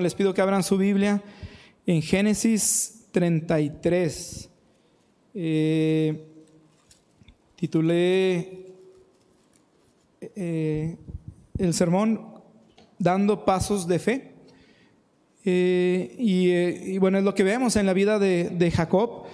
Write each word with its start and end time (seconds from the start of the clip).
Les 0.00 0.14
pido 0.14 0.32
que 0.32 0.40
abran 0.40 0.62
su 0.62 0.78
Biblia 0.78 1.20
en 1.84 2.02
Génesis 2.02 3.08
33. 3.10 4.48
Eh, 5.34 6.24
titulé 7.56 8.66
eh, 10.20 10.96
el 11.58 11.74
sermón 11.74 12.20
Dando 12.98 13.44
Pasos 13.44 13.88
de 13.88 13.98
Fe. 13.98 14.34
Eh, 15.44 16.14
y, 16.18 16.98
bueno, 16.98 17.18
es 17.18 17.24
lo 17.24 17.34
que 17.34 17.42
vemos 17.42 17.74
en 17.74 17.86
la 17.86 17.92
vida 17.92 18.20
de, 18.20 18.50
de 18.50 18.70
Jacob, 18.70 19.24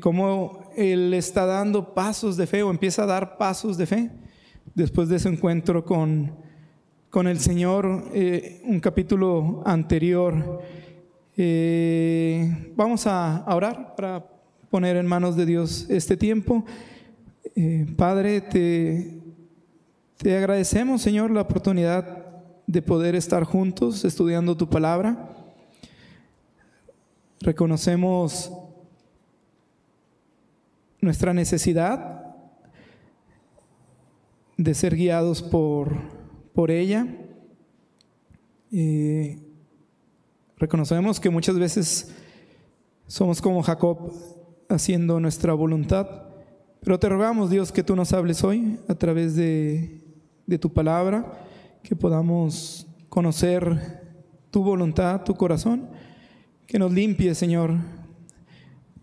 cómo 0.00 0.70
él 0.76 1.12
está 1.12 1.44
dando 1.44 1.92
pasos 1.94 2.36
de 2.36 2.46
fe 2.46 2.62
o 2.62 2.70
empieza 2.70 3.02
a 3.02 3.06
dar 3.06 3.38
pasos 3.38 3.76
de 3.76 3.86
fe 3.86 4.10
después 4.74 5.08
de 5.08 5.16
ese 5.16 5.30
encuentro 5.30 5.84
con, 5.84 6.36
con 7.12 7.28
el 7.28 7.40
Señor, 7.40 7.84
un 7.84 8.80
capítulo 8.80 9.62
anterior. 9.66 10.62
Eh, 11.36 12.72
vamos 12.74 13.06
a, 13.06 13.44
orar 13.48 13.94
para 13.94 14.24
poner 14.70 14.96
en 14.96 15.06
manos 15.06 15.36
de 15.36 15.44
Dios 15.44 15.84
este 15.90 16.16
tiempo. 16.16 16.64
Eh, 17.54 17.84
Padre, 17.98 18.40
te, 18.40 19.20
te 20.16 20.34
agradecemos, 20.38 21.02
Señor, 21.02 21.30
la 21.30 21.42
oportunidad 21.42 22.24
de 22.66 22.80
poder 22.80 23.14
estar 23.14 23.44
juntos 23.44 24.06
estudiando 24.06 24.56
tu 24.56 24.70
palabra. 24.70 25.28
Reconocemos 27.40 28.50
nuestra 30.98 31.34
necesidad 31.34 32.34
de 34.56 34.72
ser 34.72 34.96
guiados 34.96 35.42
por, 35.42 36.11
por 36.52 36.70
ella. 36.70 37.06
Eh, 38.70 39.38
Reconocemos 40.62 41.18
que 41.18 41.28
muchas 41.28 41.58
veces 41.58 42.14
somos 43.08 43.42
como 43.42 43.64
Jacob 43.64 44.12
haciendo 44.68 45.18
nuestra 45.18 45.54
voluntad, 45.54 46.06
pero 46.80 47.00
te 47.00 47.08
rogamos 47.08 47.50
Dios 47.50 47.72
que 47.72 47.82
tú 47.82 47.96
nos 47.96 48.12
hables 48.12 48.44
hoy 48.44 48.78
a 48.86 48.94
través 48.94 49.34
de, 49.34 50.00
tu 50.60 50.72
palabra, 50.72 51.32
que 51.82 51.96
podamos 51.96 52.86
conocer 53.08 54.04
tu 54.52 54.62
voluntad, 54.62 55.24
tu 55.24 55.34
corazón, 55.34 55.88
que 56.64 56.78
nos 56.78 56.92
limpie 56.92 57.34
Señor, 57.34 57.74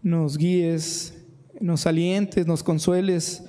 nos 0.01 0.37
guíes, 0.37 1.13
nos 1.59 1.85
alientes, 1.85 2.47
nos 2.47 2.63
consueles, 2.63 3.43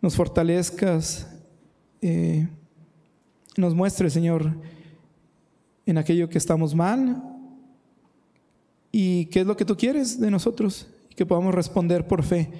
nos 0.00 0.14
fortalezcas, 0.14 1.26
eh, 2.00 2.46
nos 3.56 3.74
muestres 3.74 4.12
Señor 4.12 4.56
en 5.86 5.98
aquello 5.98 6.28
que 6.28 6.38
estamos 6.38 6.74
mal 6.74 7.22
y 8.92 9.26
qué 9.26 9.40
es 9.40 9.46
lo 9.46 9.56
que 9.56 9.64
tú 9.64 9.76
quieres 9.76 10.20
de 10.20 10.30
nosotros 10.30 10.86
y 11.10 11.14
que 11.14 11.26
podamos 11.26 11.54
responder 11.54 12.06
por 12.06 12.22
fe, 12.22 12.50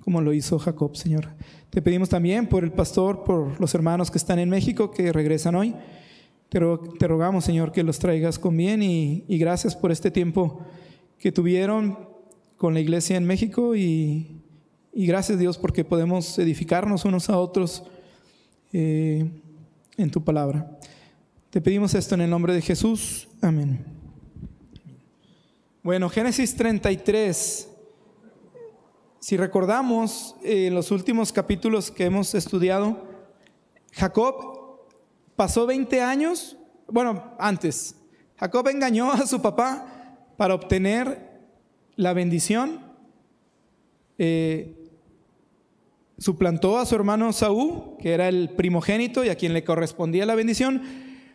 como 0.00 0.20
lo 0.20 0.32
hizo 0.32 0.58
Jacob, 0.58 0.96
Señor. 0.96 1.28
Te 1.70 1.82
pedimos 1.82 2.08
también 2.08 2.48
por 2.48 2.64
el 2.64 2.72
pastor, 2.72 3.24
por 3.24 3.60
los 3.60 3.74
hermanos 3.74 4.10
que 4.10 4.18
están 4.18 4.38
en 4.38 4.48
México, 4.48 4.90
que 4.90 5.12
regresan 5.12 5.54
hoy. 5.54 5.74
Te, 6.48 6.58
rogamos, 7.08 7.44
Señor, 7.44 7.72
que 7.72 7.82
los 7.82 7.98
traigas 7.98 8.38
con 8.38 8.56
bien 8.56 8.82
y, 8.82 9.24
gracias 9.38 9.74
por 9.74 9.90
este 9.90 10.10
tiempo 10.10 10.60
que 11.18 11.32
tuvieron 11.32 11.98
con 12.56 12.74
la 12.74 12.80
iglesia 12.80 13.16
en 13.16 13.26
México 13.26 13.74
y, 13.76 14.42
gracias 14.92 15.38
Dios 15.38 15.56
porque 15.56 15.84
podemos 15.84 16.38
edificarnos 16.38 17.06
unos 17.06 17.30
a 17.30 17.38
otros 17.38 17.84
eh, 18.74 19.30
en 20.02 20.10
tu 20.10 20.22
palabra. 20.22 20.78
Te 21.50 21.60
pedimos 21.60 21.94
esto 21.94 22.14
en 22.14 22.22
el 22.22 22.30
nombre 22.30 22.52
de 22.52 22.60
Jesús. 22.60 23.28
Amén. 23.40 23.84
Bueno, 25.82 26.08
Génesis 26.08 26.56
33. 26.56 27.68
Si 29.20 29.36
recordamos 29.36 30.34
eh, 30.42 30.70
los 30.72 30.90
últimos 30.90 31.32
capítulos 31.32 31.90
que 31.90 32.04
hemos 32.04 32.34
estudiado, 32.34 33.06
Jacob 33.92 34.80
pasó 35.36 35.66
20 35.66 36.00
años, 36.00 36.56
bueno, 36.88 37.34
antes, 37.38 37.94
Jacob 38.36 38.68
engañó 38.68 39.12
a 39.12 39.26
su 39.26 39.40
papá 39.40 40.16
para 40.36 40.54
obtener 40.54 41.30
la 41.94 42.12
bendición, 42.12 42.80
eh, 44.18 44.81
suplantó 46.22 46.78
a 46.78 46.86
su 46.86 46.94
hermano 46.94 47.32
Saúl, 47.32 47.96
que 47.98 48.12
era 48.12 48.28
el 48.28 48.50
primogénito 48.50 49.24
y 49.24 49.28
a 49.28 49.34
quien 49.34 49.52
le 49.52 49.64
correspondía 49.64 50.24
la 50.24 50.36
bendición, 50.36 50.82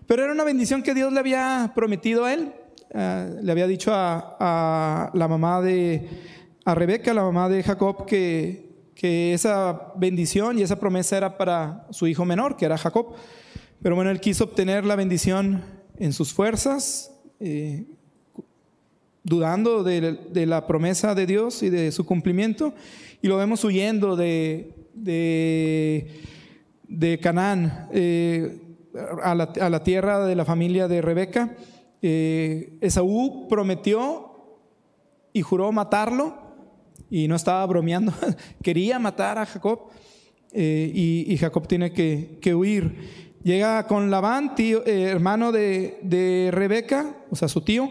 pero 0.07 0.23
era 0.23 0.31
una 0.31 0.45
bendición 0.45 0.81
que 0.81 0.93
Dios 0.93 1.11
le 1.11 1.19
había 1.19 1.73
prometido 1.75 2.23
a 2.23 2.33
él. 2.33 2.53
Ah, 2.93 3.27
le 3.41 3.51
había 3.51 3.67
dicho 3.67 3.91
a, 3.93 5.11
la 5.13 5.27
mamá 5.27 5.61
de, 5.61 6.07
a 6.63 6.73
Rebeca, 6.73 7.13
la 7.13 7.23
mamá 7.23 7.49
de 7.49 7.61
Jacob, 7.63 8.05
que, 8.05 8.69
que 8.95 9.33
esa 9.33 9.91
bendición 9.97 10.57
y 10.57 10.61
esa 10.61 10.79
promesa 10.79 11.17
era 11.17 11.37
para 11.37 11.85
su 11.89 12.07
hijo 12.07 12.23
menor, 12.23 12.55
que 12.55 12.65
era 12.65 12.77
Jacob. 12.77 13.13
Pero 13.81 13.95
bueno, 13.95 14.09
él 14.09 14.21
quiso 14.21 14.45
obtener 14.45 14.85
la 14.85 14.95
bendición 14.95 15.63
en 15.99 16.13
sus 16.13 16.33
fuerzas, 16.33 17.11
eh, 17.41 17.85
dudando 19.23 19.83
de, 19.83 20.45
la 20.45 20.65
promesa 20.65 21.13
de 21.13 21.25
Dios 21.25 21.61
y 21.61 21.69
de 21.69 21.91
su 21.91 22.05
cumplimiento, 22.05 22.73
y 23.21 23.27
lo 23.27 23.35
vemos 23.35 23.63
huyendo 23.65 24.15
de, 24.15 24.73
de, 25.03 26.21
de 26.87 27.19
Canaán. 27.19 27.89
Eh, 27.91 28.63
a 29.21 29.35
la, 29.69 29.83
tierra 29.83 30.25
de 30.25 30.35
la 30.35 30.43
familia 30.43 30.87
de 30.87 31.01
Rebeca, 31.01 31.55
eh, 32.01 32.77
Esaú 32.81 33.47
prometió 33.47 34.57
y 35.33 35.41
juró 35.41 35.71
matarlo, 35.71 36.35
y 37.09 37.27
no 37.27 37.35
estaba 37.35 37.63
bromeando, 37.67 38.11
quería 38.63 38.97
matar 38.97 39.37
a 39.37 39.45
Jacob, 39.45 39.89
eh, 40.51 40.91
y, 40.93 41.37
Jacob 41.37 41.67
tiene 41.67 41.91
que, 41.91 42.55
huir. 42.55 43.35
Llega 43.43 43.85
con 43.85 44.09
Labán, 44.09 44.55
tío, 44.55 44.83
hermano 44.85 45.51
de, 45.51 46.49
Rebeca, 46.51 47.17
o 47.29 47.35
sea, 47.35 47.47
su 47.47 47.61
tío, 47.61 47.89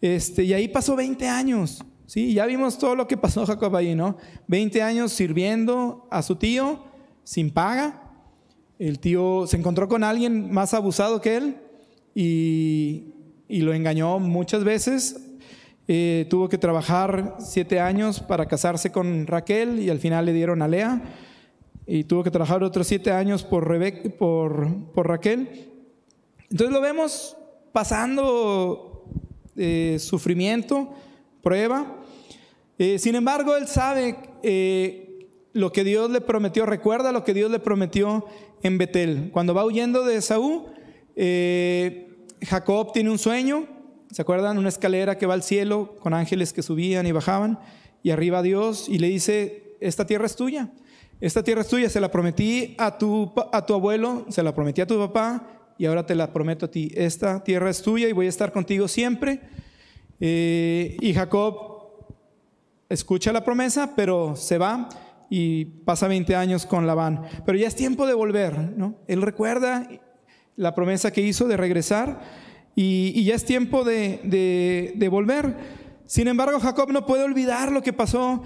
este, 0.00 0.44
y 0.44 0.54
ahí 0.54 0.68
pasó 0.68 0.96
20 0.96 1.28
años. 1.28 1.84
Sí, 2.06 2.34
ya 2.34 2.46
vimos 2.46 2.78
todo 2.78 2.94
lo 2.94 3.08
que 3.08 3.16
pasó 3.16 3.44
Jacob 3.44 3.74
ahí, 3.76 3.94
¿no? 3.94 4.16
20 4.46 4.82
años 4.82 5.12
sirviendo 5.12 6.06
a 6.10 6.22
su 6.22 6.36
tío 6.36 6.84
sin 7.24 7.50
paga, 7.50 8.06
el 8.78 8.98
tío 8.98 9.46
se 9.46 9.56
encontró 9.56 9.88
con 9.88 10.04
alguien 10.04 10.52
más 10.52 10.74
abusado 10.74 11.20
que 11.20 11.36
él 11.36 11.56
y, 12.14 13.12
lo 13.48 13.72
engañó 13.72 14.18
muchas 14.18 14.64
veces. 14.64 15.22
Eh, 15.88 16.26
tuvo 16.28 16.48
que 16.48 16.58
trabajar 16.58 17.36
siete 17.38 17.80
años 17.80 18.20
para 18.20 18.46
casarse 18.46 18.90
con 18.90 19.26
Raquel 19.26 19.80
y 19.80 19.88
al 19.88 19.98
final 19.98 20.26
le 20.26 20.32
dieron 20.32 20.62
a 20.62 20.68
Lea. 20.68 21.02
Y 21.86 22.04
tuvo 22.04 22.22
que 22.22 22.30
trabajar 22.30 22.62
otros 22.62 22.86
siete 22.86 23.12
años 23.12 23.44
por, 23.44 23.66
por, 24.18 25.08
Raquel. 25.08 25.70
Entonces 26.50 26.72
lo 26.74 26.80
vemos 26.80 27.36
pasando 27.72 29.04
eh, 29.56 29.96
sufrimiento, 30.00 30.92
prueba. 31.42 31.95
Eh, 32.78 32.98
sin 32.98 33.14
embargo, 33.14 33.56
él 33.56 33.66
sabe 33.66 34.16
lo 35.56 35.72
que 35.72 35.84
Dios 35.84 36.10
le 36.10 36.20
prometió, 36.20 36.66
recuerda 36.66 37.12
lo 37.12 37.24
que 37.24 37.32
Dios 37.32 37.50
le 37.50 37.58
prometió 37.58 38.26
en 38.62 38.76
Betel. 38.76 39.30
Cuando 39.32 39.54
va 39.54 39.64
huyendo 39.64 40.04
de 40.04 40.20
Saúl, 40.20 40.64
eh, 41.16 42.08
Jacob 42.42 42.92
tiene 42.92 43.10
un 43.10 43.18
sueño, 43.18 43.66
¿se 44.10 44.20
acuerdan? 44.20 44.58
Una 44.58 44.68
escalera 44.68 45.16
que 45.16 45.24
va 45.24 45.32
al 45.32 45.42
cielo 45.42 45.94
con 46.00 46.12
ángeles 46.12 46.52
que 46.52 46.62
subían 46.62 47.06
y 47.06 47.12
bajaban, 47.12 47.58
y 48.02 48.10
arriba 48.10 48.42
Dios 48.42 48.86
y 48.88 48.98
le 48.98 49.08
dice, 49.08 49.76
esta 49.80 50.06
tierra 50.06 50.26
es 50.26 50.36
tuya, 50.36 50.70
esta 51.22 51.42
tierra 51.42 51.62
es 51.62 51.68
tuya, 51.68 51.88
se 51.88 52.00
la 52.00 52.10
prometí 52.10 52.74
a 52.76 52.98
tu, 52.98 53.32
a 53.50 53.64
tu 53.64 53.72
abuelo, 53.72 54.26
se 54.28 54.42
la 54.42 54.54
prometí 54.54 54.82
a 54.82 54.86
tu 54.86 54.98
papá, 54.98 55.72
y 55.78 55.86
ahora 55.86 56.04
te 56.04 56.14
la 56.14 56.32
prometo 56.32 56.66
a 56.66 56.70
ti, 56.70 56.92
esta 56.94 57.42
tierra 57.42 57.70
es 57.70 57.80
tuya 57.80 58.08
y 58.08 58.12
voy 58.12 58.26
a 58.26 58.30
estar 58.30 58.52
contigo 58.52 58.88
siempre. 58.88 59.40
Eh, 60.20 60.96
y 61.00 61.12
Jacob 61.14 61.75
escucha 62.88 63.32
la 63.32 63.44
promesa, 63.44 63.94
pero 63.96 64.36
se 64.36 64.58
va 64.58 64.88
y 65.28 65.64
pasa 65.64 66.08
20 66.08 66.34
años 66.36 66.66
con 66.66 66.86
Labán. 66.86 67.22
Pero 67.44 67.58
ya 67.58 67.66
es 67.66 67.74
tiempo 67.74 68.06
de 68.06 68.14
volver, 68.14 68.58
¿no? 68.76 68.96
Él 69.06 69.22
recuerda 69.22 69.88
la 70.56 70.74
promesa 70.74 71.12
que 71.12 71.20
hizo 71.20 71.48
de 71.48 71.56
regresar 71.56 72.20
y, 72.74 73.24
ya 73.24 73.34
es 73.34 73.44
tiempo 73.44 73.84
de, 73.84 75.08
volver. 75.10 75.56
Sin 76.06 76.28
embargo, 76.28 76.60
Jacob 76.60 76.92
no 76.92 77.06
puede 77.06 77.24
olvidar 77.24 77.72
lo 77.72 77.82
que 77.82 77.92
pasó 77.92 78.42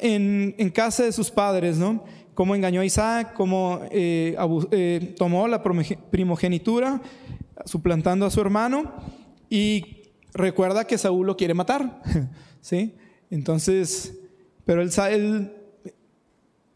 en, 0.00 0.70
casa 0.74 1.04
de 1.04 1.12
sus 1.12 1.30
padres, 1.30 1.76
¿no? 1.78 2.04
Cómo 2.34 2.54
engañó 2.54 2.80
a 2.80 2.84
Isaac, 2.84 3.34
cómo 3.34 3.80
eh, 3.90 4.36
eh, 4.70 5.14
tomó 5.18 5.48
la 5.48 5.62
primogenitura, 5.62 7.02
suplantando 7.66 8.24
a 8.24 8.30
su 8.30 8.40
hermano, 8.40 8.94
y 9.50 10.12
recuerda 10.32 10.86
que 10.86 10.96
Saúl 10.96 11.26
lo 11.26 11.36
quiere 11.36 11.52
matar, 11.52 12.00
¿sí? 12.62 12.94
Entonces, 13.32 14.12
pero 14.66 14.82
él, 14.82 14.90
él 15.10 15.52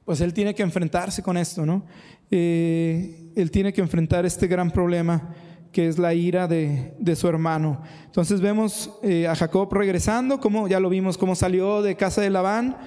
pues 0.07 0.23
él 0.23 0.33
tiene 0.33 0.55
que 0.55 0.63
enfrentarse 0.63 1.23
con 1.23 1.37
esto, 1.37 1.67
¿no? 1.67 1.85
Eh, 2.31 3.31
él 3.37 3.51
tiene 3.51 3.75
que 3.75 3.83
enfrentar 3.83 4.25
este 4.25 4.47
gran 4.47 4.71
problema 4.71 5.35
que 5.71 5.87
es 5.87 5.99
la 5.99 6.15
ira 6.15 6.49
de, 6.49 6.95
su 7.15 7.29
hermano. 7.29 7.83
Entonces 8.07 8.41
vemos 8.41 8.91
eh, 9.03 9.27
a 9.29 9.37
Jacob 9.37 9.71
regresando, 9.75 10.41
como 10.41 10.67
ya 10.67 10.81
lo 10.81 10.89
vimos, 10.89 11.19
cómo 11.19 11.35
salió 11.35 11.83
de 11.83 11.95
casa 11.95 12.23
de 12.23 12.31
Labán, 12.31 12.79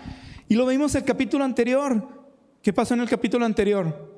y 0.48 0.56
lo 0.56 0.66
vimos 0.66 0.96
el 0.96 1.04
capítulo 1.04 1.44
anterior. 1.44 2.08
¿Qué 2.64 2.74
pasó 2.74 2.96
en 2.96 3.02
el 3.02 3.08
capítulo 3.10 3.46
anterior? 3.46 4.18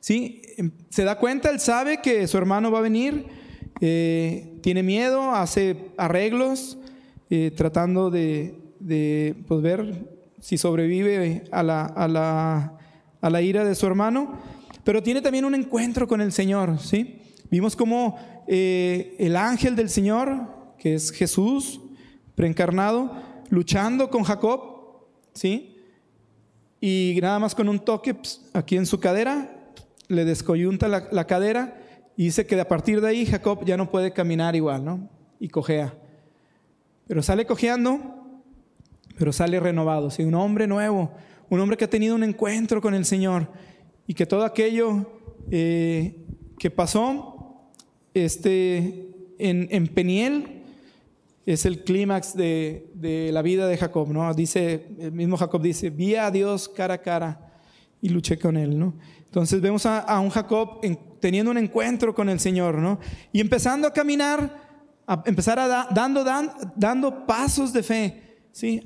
¿Sí? 0.00 0.42
Em, 0.56 0.72
se 0.88 1.04
da 1.04 1.16
cuenta, 1.16 1.50
él 1.50 1.60
sabe 1.60 2.02
que 2.02 2.26
su 2.26 2.36
hermano 2.36 2.72
va 2.72 2.80
a 2.80 2.82
venir, 2.82 3.24
eh, 3.80 4.58
tiene 4.62 4.82
miedo, 4.82 5.30
hace 5.32 5.92
arreglos, 5.96 6.77
eh, 7.30 7.52
tratando 7.54 8.10
de, 8.10 8.54
pues, 9.46 9.60
ver 9.60 10.08
si 10.40 10.56
sobrevive 10.56 11.44
a 11.50 11.62
la, 11.62 11.84
a, 11.84 12.08
la, 12.08 12.78
a 13.20 13.30
la, 13.30 13.42
ira 13.42 13.64
de 13.64 13.74
su 13.74 13.86
hermano, 13.86 14.38
pero 14.82 15.02
tiene 15.02 15.20
también 15.20 15.44
un 15.44 15.54
encuentro 15.54 16.08
con 16.08 16.20
el 16.20 16.32
Señor. 16.32 16.78
¿sí? 16.78 17.20
Vimos 17.50 17.76
como 17.76 18.18
eh, 18.46 19.14
el 19.18 19.36
ángel 19.36 19.76
del 19.76 19.90
Señor, 19.90 20.74
que 20.78 20.94
es 20.94 21.10
Jesús, 21.10 21.80
preencarnado, 22.34 23.12
luchando 23.50 24.08
con 24.08 24.22
Jacob, 24.22 25.06
¿sí? 25.34 25.76
y 26.80 27.18
nada 27.20 27.38
más 27.38 27.54
con 27.54 27.68
un 27.68 27.80
toque 27.80 28.16
aquí 28.54 28.76
en 28.76 28.86
su 28.86 29.00
cadera, 29.00 29.72
le 30.06 30.24
descoyunta 30.24 30.88
la, 30.88 31.08
la, 31.10 31.26
cadera 31.26 31.76
y 32.16 32.24
dice 32.24 32.46
que 32.46 32.58
a 32.58 32.68
partir 32.68 33.00
de 33.00 33.08
ahí 33.08 33.26
Jacob 33.26 33.64
ya 33.66 33.76
no 33.76 33.90
puede 33.90 34.12
caminar 34.12 34.56
igual, 34.56 34.84
¿no? 34.84 35.10
Y 35.38 35.48
cojea. 35.48 35.94
Pero 37.08 37.22
sale 37.22 37.46
cojeando, 37.46 38.00
pero 39.18 39.32
sale 39.32 39.58
renovado, 39.58 40.10
¿sí? 40.10 40.22
un 40.22 40.34
hombre 40.34 40.68
nuevo, 40.68 41.10
un 41.50 41.58
hombre 41.58 41.76
que 41.76 41.86
ha 41.86 41.90
tenido 41.90 42.14
un 42.14 42.22
encuentro 42.22 42.80
con 42.80 42.94
el 42.94 43.04
Señor 43.04 43.48
y 44.06 44.14
que 44.14 44.26
todo 44.26 44.44
aquello 44.44 45.10
eh, 45.50 46.24
que 46.58 46.70
pasó 46.70 47.72
este, 48.14 49.08
en, 49.38 49.66
en 49.70 49.88
Peniel 49.88 50.62
es 51.46 51.64
el 51.64 51.82
clímax 51.82 52.36
de, 52.36 52.90
de, 52.94 53.32
la 53.32 53.40
vida 53.40 53.66
de 53.66 53.78
Jacob, 53.78 54.08
¿no? 54.12 54.32
Dice, 54.34 54.86
el 55.00 55.12
mismo 55.12 55.38
Jacob 55.38 55.62
dice, 55.62 55.88
vi 55.88 56.14
a 56.14 56.30
Dios 56.30 56.68
cara 56.68 56.94
a 56.94 56.98
cara 56.98 57.52
y 58.02 58.10
luché 58.10 58.38
con 58.38 58.56
él, 58.56 58.78
¿no? 58.78 58.94
Entonces 59.24 59.60
vemos 59.60 59.84
a, 59.86 60.20
un 60.20 60.30
Jacob 60.30 60.80
teniendo 61.20 61.50
un 61.50 61.58
encuentro 61.58 62.14
con 62.14 62.28
el 62.28 62.40
Señor, 62.40 62.78
¿no? 62.78 62.98
Y 63.32 63.40
empezando 63.40 63.86
a 63.86 63.92
caminar 63.92 64.67
empezar 65.24 65.58
a 65.58 65.88
dando, 65.90 66.24
dando 66.76 67.26
pasos 67.26 67.72
de 67.72 67.82
fe 67.82 68.22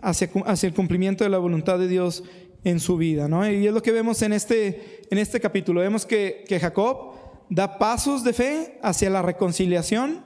hacia, 0.00 0.30
hacia 0.46 0.66
el 0.66 0.74
cumplimiento 0.74 1.24
de 1.24 1.30
la 1.30 1.38
voluntad 1.38 1.78
de 1.78 1.88
Dios 1.88 2.22
en 2.64 2.80
su 2.80 2.96
vida. 2.96 3.28
Y 3.50 3.66
es 3.66 3.72
lo 3.72 3.82
que 3.82 3.92
vemos 3.92 4.22
en 4.22 4.32
este, 4.32 5.02
en 5.10 5.19
este 5.19 5.40
capítulo. 5.40 5.80
Vemos 5.80 6.06
que, 6.06 6.44
que 6.46 6.60
Jacob 6.60 7.14
da 7.50 7.78
pasos 7.78 8.22
de 8.24 8.32
fe 8.32 8.78
hacia 8.82 9.10
la 9.10 9.22
reconciliación 9.22 10.24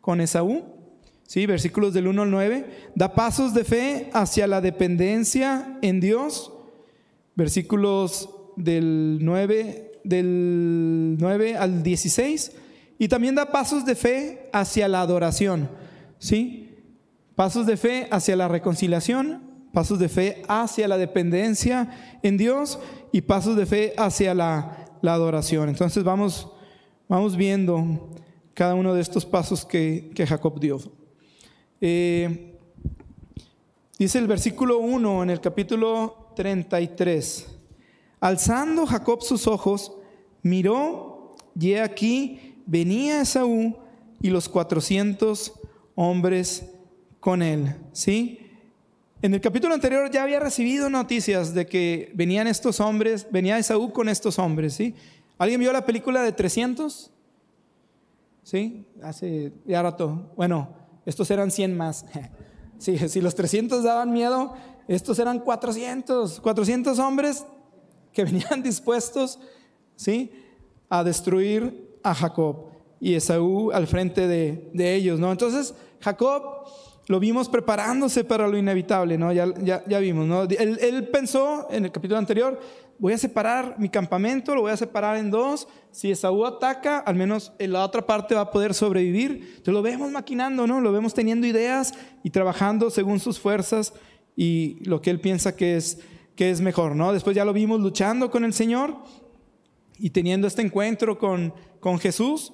con 0.00 0.20
Esaú. 0.20 0.64
¿sí? 1.26 1.46
Versículos 1.46 1.94
del 1.94 2.08
1 2.08 2.22
al 2.22 2.30
9. 2.30 2.66
Da 2.94 3.14
pasos 3.14 3.54
de 3.54 3.64
fe 3.64 4.10
hacia 4.12 4.46
la 4.46 4.60
dependencia 4.60 5.78
en 5.82 6.00
Dios. 6.00 6.52
Versículos 7.36 8.30
del 8.56 9.18
9, 9.20 10.00
del 10.02 11.16
9 11.18 11.56
al 11.56 11.82
16 11.82 12.52
y 13.00 13.08
también 13.08 13.34
da 13.34 13.50
pasos 13.50 13.86
de 13.86 13.94
fe 13.94 14.50
hacia 14.52 14.86
la 14.86 15.00
adoración, 15.00 15.70
¿sí? 16.18 16.76
Pasos 17.34 17.64
de 17.64 17.78
fe 17.78 18.06
hacia 18.10 18.36
la 18.36 18.46
reconciliación, 18.46 19.42
pasos 19.72 19.98
de 19.98 20.10
fe 20.10 20.42
hacia 20.48 20.86
la 20.86 20.98
dependencia 20.98 22.18
en 22.22 22.36
Dios 22.36 22.78
y 23.10 23.22
pasos 23.22 23.56
de 23.56 23.64
fe 23.64 23.94
hacia 23.96 24.34
la, 24.34 24.86
adoración. 25.02 25.70
Entonces 25.70 26.04
vamos, 26.04 26.52
vamos 27.08 27.36
viendo 27.36 28.10
cada 28.52 28.74
uno 28.74 28.92
de 28.92 29.00
estos 29.00 29.24
pasos 29.24 29.64
que, 29.64 30.12
Jacob 30.28 30.60
dio. 30.60 30.78
Eh, 31.80 32.58
dice 33.98 34.18
el 34.18 34.26
versículo 34.26 34.78
1 34.78 35.22
en 35.22 35.30
el 35.30 35.40
capítulo 35.40 36.34
33. 36.36 37.46
Alzando 38.20 38.84
Jacob 38.84 39.22
sus 39.22 39.46
ojos, 39.46 39.90
miró 40.42 41.34
y 41.58 41.74
aquí 41.76 42.49
venía 42.70 43.20
Esaú 43.20 43.76
y 44.22 44.30
los 44.30 44.48
400 44.48 45.54
hombres 45.96 46.70
con 47.18 47.42
él, 47.42 47.74
¿sí? 47.92 48.38
En 49.22 49.34
el 49.34 49.40
capítulo 49.40 49.74
anterior 49.74 50.08
ya 50.10 50.22
había 50.22 50.38
recibido 50.38 50.88
noticias 50.88 51.52
de 51.52 51.66
que 51.66 52.12
venían 52.14 52.46
estos 52.46 52.78
hombres, 52.78 53.26
venía 53.32 53.58
Esaú 53.58 53.92
con 53.92 54.08
estos 54.08 54.38
hombres, 54.38 54.74
¿sí? 54.74 54.94
¿Alguien 55.36 55.58
vio 55.60 55.72
la 55.72 55.84
película 55.84 56.22
de 56.22 56.30
300? 56.30 57.10
¿Sí? 58.44 58.86
Hace 59.02 59.52
ya 59.66 59.82
rato. 59.82 60.32
Bueno, 60.36 60.68
estos 61.04 61.30
eran 61.30 61.50
100 61.50 61.76
más. 61.76 62.06
Sí, 62.78 62.96
si 63.10 63.20
los 63.20 63.34
300 63.34 63.84
daban 63.84 64.10
miedo, 64.10 64.54
estos 64.88 65.18
eran 65.18 65.40
400, 65.40 66.40
400 66.40 66.98
hombres 66.98 67.44
que 68.10 68.24
venían 68.24 68.62
dispuestos, 68.62 69.38
¿sí? 69.96 70.32
A 70.88 71.04
destruir 71.04 71.89
a 72.02 72.14
Jacob 72.14 72.70
y 73.00 73.14
Esaú 73.14 73.72
al 73.72 73.86
frente 73.86 74.26
de, 74.28 74.94
ellos, 74.94 75.18
¿no? 75.18 75.32
Entonces, 75.32 75.74
Jacob 76.00 76.42
lo 77.06 77.18
vimos 77.18 77.48
preparándose 77.48 78.24
para 78.24 78.46
lo 78.46 78.56
inevitable, 78.56 79.18
¿no? 79.18 79.32
Ya, 79.32 79.46
ya, 79.64 79.98
vimos, 79.98 80.26
¿no? 80.26 80.42
Él, 80.42 81.08
pensó 81.10 81.66
en 81.70 81.86
el 81.86 81.92
capítulo 81.92 82.18
anterior, 82.18 82.60
voy 82.98 83.14
a 83.14 83.18
separar 83.18 83.76
mi 83.78 83.88
campamento, 83.88 84.54
lo 84.54 84.60
voy 84.60 84.70
a 84.70 84.76
separar 84.76 85.16
en 85.16 85.30
dos. 85.30 85.66
Si 85.90 86.10
Esaú 86.10 86.44
ataca, 86.44 86.98
al 86.98 87.16
menos 87.16 87.52
en 87.58 87.72
la 87.72 87.84
otra 87.84 88.06
parte 88.06 88.34
va 88.34 88.42
a 88.42 88.50
poder 88.50 88.74
sobrevivir. 88.74 89.54
Entonces 89.56 89.74
lo 89.74 89.82
vemos 89.82 90.10
maquinando, 90.12 90.66
¿no? 90.66 90.80
Lo 90.80 90.92
vemos 90.92 91.14
teniendo 91.14 91.46
ideas 91.46 91.94
y 92.22 92.30
trabajando 92.30 92.90
según 92.90 93.18
sus 93.18 93.40
fuerzas 93.40 93.94
y 94.36 94.76
lo 94.84 95.00
que 95.00 95.10
él 95.10 95.20
piensa 95.20 95.56
que 95.56 95.76
es, 95.76 95.98
que 96.36 96.50
es 96.50 96.60
mejor, 96.60 96.94
¿no? 96.94 97.12
Después 97.12 97.34
ya 97.34 97.44
lo 97.44 97.52
vimos 97.52 97.80
luchando 97.80 98.30
con 98.30 98.44
el 98.44 98.52
Señor 98.52 98.94
y 99.98 100.10
teniendo 100.10 100.46
este 100.46 100.62
encuentro 100.62 101.18
con, 101.18 101.52
con 101.80 101.98
Jesús. 101.98 102.52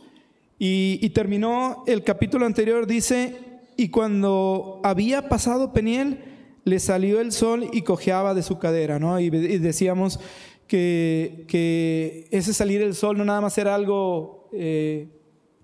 Y, 0.59 1.11
terminó 1.11 1.85
el 1.87 2.03
capítulo 2.03 2.47
anterior, 2.47 2.87
dice, 2.87 3.37
y 3.77 3.91
cuando 3.91 4.81
había 4.83 5.29
pasado 5.29 5.73
Peniel, 5.73 6.25
le 6.65 6.79
salió 6.79 7.21
el 7.21 7.31
sol 7.31 7.69
y 7.73 7.83
cojeaba 7.83 8.33
de 8.33 8.43
su 8.43 8.59
cadera, 8.59 8.99
¿no? 8.99 9.21
Y, 9.21 9.29
decíamos 9.29 10.19
que, 10.67 11.45
que, 11.47 12.27
ese 12.31 12.55
salir 12.55 12.81
el 12.81 12.95
sol 12.95 13.19
no 13.19 13.25
nada 13.25 13.43
más 13.43 13.59
era 13.59 13.75
algo 13.75 14.49
eh, 14.53 15.09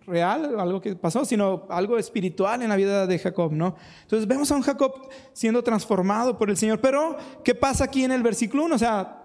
real, 0.06 0.58
algo 0.60 0.80
que 0.80 0.94
pasó, 0.94 1.24
sino 1.24 1.66
algo 1.70 1.98
espiritual 1.98 2.62
en 2.62 2.68
la 2.68 2.76
vida 2.76 3.06
de 3.06 3.18
Jacob, 3.18 3.52
¿no? 3.52 3.76
Entonces 4.02 4.28
vemos 4.28 4.50
a 4.52 4.56
un 4.56 4.62
Jacob 4.62 5.08
siendo 5.32 5.62
transformado 5.62 6.36
por 6.36 6.50
el 6.50 6.56
Señor. 6.56 6.81
Pero, 6.81 7.16
¿qué 7.44 7.54
pasa 7.54 7.84
aquí 7.84 8.04
en 8.04 8.12
el 8.12 8.22
versículo 8.22 8.64
1? 8.64 8.74
O 8.74 8.78
sea, 8.78 9.21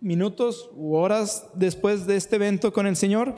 minutos 0.00 0.70
u 0.76 0.94
horas 0.94 1.46
después 1.54 2.06
de 2.06 2.16
este 2.16 2.36
evento 2.36 2.72
con 2.72 2.86
el 2.86 2.96
Señor, 2.96 3.34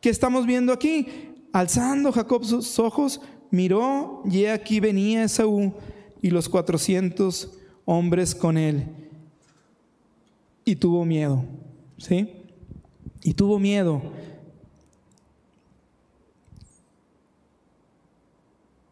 ¿qué 0.00 0.10
estamos 0.10 0.46
viendo 0.46 0.72
aquí? 0.72 1.08
Alzando 1.52 2.12
Jacob 2.12 2.44
sus 2.44 2.78
ojos, 2.78 3.20
miró 3.50 4.22
y 4.24 4.46
aquí 4.46 4.80
venía 4.80 5.24
Esaú 5.24 5.74
y 6.22 6.30
los 6.30 6.48
cuatrocientos 6.48 7.58
hombres 7.84 8.34
con 8.34 8.56
él. 8.56 8.86
Y 10.64 10.76
tuvo 10.76 11.04
miedo, 11.04 11.44
¿sí? 11.98 12.32
Y 13.22 13.34
tuvo 13.34 13.58
miedo. 13.58 14.00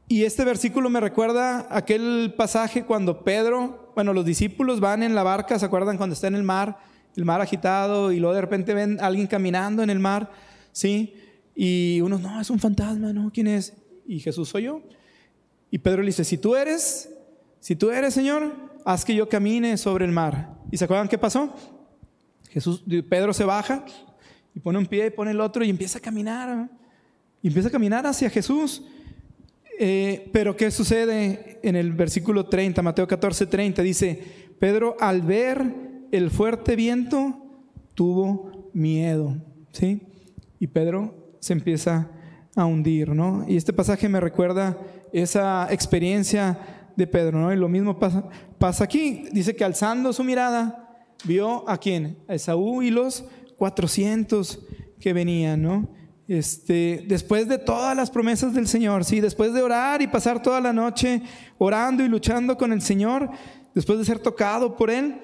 Y 0.09 0.25
este 0.25 0.45
versículo 0.45 0.91
me 0.91 0.99
recuerda 0.99 1.69
aquel 1.71 2.35
pasaje 2.37 2.85
cuando 2.85 3.23
Pedro, 3.23 3.93
bueno, 3.95 4.13
los 4.13 4.25
discípulos 4.25 4.81
van 4.81 5.05
en 5.05 5.15
la 5.15 5.23
barca, 5.23 5.57
¿se 5.57 5.65
acuerdan 5.65 5.97
cuando 5.97 6.15
está 6.15 6.27
en 6.27 6.35
el 6.35 6.43
mar? 6.43 6.90
El 7.17 7.25
mar 7.25 7.41
agitado 7.41 8.13
y 8.13 8.21
luego 8.21 8.35
de 8.35 8.41
repente 8.41 8.75
ven 8.75 8.99
a 9.01 9.07
alguien 9.07 9.27
caminando 9.27 9.83
en 9.83 9.91
el 9.91 9.99
mar, 9.99 10.31
¿sí? 10.73 11.15
Y 11.55 12.01
uno, 12.01 12.19
no, 12.19 12.41
es 12.41 12.51
un 12.51 12.59
fantasma, 12.59 13.13
¿no? 13.13 13.31
¿Quién 13.33 13.47
es? 13.47 13.75
Y 14.07 14.21
Jesús 14.21 14.49
soy 14.49 14.65
yo. 14.65 14.83
Y 15.71 15.79
Pedro 15.79 16.03
le 16.03 16.07
dice, 16.07 16.25
si 16.25 16.39
tú 16.39 16.57
eres, 16.57 17.11
si 17.61 17.77
tú 17.77 17.91
eres, 17.91 18.15
Señor, 18.15 18.53
haz 18.85 19.05
que 19.05 19.15
yo 19.15 19.29
camine 19.29 19.77
sobre 19.77 20.05
el 20.05 20.13
mar. 20.13 20.57
¿Y 20.71 20.77
se 20.77 20.85
acuerdan 20.85 21.09
qué 21.09 21.19
pasó? 21.19 21.55
Jesús, 22.49 22.83
Pedro 23.09 23.33
se 23.33 23.45
baja 23.45 23.85
y 24.55 24.61
pone 24.61 24.79
un 24.79 24.87
pie 24.87 25.07
y 25.07 25.11
pone 25.11 25.31
el 25.31 25.41
otro 25.41 25.65
y 25.65 25.71
empieza 25.71 25.99
a 25.99 26.03
caminar. 26.03 26.69
Y 27.43 27.49
empieza 27.49 27.69
a 27.69 27.73
caminar 27.73 28.07
hacia 28.07 28.31
Jesús. 28.31 28.83
Eh, 29.79 30.29
pero 30.33 30.57
¿qué 30.57 30.71
sucede 30.71 31.59
en 31.63 31.77
el 31.77 31.93
versículo 31.93 32.47
30, 32.47 32.83
Mateo 32.83 33.07
14, 33.07 33.47
30? 33.47 33.83
Dice, 33.83 34.23
Pedro 34.59 34.97
al 35.01 35.23
ver 35.23 35.90
el 36.13 36.31
fuerte 36.31 36.77
viento 36.77 37.35
tuvo 37.95 38.71
miedo, 38.73 39.37
¿sí? 39.73 40.03
Y 40.59 40.67
Pedro 40.67 41.15
se 41.41 41.53
empieza 41.53 42.11
a 42.57 42.65
hundir, 42.65 43.11
¿no? 43.11 43.45
Y 43.49 43.57
este 43.57 43.73
pasaje 43.73 44.09
me 44.09 44.21
recuerda 44.21 44.79
esa 45.13 45.69
experiencia 45.71 46.59
de 46.97 47.07
Pedro, 47.07 47.39
¿no? 47.39 47.53
Y 47.53 47.57
lo 47.57 47.69
mismo 47.69 47.99
pasa, 47.99 48.25
pasa 48.59 48.85
aquí. 48.85 49.29
Dice 49.33 49.55
que 49.57 49.65
alzando 49.65 50.13
su 50.13 50.25
mirada, 50.25 51.05
vio 51.25 51.69
a 51.69 51.79
quién? 51.79 52.19
A 52.29 52.35
Esaú 52.35 52.83
y 52.83 52.91
los 52.91 53.25
400 53.57 54.61
que 54.99 55.13
venían, 55.13 55.63
¿no? 55.63 55.89
Este, 56.29 57.05
después 57.09 57.49
de 57.49 57.59
todas 57.59 57.97
las 57.97 58.09
promesas 58.09 58.55
del 58.55 58.69
Señor, 58.69 59.05
¿sí? 59.05 59.19
después 59.19 59.53
de 59.53 59.63
orar 59.63 60.01
y 60.01 60.07
pasar 60.07 60.41
toda 60.41 60.61
la 60.61 60.73
noche 60.73 61.23
orando 61.59 62.05
y 62.05 62.09
luchando 62.09 62.57
con 62.57 62.73
el 62.73 62.81
Señor, 62.83 63.29
después 63.75 63.99
de 63.99 64.05
ser 64.05 64.21
tocado 64.21 64.77
por 64.77 64.91
Él, 64.91 65.21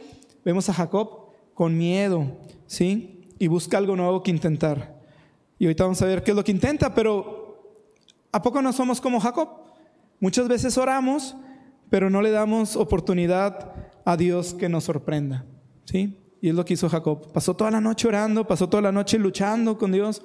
vemos 0.46 0.68
a 0.68 0.74
Jacob 0.74 1.26
con 1.54 1.76
miedo, 1.76 2.24
¿sí? 2.68 3.32
Y 3.36 3.48
busca 3.48 3.78
algo 3.78 3.96
nuevo 3.96 4.22
que 4.22 4.30
intentar. 4.30 4.96
Y 5.58 5.64
ahorita 5.64 5.82
vamos 5.82 6.00
a 6.02 6.06
ver 6.06 6.22
qué 6.22 6.30
es 6.30 6.36
lo 6.36 6.44
que 6.44 6.52
intenta, 6.52 6.94
pero 6.94 7.82
¿a 8.30 8.40
poco 8.40 8.62
no 8.62 8.72
somos 8.72 9.00
como 9.00 9.18
Jacob? 9.18 9.48
Muchas 10.20 10.46
veces 10.46 10.78
oramos, 10.78 11.34
pero 11.90 12.10
no 12.10 12.22
le 12.22 12.30
damos 12.30 12.76
oportunidad 12.76 13.72
a 14.04 14.16
Dios 14.16 14.54
que 14.54 14.68
nos 14.68 14.84
sorprenda, 14.84 15.44
¿sí? 15.84 16.16
Y 16.40 16.50
es 16.50 16.54
lo 16.54 16.64
que 16.64 16.74
hizo 16.74 16.88
Jacob. 16.88 17.32
Pasó 17.32 17.56
toda 17.56 17.72
la 17.72 17.80
noche 17.80 18.06
orando, 18.06 18.46
pasó 18.46 18.68
toda 18.68 18.84
la 18.84 18.92
noche 18.92 19.18
luchando 19.18 19.76
con 19.76 19.90
Dios, 19.90 20.22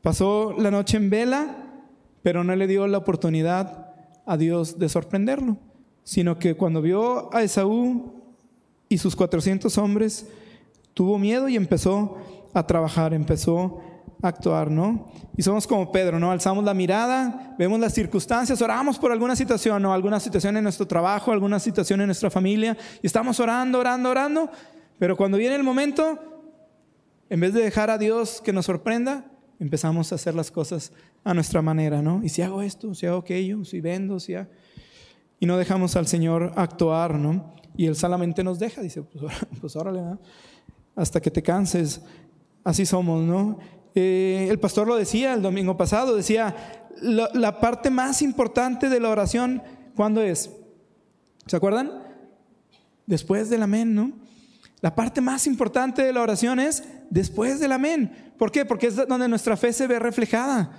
pasó 0.00 0.54
la 0.56 0.70
noche 0.70 0.96
en 0.96 1.10
vela, 1.10 1.84
pero 2.22 2.44
no 2.44 2.56
le 2.56 2.66
dio 2.66 2.86
la 2.86 2.96
oportunidad 2.96 3.92
a 4.24 4.38
Dios 4.38 4.78
de 4.78 4.88
sorprenderlo, 4.88 5.58
sino 6.02 6.38
que 6.38 6.54
cuando 6.54 6.80
vio 6.80 7.34
a 7.34 7.42
Esaú 7.42 8.19
y 8.90 8.98
sus 8.98 9.14
400 9.14 9.78
hombres, 9.78 10.26
tuvo 10.94 11.16
miedo 11.16 11.48
y 11.48 11.54
empezó 11.54 12.18
a 12.52 12.66
trabajar, 12.66 13.14
empezó 13.14 13.80
a 14.20 14.28
actuar, 14.28 14.68
¿no? 14.68 15.12
Y 15.36 15.42
somos 15.42 15.64
como 15.64 15.92
Pedro, 15.92 16.18
¿no? 16.18 16.32
Alzamos 16.32 16.64
la 16.64 16.74
mirada, 16.74 17.54
vemos 17.56 17.78
las 17.78 17.94
circunstancias, 17.94 18.60
oramos 18.60 18.98
por 18.98 19.12
alguna 19.12 19.36
situación, 19.36 19.80
¿no? 19.80 19.94
Alguna 19.94 20.18
situación 20.18 20.56
en 20.56 20.64
nuestro 20.64 20.88
trabajo, 20.88 21.30
alguna 21.30 21.60
situación 21.60 22.00
en 22.00 22.08
nuestra 22.08 22.30
familia, 22.30 22.76
y 23.00 23.06
estamos 23.06 23.38
orando, 23.38 23.78
orando, 23.78 24.10
orando, 24.10 24.50
pero 24.98 25.16
cuando 25.16 25.38
viene 25.38 25.54
el 25.54 25.62
momento, 25.62 26.18
en 27.30 27.38
vez 27.38 27.54
de 27.54 27.62
dejar 27.62 27.90
a 27.90 27.96
Dios 27.96 28.42
que 28.44 28.52
nos 28.52 28.66
sorprenda, 28.66 29.24
empezamos 29.60 30.10
a 30.10 30.16
hacer 30.16 30.34
las 30.34 30.50
cosas 30.50 30.92
a 31.22 31.32
nuestra 31.32 31.62
manera, 31.62 32.02
¿no? 32.02 32.24
Y 32.24 32.28
si 32.28 32.42
hago 32.42 32.60
esto, 32.60 32.92
si 32.92 33.06
hago 33.06 33.18
aquello, 33.18 33.64
si 33.64 33.80
vendo, 33.80 34.18
si 34.18 34.34
hago... 34.34 34.50
Y 35.38 35.46
no 35.46 35.56
dejamos 35.56 35.94
al 35.96 36.06
Señor 36.08 36.52
actuar, 36.56 37.14
¿no? 37.14 37.59
Y 37.80 37.86
Él 37.86 37.96
solamente 37.96 38.44
nos 38.44 38.58
deja, 38.58 38.82
dice, 38.82 39.00
pues, 39.00 39.32
pues 39.62 39.74
órale, 39.74 40.02
¿no? 40.02 40.18
Hasta 40.94 41.18
que 41.18 41.30
te 41.30 41.42
canses. 41.42 42.02
Así 42.62 42.84
somos, 42.84 43.22
¿no? 43.22 43.58
Eh, 43.94 44.48
el 44.50 44.60
pastor 44.60 44.86
lo 44.86 44.96
decía 44.96 45.32
el 45.32 45.40
domingo 45.40 45.78
pasado, 45.78 46.14
decía, 46.14 46.54
la, 47.00 47.58
parte 47.58 47.88
más 47.88 48.20
importante 48.20 48.90
de 48.90 49.00
la 49.00 49.08
oración, 49.08 49.62
¿cuándo 49.96 50.20
es? 50.20 50.50
¿Se 51.46 51.56
acuerdan? 51.56 52.02
Después 53.06 53.48
del 53.48 53.62
amén, 53.62 53.94
¿no? 53.94 54.12
La 54.82 54.94
parte 54.94 55.22
más 55.22 55.46
importante 55.46 56.02
de 56.02 56.12
la 56.12 56.20
oración 56.20 56.60
es 56.60 56.84
después 57.08 57.60
del 57.60 57.72
amén. 57.72 58.34
¿Por 58.36 58.52
qué? 58.52 58.66
Porque 58.66 58.88
es 58.88 58.96
donde 59.08 59.26
nuestra 59.26 59.56
fe 59.56 59.72
se 59.72 59.86
ve 59.86 59.98
reflejada. 59.98 60.70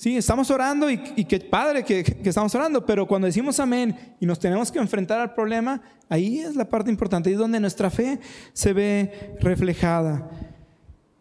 Sí, 0.00 0.16
estamos 0.16 0.50
orando 0.50 0.88
y, 0.90 0.96
qué 1.26 1.38
padre 1.40 1.84
que, 1.84 2.00
estamos 2.24 2.54
orando, 2.54 2.86
pero 2.86 3.06
cuando 3.06 3.26
decimos 3.26 3.60
amén 3.60 4.16
y 4.18 4.24
nos 4.24 4.38
tenemos 4.38 4.72
que 4.72 4.78
enfrentar 4.78 5.20
al 5.20 5.34
problema, 5.34 5.82
ahí 6.08 6.38
es 6.38 6.56
la 6.56 6.66
parte 6.66 6.88
importante, 6.88 7.30
es 7.30 7.36
donde 7.36 7.60
nuestra 7.60 7.90
fe 7.90 8.18
se 8.54 8.72
ve 8.72 9.36
reflejada. 9.42 10.30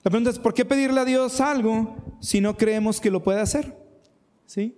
La 0.01 0.09
pregunta 0.09 0.29
es, 0.29 0.39
¿por 0.39 0.53
qué 0.53 0.63
pedirle 0.63 1.01
a 1.01 1.03
Dios 1.03 1.41
algo 1.41 1.93
si 2.21 2.39
no 2.39 2.55
creemos 2.55 3.01
que 3.01 3.11
lo 3.11 3.21
puede 3.21 3.41
hacer? 3.41 3.75
¿Sí? 4.45 4.77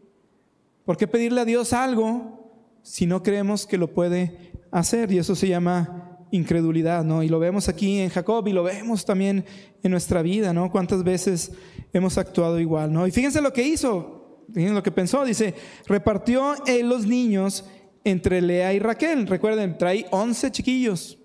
¿Por 0.83 0.97
qué 0.97 1.07
pedirle 1.07 1.41
a 1.41 1.45
Dios 1.45 1.71
algo 1.71 2.51
si 2.81 3.05
no 3.05 3.21
creemos 3.21 3.67
que 3.67 3.77
lo 3.77 3.93
puede 3.93 4.51
hacer? 4.71 5.11
Y 5.11 5.19
eso 5.19 5.35
se 5.35 5.47
llama 5.47 6.10
incredulidad, 6.31 7.03
¿no? 7.03 7.23
Y 7.23 7.29
lo 7.29 7.39
vemos 7.39 7.69
aquí 7.69 7.99
en 7.99 8.09
Jacob 8.09 8.47
y 8.47 8.53
lo 8.53 8.63
vemos 8.63 9.05
también 9.05 9.45
en 9.83 9.91
nuestra 9.91 10.21
vida, 10.21 10.53
¿no? 10.53 10.71
Cuántas 10.71 11.03
veces 11.03 11.51
hemos 11.93 12.17
actuado 12.17 12.59
igual, 12.59 12.91
¿no? 12.91 13.05
Y 13.05 13.11
fíjense 13.11 13.41
lo 13.41 13.53
que 13.53 13.63
hizo, 13.63 14.45
fíjense 14.53 14.73
lo 14.73 14.83
que 14.83 14.91
pensó, 14.91 15.25
dice, 15.25 15.53
repartió 15.87 16.55
él 16.65 16.89
los 16.89 17.05
niños 17.05 17.65
entre 18.03 18.41
Lea 18.41 18.73
y 18.73 18.79
Raquel. 18.79 19.27
Recuerden, 19.27 19.77
trae 19.77 20.05
11 20.11 20.51
chiquillos, 20.51 21.19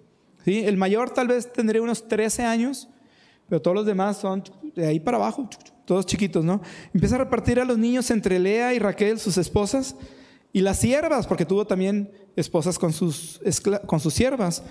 ¿sí? 0.45 0.65
El 0.65 0.77
mayor 0.77 1.11
tal 1.11 1.29
vez 1.29 1.53
tendría 1.53 1.83
unos 1.83 2.07
13 2.09 2.43
años, 2.45 2.89
pero 3.49 3.63
todos 3.63 3.77
los 3.77 3.87
demás 3.87 4.19
son 4.19 4.43
de 4.75 4.87
ahí 4.87 5.01
para 5.01 5.17
abajo, 5.17 5.49
todos 5.85 6.05
chiquitos, 6.05 6.45
¿no? 6.45 6.61
Empieza 6.93 7.15
a 7.15 7.19
repartir 7.19 7.61
a 7.61 7.65
los 7.65 7.79
niños 7.79 8.11
entre 8.11 8.39
Lea 8.39 8.75
y 8.75 8.79
Raquel, 8.79 9.19
sus 9.21 9.39
esposas, 9.39 9.97
y 10.53 10.63
las 10.63 10.79
siervas, 10.79 11.27
porque 11.27 11.45
tuvo 11.45 11.67
también 11.67 12.11
esposas 12.37 12.79
con 12.79 12.93
sus, 12.93 13.41
con 13.87 13.99
sus 13.99 14.15
siervas. 14.15 14.63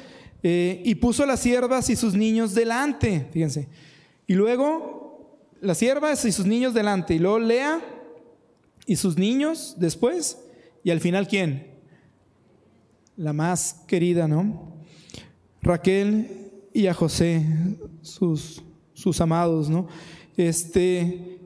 Eh, 0.43 0.81
y 0.85 0.95
puso 0.95 1.25
las 1.25 1.39
siervas 1.39 1.89
y 1.89 1.95
sus 1.95 2.13
niños 2.13 2.53
delante, 2.53 3.27
fíjense. 3.31 3.67
Y 4.27 4.35
luego 4.35 5.39
las 5.59 5.79
siervas 5.79 6.23
y 6.25 6.31
sus 6.31 6.45
niños 6.45 6.73
delante. 6.73 7.15
Y 7.15 7.19
luego 7.19 7.39
Lea 7.39 7.81
y 8.85 8.95
sus 8.95 9.17
niños 9.17 9.75
después. 9.77 10.37
Y 10.83 10.91
al 10.91 11.01
final, 11.01 11.27
¿quién? 11.27 11.73
La 13.17 13.33
más 13.33 13.81
querida, 13.87 14.27
¿no? 14.27 14.75
Raquel 15.61 16.51
y 16.73 16.85
a 16.85 16.93
José, 16.93 17.43
sus, 18.03 18.61
sus 18.93 19.19
amados, 19.19 19.67
¿no? 19.67 19.87
Este, 20.37 21.39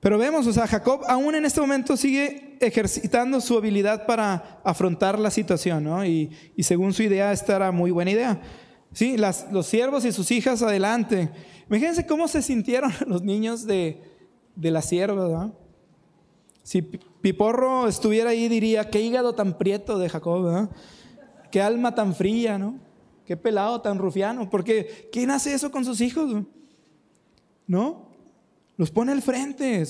pero 0.00 0.18
vemos, 0.18 0.46
o 0.46 0.52
sea, 0.52 0.66
Jacob 0.66 1.02
aún 1.06 1.34
en 1.34 1.44
este 1.44 1.60
momento 1.60 1.96
sigue 1.96 2.49
ejercitando 2.60 3.40
su 3.40 3.56
habilidad 3.56 4.06
para 4.06 4.60
afrontar 4.62 5.18
la 5.18 5.30
situación, 5.30 5.84
¿no? 5.84 6.04
Y, 6.04 6.30
según 6.58 6.92
su 6.92 7.02
idea, 7.02 7.32
esta 7.32 7.56
era 7.56 7.72
muy 7.72 7.90
buena 7.90 8.10
idea. 8.10 8.40
Sí, 8.92 9.16
los 9.16 9.66
siervos 9.66 10.04
y 10.04 10.12
sus 10.12 10.30
hijas 10.30 10.62
adelante. 10.62 11.30
Imagínense 11.68 12.06
cómo 12.06 12.28
se 12.28 12.42
sintieron 12.42 12.92
los 13.06 13.22
niños 13.22 13.66
de, 13.66 14.02
de 14.54 14.70
la 14.70 14.82
sierva, 14.82 15.28
¿no? 15.28 15.60
Si 16.62 16.82
Piporro 16.82 17.88
estuviera 17.88 18.30
ahí, 18.30 18.48
diría, 18.48 18.90
qué 18.90 19.00
hígado 19.00 19.34
tan 19.34 19.56
prieto 19.56 19.98
de 19.98 20.08
Jacob, 20.08 20.42
¿no? 20.44 20.70
Qué 21.50 21.60
alma 21.60 21.94
tan 21.94 22.14
fría, 22.14 22.58
¿no? 22.58 22.78
Qué 23.24 23.36
pelado 23.36 23.80
tan 23.80 23.98
rufiano. 23.98 24.50
Porque, 24.50 25.08
¿quién 25.10 25.30
hace 25.30 25.54
eso 25.54 25.70
con 25.70 25.84
sus 25.84 26.00
hijos? 26.00 26.44
¿No? 27.66 28.10
Los 28.76 28.90
pone 28.90 29.12
al 29.12 29.22
frente. 29.22 29.84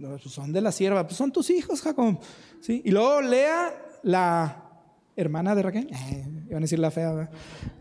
Pues 0.00 0.22
son 0.32 0.52
de 0.52 0.60
la 0.60 0.72
sierva. 0.72 1.04
Pues 1.04 1.16
son 1.16 1.32
tus 1.32 1.50
hijos, 1.50 1.82
Jacob. 1.82 2.18
¿Sí? 2.60 2.82
Y 2.84 2.90
luego 2.90 3.20
Lea, 3.20 3.74
la 4.02 4.70
hermana 5.16 5.54
de 5.54 5.62
Raquel. 5.62 5.88
Eh, 5.90 6.26
iban 6.48 6.58
a 6.58 6.60
decir 6.60 6.78
la 6.78 6.90
fea. 6.90 7.30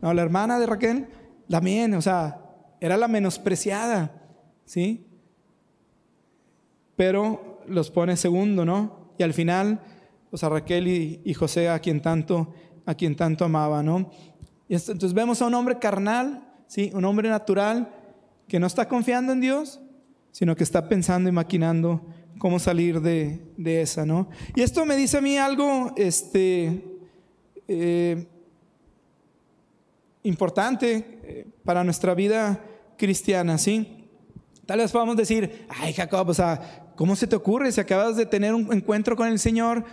No, 0.02 0.14
la 0.14 0.22
hermana 0.22 0.60
de 0.60 0.66
Raquel 0.66 1.08
también, 1.50 1.94
o 1.94 2.02
sea, 2.02 2.42
era 2.80 2.98
la 2.98 3.08
menospreciada. 3.08 4.12
¿Sí? 4.66 5.06
Pero 6.96 7.62
los 7.68 7.92
pone 7.92 8.18
segundo, 8.18 8.66
¿no? 8.66 9.14
Y 9.18 9.24
al 9.24 9.34
final, 9.34 9.80
pues 10.30 10.44
a 10.44 10.50
Raquel 10.50 10.88
y, 10.88 11.34
José, 11.34 11.70
a 11.70 11.80
quien 11.80 12.02
tanto, 12.02 12.54
a 12.86 12.96
quien 12.96 13.16
tanto 13.16 13.46
amaba, 13.46 13.82
¿no? 13.84 14.10
Y 14.68 14.76
entonces 14.76 15.14
vemos 15.14 15.42
a 15.42 15.48
un 15.48 15.54
hombre 15.54 15.80
carnal, 15.80 16.48
¿sí? 16.68 16.92
Un 16.94 17.06
hombre 17.06 17.30
natural 17.30 17.90
que 18.48 18.60
no 18.60 18.68
está 18.68 18.88
confiando 18.88 19.32
en 19.32 19.42
Dios, 19.42 19.80
sino 20.40 20.56
que 20.56 20.64
está 20.64 20.88
pensando 20.88 21.28
y 21.28 21.34
maquinando 21.34 22.02
cómo 22.38 22.60
salir 22.60 23.02
de, 23.02 23.42
esa, 23.82 24.06
¿no? 24.06 24.30
Y 24.56 24.62
esto 24.62 24.86
me 24.86 24.96
dice 24.96 25.18
a 25.18 25.22
mí 25.22 25.38
algo 25.38 25.92
este, 25.98 26.82
eh, 27.68 28.26
importante 30.24 31.20
eh, 31.24 31.48
para 31.66 31.84
nuestra 31.84 32.14
vida 32.14 32.64
cristiana, 32.98 33.58
¿sí? 33.58 34.08
Tal 34.66 34.80
vez 34.80 34.94
podamos 34.94 35.18
decir, 35.18 35.66
ay 35.68 35.92
Jacob, 35.92 36.30
o 36.30 36.34
sea, 36.34 36.94
¿cómo 36.96 37.18
se 37.18 37.28
te 37.28 37.36
ocurre 37.36 37.70
si 37.74 37.82
acabas 37.82 38.16
de 38.16 38.26
tener 38.26 38.54
un 38.54 38.72
encuentro 38.72 39.18
con 39.18 39.28
el 39.28 39.40
Señor? 39.40 39.84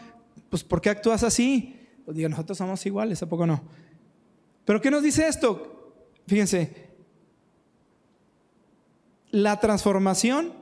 Pues 0.48 0.62
¿por 0.62 0.80
qué 0.80 0.90
actúas 0.90 1.24
así? 1.24 1.74
Pues 2.04 2.16
digo, 2.16 2.28
nosotros 2.28 2.56
somos 2.56 2.86
iguales, 2.86 3.20
¿a 3.20 3.28
poco 3.28 3.48
no? 3.48 3.64
Pero 4.64 4.80
¿qué 4.80 4.92
nos 4.92 5.02
dice 5.02 5.26
esto? 5.26 6.04
Fíjense, 6.28 6.85
la 9.36 9.60
transformación, 9.60 10.54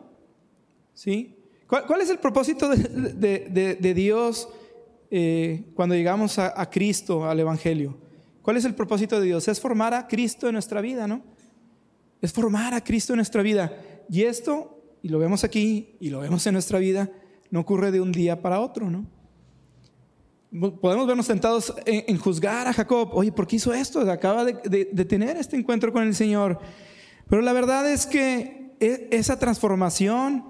¿sí? 0.95 1.37
¿Cuál, 1.69 2.01
es 2.01 2.11
el 2.11 2.19
propósito 2.19 2.69
de, 2.69 3.95
Dios 3.95 4.49
eh, 5.11 5.71
cuando 5.75 5.95
llegamos 5.95 6.39
a, 6.39 6.71
Cristo, 6.71 7.25
al 7.25 7.39
Evangelio? 7.39 7.97
¿Cuál 8.43 8.57
es 8.57 8.65
el 8.65 8.75
propósito 8.75 9.21
de 9.21 9.27
Dios? 9.27 9.47
Es 9.47 9.61
formar 9.61 9.95
a 9.95 10.09
Cristo 10.09 10.49
en 10.49 10.55
nuestra 10.55 10.81
vida, 10.81 11.07
¿no? 11.07 11.23
Es 12.21 12.33
formar 12.33 12.75
a 12.75 12.83
Cristo 12.83 13.13
en 13.13 13.19
nuestra 13.19 13.43
vida. 13.43 13.73
Y 14.11 14.23
esto, 14.23 14.83
y 15.03 15.09
lo 15.09 15.21
vemos 15.21 15.45
aquí, 15.45 15.97
y 16.01 16.11
lo 16.11 16.19
vemos 16.19 16.45
en 16.47 16.55
nuestra 16.55 16.81
vida, 16.81 17.11
no 17.51 17.61
ocurre 17.61 17.93
de 17.93 18.01
un 18.01 18.11
día 18.11 18.43
para 18.43 18.61
otro, 18.61 18.91
¿no? 18.91 19.07
Podemos 20.81 21.07
vernos 21.07 21.27
tentados 21.29 21.75
en, 21.87 22.17
juzgar 22.19 22.67
a 22.67 22.73
Jacob. 22.73 23.11
Oye, 23.13 23.31
¿por 23.31 23.47
qué 23.47 23.57
hizo 23.57 23.73
esto? 23.73 24.01
Acaba 24.11 24.45
de, 24.45 24.89
de 24.93 25.05
tener 25.05 25.37
este 25.37 25.57
encuentro 25.57 25.93
con 25.93 26.03
el 26.03 26.15
Señor. 26.15 26.59
Pero 27.29 27.43
la 27.43 27.53
verdad 27.53 27.91
es 27.91 28.07
que 28.07 28.64
esa 28.81 29.39
transformación 29.39 30.45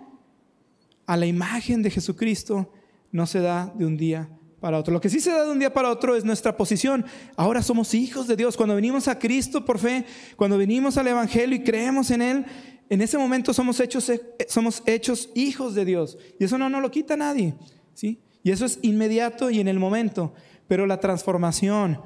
a 1.06 1.16
la 1.16 1.26
imagen 1.26 1.82
de 1.82 1.90
Jesucristo 1.90 2.72
no 3.12 3.26
se 3.26 3.40
da 3.40 3.72
de 3.76 3.86
un 3.86 3.96
día 3.96 4.28
para 4.60 4.78
otro. 4.78 4.94
Lo 4.94 5.00
que 5.00 5.10
sí 5.10 5.20
se 5.20 5.30
da 5.30 5.44
de 5.44 5.50
un 5.50 5.58
día 5.58 5.72
para 5.72 5.90
otro 5.90 6.16
es 6.16 6.24
nuestra 6.24 6.56
posición. 6.56 7.04
Ahora 7.36 7.62
somos 7.62 7.92
hijos 7.94 8.26
de 8.26 8.36
Dios. 8.36 8.56
Cuando 8.56 8.74
venimos 8.74 9.08
a 9.08 9.18
Cristo 9.18 9.64
por 9.64 9.78
fe, 9.78 10.06
cuando 10.36 10.56
venimos 10.56 10.96
al 10.96 11.06
Evangelio 11.06 11.56
y 11.56 11.62
creemos 11.62 12.10
en 12.10 12.22
Él, 12.22 12.46
en 12.88 13.00
ese 13.02 13.18
momento 13.18 13.52
somos 13.52 13.78
hechos, 13.80 14.10
somos 14.48 14.82
hechos 14.86 15.28
hijos 15.34 15.74
de 15.74 15.84
Dios. 15.84 16.18
Y 16.38 16.44
eso 16.44 16.58
no 16.58 16.70
nos 16.70 16.82
lo 16.82 16.90
quita 16.90 17.16
nadie. 17.16 17.54
¿sí? 17.92 18.20
Y 18.42 18.50
eso 18.50 18.64
es 18.64 18.78
inmediato 18.82 19.50
y 19.50 19.60
en 19.60 19.68
el 19.68 19.78
momento. 19.78 20.32
Pero 20.66 20.86
la 20.86 20.98
transformación 20.98 22.00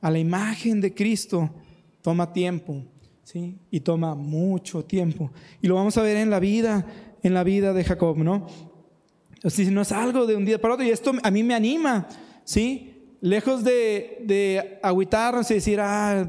a 0.00 0.10
la 0.10 0.18
imagen 0.18 0.80
de 0.80 0.94
Cristo 0.94 1.50
toma 2.02 2.32
tiempo. 2.32 2.84
¿Sí? 3.26 3.58
Y 3.72 3.80
toma 3.80 4.14
mucho 4.14 4.84
tiempo. 4.84 5.32
Y 5.60 5.66
lo 5.66 5.74
vamos 5.74 5.98
a 5.98 6.02
ver 6.02 6.16
en 6.16 6.30
la 6.30 6.38
vida, 6.38 6.86
en 7.24 7.34
la 7.34 7.42
vida 7.42 7.72
de 7.72 7.82
Jacob, 7.82 8.16
¿no? 8.18 8.46
si 9.50 9.66
no 9.66 9.82
es 9.82 9.92
algo 9.92 10.26
de 10.26 10.36
un 10.36 10.44
día 10.44 10.60
para 10.60 10.74
otro. 10.74 10.86
Y 10.86 10.90
esto 10.90 11.12
a 11.22 11.30
mí 11.30 11.42
me 11.42 11.54
anima, 11.54 12.06
¿sí? 12.44 13.16
Lejos 13.20 13.64
de, 13.64 14.22
de 14.24 14.78
agüitarnos 14.80 15.50
y 15.50 15.54
decir, 15.54 15.80
ah, 15.80 16.28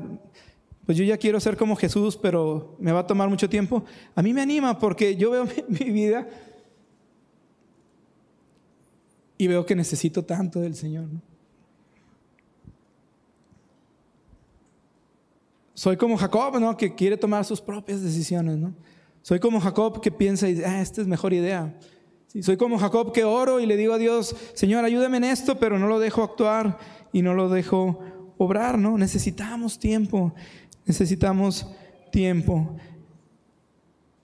pues 0.88 0.98
yo 0.98 1.04
ya 1.04 1.18
quiero 1.18 1.40
ser 1.40 1.56
como 1.56 1.76
Jesús, 1.76 2.18
pero 2.18 2.76
me 2.80 2.92
va 2.92 3.02
a 3.02 3.08
tomar 3.08 3.30
mucho 3.30 3.48
tiempo. 3.48 3.84
A 4.16 4.24
mí 4.24 4.34
me 4.34 4.42
anima 4.42 4.80
porque 4.80 5.16
yo 5.16 5.30
veo 5.30 5.48
mi, 5.68 5.92
vida 5.92 6.28
y 9.38 9.46
veo 9.46 9.66
que 9.68 9.76
necesito 9.76 10.26
tanto 10.26 10.60
del 10.60 10.74
Señor. 10.74 11.10
Soy 15.78 15.96
como 15.96 16.18
Jacob, 16.18 16.60
¿no? 16.60 16.76
Que 16.76 16.96
quiere 16.96 17.18
tomar 17.18 17.46
sus 17.46 17.62
propias 17.62 18.02
decisiones, 18.02 18.58
¿no? 18.58 18.74
Soy 19.22 19.40
como 19.40 19.62
Jacob 19.62 20.02
que 20.02 20.10
piensa 20.10 20.50
y 20.50 20.56
dice, 20.56 20.66
ah, 20.66 20.82
esta 20.82 21.02
es 21.02 21.08
mejor 21.08 21.34
idea. 21.34 21.78
soy 22.42 22.58
como 22.58 22.80
Jacob 22.80 23.14
que 23.14 23.24
oro 23.24 23.60
y 23.60 23.68
le 23.68 23.78
digo 23.78 23.94
a 23.94 24.00
Dios, 24.00 24.36
Señor, 24.56 24.84
ayúdame 24.86 25.18
en 25.18 25.26
esto, 25.26 25.60
pero 25.60 25.78
no 25.78 25.88
lo 25.88 26.00
dejo 26.00 26.24
actuar 26.24 26.80
y 27.14 27.22
no 27.22 27.36
lo 27.36 27.48
dejo 27.48 28.00
obrar, 28.40 28.80
¿no? 28.80 28.98
Necesitamos 28.98 29.78
tiempo. 29.78 30.34
Necesitamos 30.88 31.68
tiempo. 32.12 32.76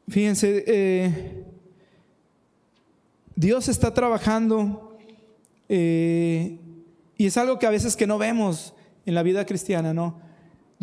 Fíjense, 0.07 0.63
eh, 0.65 1.45
Dios 3.35 3.69
está 3.69 3.93
trabajando 3.93 4.97
eh, 5.69 6.57
y 7.15 7.27
es 7.27 7.37
algo 7.37 7.59
que 7.59 7.67
a 7.67 7.69
veces 7.69 7.95
que 7.95 8.07
no 8.07 8.17
vemos 8.17 8.73
en 9.05 9.13
la 9.13 9.21
vida 9.21 9.45
cristiana, 9.45 9.93
¿no? 9.93 10.22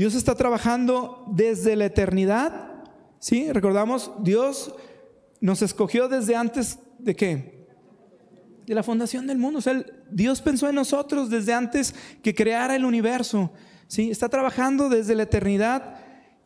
Dios 0.00 0.14
está 0.14 0.34
trabajando 0.34 1.26
desde 1.30 1.76
la 1.76 1.84
eternidad, 1.84 2.72
¿sí? 3.18 3.52
Recordamos, 3.52 4.10
Dios 4.20 4.74
nos 5.42 5.60
escogió 5.60 6.08
desde 6.08 6.34
antes 6.34 6.78
de 6.98 7.14
qué? 7.14 7.66
De 8.66 8.74
la 8.74 8.82
fundación 8.82 9.26
del 9.26 9.36
mundo. 9.36 9.58
O 9.58 9.60
sea, 9.60 9.84
Dios 10.10 10.40
pensó 10.40 10.70
en 10.70 10.76
nosotros 10.76 11.28
desde 11.28 11.52
antes 11.52 11.94
que 12.22 12.34
creara 12.34 12.76
el 12.76 12.86
universo. 12.86 13.52
¿sí? 13.88 14.10
Está 14.10 14.30
trabajando 14.30 14.88
desde 14.88 15.14
la 15.14 15.24
eternidad 15.24 15.96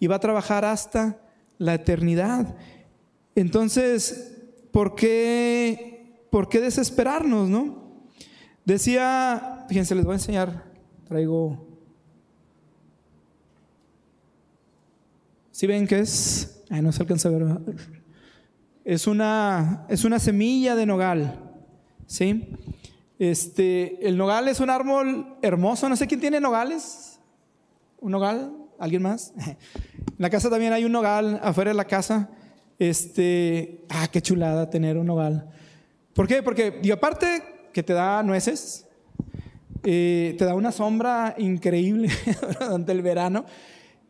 y 0.00 0.08
va 0.08 0.16
a 0.16 0.18
trabajar 0.18 0.64
hasta 0.64 1.20
la 1.56 1.74
eternidad. 1.74 2.56
Entonces, 3.36 4.32
¿por 4.72 4.96
qué, 4.96 6.26
por 6.28 6.48
qué 6.48 6.60
desesperarnos, 6.60 7.48
no? 7.48 8.02
Decía, 8.64 9.64
fíjense, 9.68 9.94
les 9.94 10.04
voy 10.04 10.14
a 10.14 10.16
enseñar, 10.16 10.72
traigo... 11.06 11.73
¿Sí 15.54 15.68
ven 15.68 15.86
qué 15.86 16.00
es? 16.00 16.64
Ay, 16.68 16.82
no 16.82 16.90
se 16.90 17.00
alcanza 17.00 17.28
a 17.28 17.30
ver. 17.30 17.46
Es 18.84 19.06
una, 19.06 19.86
es 19.88 20.04
una 20.04 20.18
semilla 20.18 20.74
de 20.74 20.84
nogal, 20.84 21.38
¿sí? 22.08 22.48
Este, 23.20 24.04
el 24.04 24.16
nogal 24.16 24.48
es 24.48 24.58
un 24.58 24.68
árbol 24.68 25.36
hermoso, 25.42 25.88
no 25.88 25.94
sé 25.94 26.08
quién 26.08 26.18
tiene 26.18 26.40
nogales. 26.40 27.20
¿Un 28.00 28.10
nogal? 28.10 28.52
¿Alguien 28.80 29.02
más? 29.02 29.32
En 29.46 30.16
la 30.18 30.28
casa 30.28 30.50
también 30.50 30.72
hay 30.72 30.84
un 30.84 30.90
nogal, 30.90 31.38
afuera 31.40 31.70
de 31.70 31.76
la 31.76 31.84
casa. 31.84 32.30
Este, 32.80 33.84
ah, 33.90 34.08
qué 34.10 34.20
chulada 34.20 34.68
tener 34.68 34.98
un 34.98 35.06
nogal. 35.06 35.50
¿Por 36.14 36.26
qué? 36.26 36.42
Porque, 36.42 36.80
y 36.82 36.90
aparte 36.90 37.68
que 37.72 37.84
te 37.84 37.92
da 37.92 38.24
nueces, 38.24 38.88
eh, 39.84 40.34
te 40.36 40.44
da 40.44 40.54
una 40.56 40.72
sombra 40.72 41.36
increíble 41.38 42.08
durante 42.58 42.90
el 42.90 43.02
verano. 43.02 43.44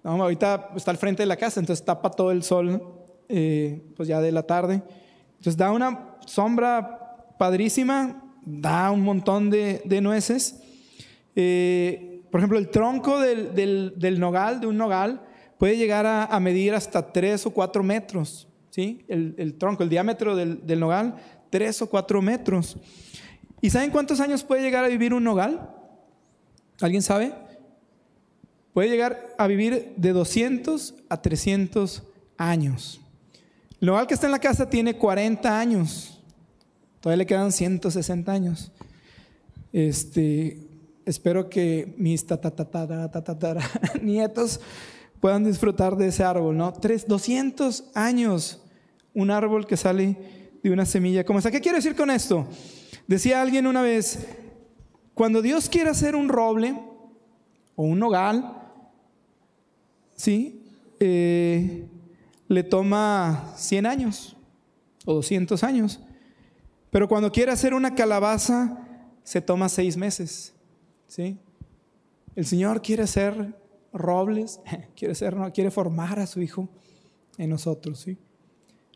Ahorita 0.05 0.71
está 0.77 0.91
al 0.91 0.99
frente 0.99 1.23
de 1.23 1.27
la 1.27 1.37
casa, 1.37 1.61
entonces 1.61 1.85
tapa 1.85 2.11
todo 2.11 2.31
el 2.31 2.43
sol, 2.43 2.83
eh, 3.29 3.83
pues 3.97 4.09
ya 4.09 4.21
de 4.21 4.33
la 4.33 4.43
tarde. 4.43 4.83
Entonces 5.39 5.57
da 5.57 5.73
una 5.73 6.17
sombra 6.27 7.35
padrísima, 7.39 8.23
da 8.45 8.91
un 8.91 9.03
montón 9.03 9.51
de, 9.51 9.83
de 9.85 10.01
nueces. 10.01 10.61
Eh, 11.35 12.23
por 12.31 12.41
ejemplo, 12.41 12.59
el 12.59 12.69
tronco 12.69 13.21
del, 13.21 14.17
nogal, 14.19 14.61
de 14.61 14.67
un 14.67 14.77
nogal, 14.77 15.23
puede 15.59 15.77
llegar 15.77 16.07
a, 16.07 16.41
medir 16.41 16.75
hasta 16.75 17.13
3 17.13 17.47
o 17.47 17.51
4 17.51 17.83
metros. 17.83 18.49
¿sí? 18.71 19.05
El, 19.09 19.55
tronco, 19.55 19.83
el 19.83 19.89
diámetro 19.89 20.37
del, 20.37 20.67
del, 20.67 20.81
nogal, 20.81 21.15
3 21.51 21.83
o 21.83 21.89
4 21.89 22.23
metros. 22.23 22.77
¿Y 23.61 23.71
saben 23.71 23.91
cuántos 23.91 24.21
años 24.21 24.43
puede 24.43 24.63
llegar 24.63 24.85
a 24.85 24.89
vivir 24.89 25.15
un 25.15 25.25
nogal? 25.25 25.71
¿Alguien 26.81 27.03
sabe? 27.03 27.33
Puede 28.75 28.91
llegar 28.91 29.35
a 29.39 29.47
vivir 29.47 29.95
de 29.97 30.13
200 30.13 30.95
a 31.09 31.23
300 31.23 32.03
años. 32.37 33.01
El 33.81 33.87
nogal 33.87 34.09
que 34.09 34.15
está 34.15 34.27
en 34.27 34.33
la 34.33 34.41
casa 34.41 34.69
tiene 34.69 34.99
40 34.99 35.59
años. 35.59 36.21
Todavía 37.01 37.19
le 37.19 37.27
quedan 37.27 37.53
160 37.53 38.33
años. 38.33 38.73
Este, 39.73 40.59
espero 41.07 41.49
que 41.49 41.95
mis 41.99 42.27
nietos 44.03 44.61
puedan 45.21 45.45
disfrutar 45.45 45.97
de 45.97 46.09
ese 46.09 46.25
árbol, 46.25 46.57
¿no? 46.57 46.73
Tres, 46.73 47.07
200 47.07 47.85
años, 47.95 48.61
un 49.15 49.31
árbol 49.31 49.69
que 49.69 49.77
sale 49.77 50.17
de 50.65 50.71
una 50.73 50.85
semilla 50.85 51.25
como 51.25 51.39
esa. 51.39 51.53
¿Qué 51.53 51.61
quiero 51.61 51.77
decir 51.77 51.95
con 51.95 52.11
esto? 52.11 52.49
Decía 53.07 53.41
alguien 53.41 53.69
una 53.69 53.83
vez, 53.83 54.27
cuando 55.15 55.43
Dios 55.43 55.69
quiere 55.69 55.91
hacer 55.91 56.17
un 56.17 56.29
roble 56.29 56.75
o 57.77 57.85
un 57.85 58.01
nogal, 58.01 58.63
¿sí? 60.15 60.63
Eh, 61.01 61.87
le 62.49 62.63
toma 62.63 63.53
100 63.57 63.87
años 63.87 64.37
o 65.05 65.15
200 65.15 65.63
años. 65.65 66.01
Pero 66.91 67.09
cuando 67.09 67.33
quiere 67.33 67.53
hacer 67.53 67.75
una 67.75 67.95
calabaza, 67.95 68.79
se 69.23 69.41
toma 69.41 69.69
seis 69.69 69.97
meses. 69.97 70.55
¿sí? 71.09 71.39
El 72.37 72.47
Señor 72.47 72.83
quiere 72.83 73.07
ser 73.07 73.55
robles, 73.93 74.61
quiere 74.97 75.15
ser, 75.15 75.37
no, 75.37 75.53
quiere 75.53 75.71
formar 75.71 76.19
a 76.19 76.27
su 76.27 76.41
Hijo 76.41 76.69
en 77.39 77.51
nosotros, 77.51 78.01
¿sí? 78.01 78.17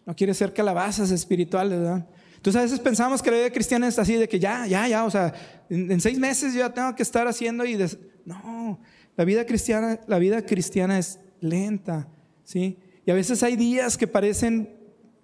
No 0.06 0.14
quiere 0.14 0.32
ser 0.32 0.54
calabazas 0.54 1.10
espirituales, 1.10 1.78
¿verdad? 1.78 2.06
Entonces 2.36 2.60
a 2.60 2.62
veces 2.62 2.80
pensamos 2.80 3.20
que 3.20 3.30
la 3.30 3.36
vida 3.36 3.50
cristiana 3.50 3.88
es 3.88 3.98
así 3.98 4.14
de 4.14 4.28
que 4.28 4.38
ya, 4.38 4.66
ya, 4.66 4.86
ya, 4.86 5.04
o 5.04 5.10
sea, 5.10 5.34
en, 5.68 6.00
seis 6.00 6.18
meses 6.18 6.54
yo 6.54 6.60
ya 6.60 6.72
tengo 6.72 6.94
que 6.94 7.02
estar 7.02 7.26
haciendo 7.26 7.64
y 7.66 7.76
no, 8.24 8.78
la 9.18 9.24
vida 9.24 9.44
cristiana, 9.46 9.98
la 10.06 10.20
vida 10.20 10.46
cristiana 10.46 10.96
es 10.96 11.18
lenta, 11.40 12.06
¿sí? 12.44 12.78
Y 13.04 13.10
a 13.10 13.14
veces 13.14 13.42
hay 13.42 13.56
días 13.56 13.98
que 13.98 14.06
parecen 14.06 14.70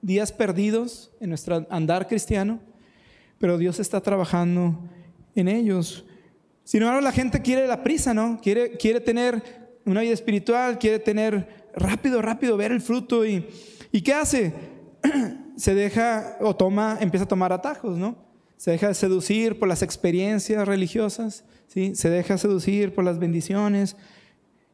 días 0.02 0.32
perdidos 0.32 1.12
en 1.20 1.28
nuestro 1.28 1.64
andar 1.70 2.08
cristiano, 2.08 2.58
pero 3.38 3.56
Dios 3.56 3.78
está 3.78 4.00
trabajando 4.00 4.80
en 5.36 5.46
ellos. 5.46 6.04
Sin 6.64 6.82
embargo, 6.82 7.02
la 7.02 7.12
gente 7.12 7.40
quiere 7.40 7.68
la 7.68 7.84
prisa, 7.84 8.12
¿no? 8.12 8.40
Quiere, 8.42 8.72
quiere 8.72 8.98
tener 8.98 9.40
una 9.84 10.00
vida 10.00 10.12
espiritual, 10.12 10.76
quiere 10.80 10.98
tener 10.98 11.68
rápido, 11.76 12.20
rápido 12.20 12.56
ver 12.56 12.72
el 12.72 12.80
fruto. 12.80 13.24
¿Y, 13.24 13.46
¿y 13.92 14.02
qué 14.02 14.12
hace? 14.12 14.52
Se 15.56 15.72
deja 15.72 16.36
o 16.40 16.56
toma, 16.56 16.98
empieza 17.00 17.26
a 17.26 17.28
tomar 17.28 17.52
atajos, 17.52 17.96
¿no? 17.96 18.16
Se 18.56 18.72
deja 18.72 18.92
seducir 18.92 19.56
por 19.56 19.68
las 19.68 19.82
experiencias 19.82 20.66
religiosas, 20.66 21.44
¿sí? 21.66 21.94
Se 21.94 22.10
deja 22.10 22.38
seducir 22.38 22.94
por 22.94 23.04
las 23.04 23.18
bendiciones. 23.18 23.96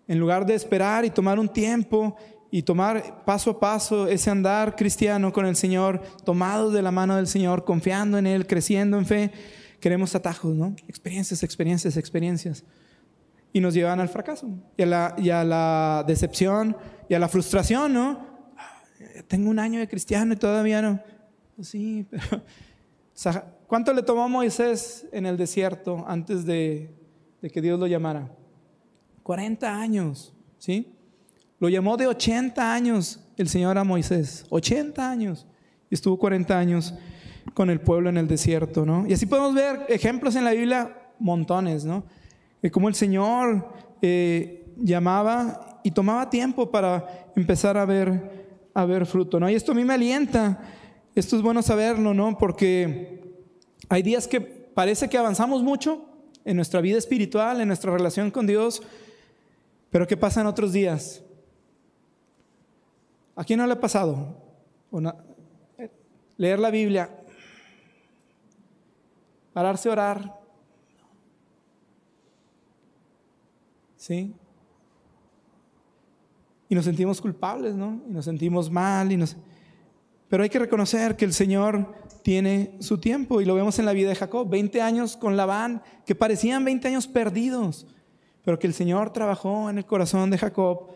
En 0.08 0.18
lugar 0.18 0.46
de 0.46 0.54
esperar 0.54 1.04
y 1.04 1.10
tomar 1.10 1.38
un 1.38 1.48
tiempo 1.48 2.16
y 2.50 2.62
tomar 2.62 3.24
paso 3.24 3.50
a 3.50 3.60
paso 3.60 4.08
ese 4.08 4.30
andar 4.30 4.74
cristiano 4.74 5.32
con 5.32 5.46
el 5.46 5.56
Señor, 5.56 6.02
tomado 6.24 6.70
de 6.70 6.82
la 6.82 6.90
mano 6.90 7.16
del 7.16 7.28
Señor, 7.28 7.64
confiando 7.64 8.18
en 8.18 8.26
Él, 8.26 8.46
creciendo 8.46 8.98
en 8.98 9.06
fe, 9.06 9.30
queremos 9.78 10.14
atajos, 10.14 10.54
¿no? 10.54 10.74
Experiencias, 10.88 11.42
experiencias, 11.42 11.96
experiencias. 11.96 12.64
Y 13.52 13.60
nos 13.60 13.74
llevan 13.74 14.00
al 14.00 14.08
fracaso 14.08 14.48
y 14.76 14.82
a 14.82 14.86
la, 14.86 15.14
y 15.16 15.26
la 15.26 16.04
decepción 16.06 16.76
y 17.08 17.14
a 17.14 17.18
la 17.18 17.28
frustración, 17.28 17.92
¿no? 17.92 18.30
Tengo 19.28 19.50
un 19.50 19.58
año 19.58 19.78
de 19.80 19.88
cristiano 19.88 20.34
y 20.34 20.36
todavía 20.36 20.82
no. 20.82 21.00
Pues 21.56 21.68
sí, 21.68 22.06
pero... 22.10 22.42
¿Cuánto 23.70 23.92
le 23.92 24.02
tomó 24.02 24.28
Moisés 24.28 25.06
en 25.12 25.26
el 25.26 25.36
desierto 25.36 26.04
antes 26.08 26.44
de, 26.44 26.92
de 27.40 27.50
que 27.50 27.62
Dios 27.62 27.78
lo 27.78 27.86
llamara? 27.86 28.28
40 29.22 29.80
años, 29.80 30.34
¿sí? 30.58 30.92
Lo 31.60 31.68
llamó 31.68 31.96
de 31.96 32.08
80 32.08 32.74
años 32.74 33.20
el 33.36 33.48
Señor 33.48 33.78
a 33.78 33.84
Moisés. 33.84 34.44
80 34.50 35.08
años. 35.08 35.46
Y 35.88 35.94
estuvo 35.94 36.18
40 36.18 36.58
años 36.58 36.94
con 37.54 37.70
el 37.70 37.80
pueblo 37.80 38.08
en 38.08 38.16
el 38.16 38.26
desierto, 38.26 38.84
¿no? 38.84 39.06
Y 39.06 39.12
así 39.12 39.26
podemos 39.26 39.54
ver 39.54 39.86
ejemplos 39.88 40.34
en 40.34 40.46
la 40.46 40.50
Biblia, 40.50 41.12
montones, 41.20 41.84
¿no? 41.84 42.02
De 42.60 42.72
cómo 42.72 42.88
el 42.88 42.96
Señor 42.96 43.72
eh, 44.02 44.74
llamaba 44.78 45.80
y 45.84 45.92
tomaba 45.92 46.28
tiempo 46.28 46.72
para 46.72 47.30
empezar 47.36 47.78
a 47.78 47.84
ver 47.84 48.48
a 48.74 48.84
ver 48.84 49.06
fruto, 49.06 49.38
¿no? 49.38 49.48
Y 49.48 49.54
esto 49.54 49.70
a 49.70 49.76
mí 49.76 49.84
me 49.84 49.94
alienta, 49.94 50.58
esto 51.14 51.36
es 51.36 51.42
bueno 51.42 51.62
saberlo, 51.62 52.12
¿no? 52.14 52.36
Porque 52.36 53.19
hay 53.90 54.02
días 54.02 54.28
que 54.28 54.40
parece 54.40 55.08
que 55.10 55.18
avanzamos 55.18 55.64
mucho 55.64 56.06
en 56.44 56.54
nuestra 56.54 56.80
vida 56.80 56.96
espiritual, 56.96 57.60
en 57.60 57.66
nuestra 57.66 57.92
relación 57.92 58.30
con 58.30 58.46
Dios, 58.46 58.82
pero 59.90 60.06
¿qué 60.06 60.16
pasa 60.16 60.40
en 60.40 60.46
otros 60.46 60.72
días? 60.72 61.22
¿A 63.34 63.44
quién 63.44 63.58
no 63.58 63.66
le 63.66 63.72
ha 63.72 63.80
pasado? 63.80 64.36
leer 66.36 66.58
la 66.58 66.70
Biblia, 66.70 67.10
pararse 69.52 69.88
a 69.88 69.92
orar, 69.92 70.40
¿sí? 73.96 74.32
Y 76.68 76.74
nos 76.74 76.84
sentimos 76.84 77.20
culpables, 77.20 77.74
¿no? 77.74 78.00
Y 78.08 78.12
nos 78.12 78.24
sentimos 78.24 78.70
mal, 78.70 79.10
y 79.12 79.16
nos... 79.16 79.36
pero 80.30 80.44
hay 80.44 80.48
que 80.48 80.60
reconocer 80.60 81.16
que 81.16 81.24
el 81.24 81.34
Señor 81.34 81.92
tiene 82.22 82.76
su 82.78 82.98
tiempo, 82.98 83.40
y 83.40 83.44
lo 83.44 83.56
vemos 83.56 83.80
en 83.80 83.84
la 83.84 83.92
vida 83.92 84.10
de 84.10 84.14
Jacob, 84.14 84.48
20 84.48 84.80
años 84.80 85.16
con 85.16 85.36
Labán, 85.36 85.82
que 86.06 86.14
parecían 86.14 86.64
20 86.64 86.86
años 86.86 87.08
perdidos, 87.08 87.88
pero 88.44 88.56
que 88.56 88.68
el 88.68 88.72
Señor 88.72 89.12
trabajó 89.12 89.68
en 89.68 89.78
el 89.78 89.84
corazón 89.84 90.30
de 90.30 90.38
Jacob 90.38 90.86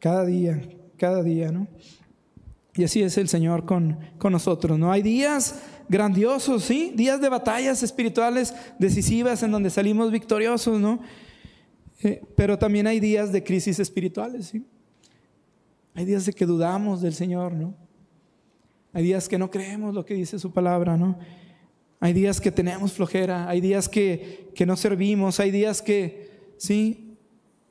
cada 0.00 0.24
día, 0.24 0.60
cada 0.96 1.22
día, 1.22 1.52
¿no? 1.52 1.68
Y 2.74 2.82
así 2.82 3.02
es 3.02 3.16
el 3.18 3.28
Señor 3.28 3.64
con, 3.64 4.00
con 4.18 4.32
nosotros, 4.32 4.76
¿no? 4.80 4.90
Hay 4.90 5.02
días 5.02 5.62
grandiosos, 5.88 6.64
¿sí? 6.64 6.92
Días 6.96 7.20
de 7.20 7.28
batallas 7.28 7.84
espirituales 7.84 8.52
decisivas 8.80 9.44
en 9.44 9.52
donde 9.52 9.70
salimos 9.70 10.10
victoriosos, 10.10 10.80
¿no? 10.80 10.98
Eh, 12.02 12.20
pero 12.36 12.58
también 12.58 12.88
hay 12.88 12.98
días 12.98 13.30
de 13.30 13.44
crisis 13.44 13.78
espirituales, 13.78 14.46
¿sí? 14.46 14.66
Hay 15.94 16.04
días 16.04 16.26
de 16.26 16.32
que 16.32 16.46
dudamos 16.46 17.00
del 17.00 17.14
Señor, 17.14 17.52
¿no? 17.52 17.83
Hay 18.94 19.02
días 19.02 19.28
que 19.28 19.38
no 19.38 19.50
creemos 19.50 19.92
lo 19.92 20.06
que 20.06 20.14
dice 20.14 20.38
su 20.38 20.52
palabra, 20.52 20.96
¿no? 20.96 21.18
Hay 21.98 22.12
días 22.12 22.40
que 22.40 22.52
tenemos 22.52 22.92
flojera, 22.92 23.48
hay 23.48 23.60
días 23.60 23.88
que, 23.88 24.50
que 24.54 24.66
no 24.66 24.76
servimos, 24.76 25.40
hay 25.40 25.50
días 25.50 25.82
que, 25.82 26.52
sí, 26.58 27.16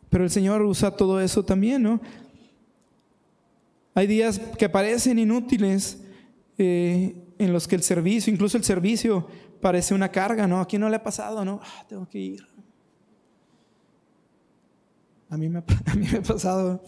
pero 0.09 0.25
el 0.25 0.29
Señor 0.29 0.61
usa 0.63 0.91
todo 0.91 1.21
eso 1.21 1.45
también, 1.45 1.81
¿no? 1.81 2.01
Hay 3.95 4.05
días 4.05 4.39
que 4.57 4.67
parecen 4.67 5.17
inútiles 5.17 6.03
eh, 6.57 7.15
en 7.37 7.53
los 7.53 7.69
que 7.69 7.75
el 7.75 7.83
servicio, 7.83 8.33
incluso 8.33 8.57
el 8.57 8.65
servicio, 8.65 9.25
parece 9.61 9.93
una 9.93 10.09
carga, 10.09 10.45
¿no? 10.45 10.59
Aquí 10.59 10.77
no 10.77 10.89
le 10.89 10.97
ha 10.97 11.03
pasado, 11.03 11.45
¿no? 11.45 11.61
Ah, 11.63 11.85
tengo 11.87 12.07
que 12.09 12.19
ir. 12.19 12.47
A 15.29 15.37
mí, 15.37 15.47
me, 15.47 15.59
a 15.85 15.95
mí 15.95 16.05
me 16.11 16.17
ha 16.17 16.21
pasado, 16.21 16.83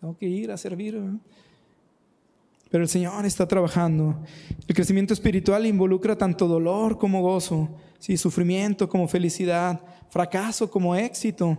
tengo 0.00 0.16
que 0.18 0.26
ir 0.26 0.50
a 0.50 0.56
servir. 0.56 1.00
Pero 2.74 2.82
el 2.82 2.90
Señor 2.90 3.24
está 3.24 3.46
trabajando. 3.46 4.20
El 4.66 4.74
crecimiento 4.74 5.14
espiritual 5.14 5.64
involucra 5.64 6.18
tanto 6.18 6.48
dolor 6.48 6.98
como 6.98 7.22
gozo, 7.22 7.68
¿sí? 8.00 8.16
sufrimiento 8.16 8.88
como 8.88 9.06
felicidad, 9.06 9.80
fracaso 10.10 10.68
como 10.68 10.96
éxito, 10.96 11.56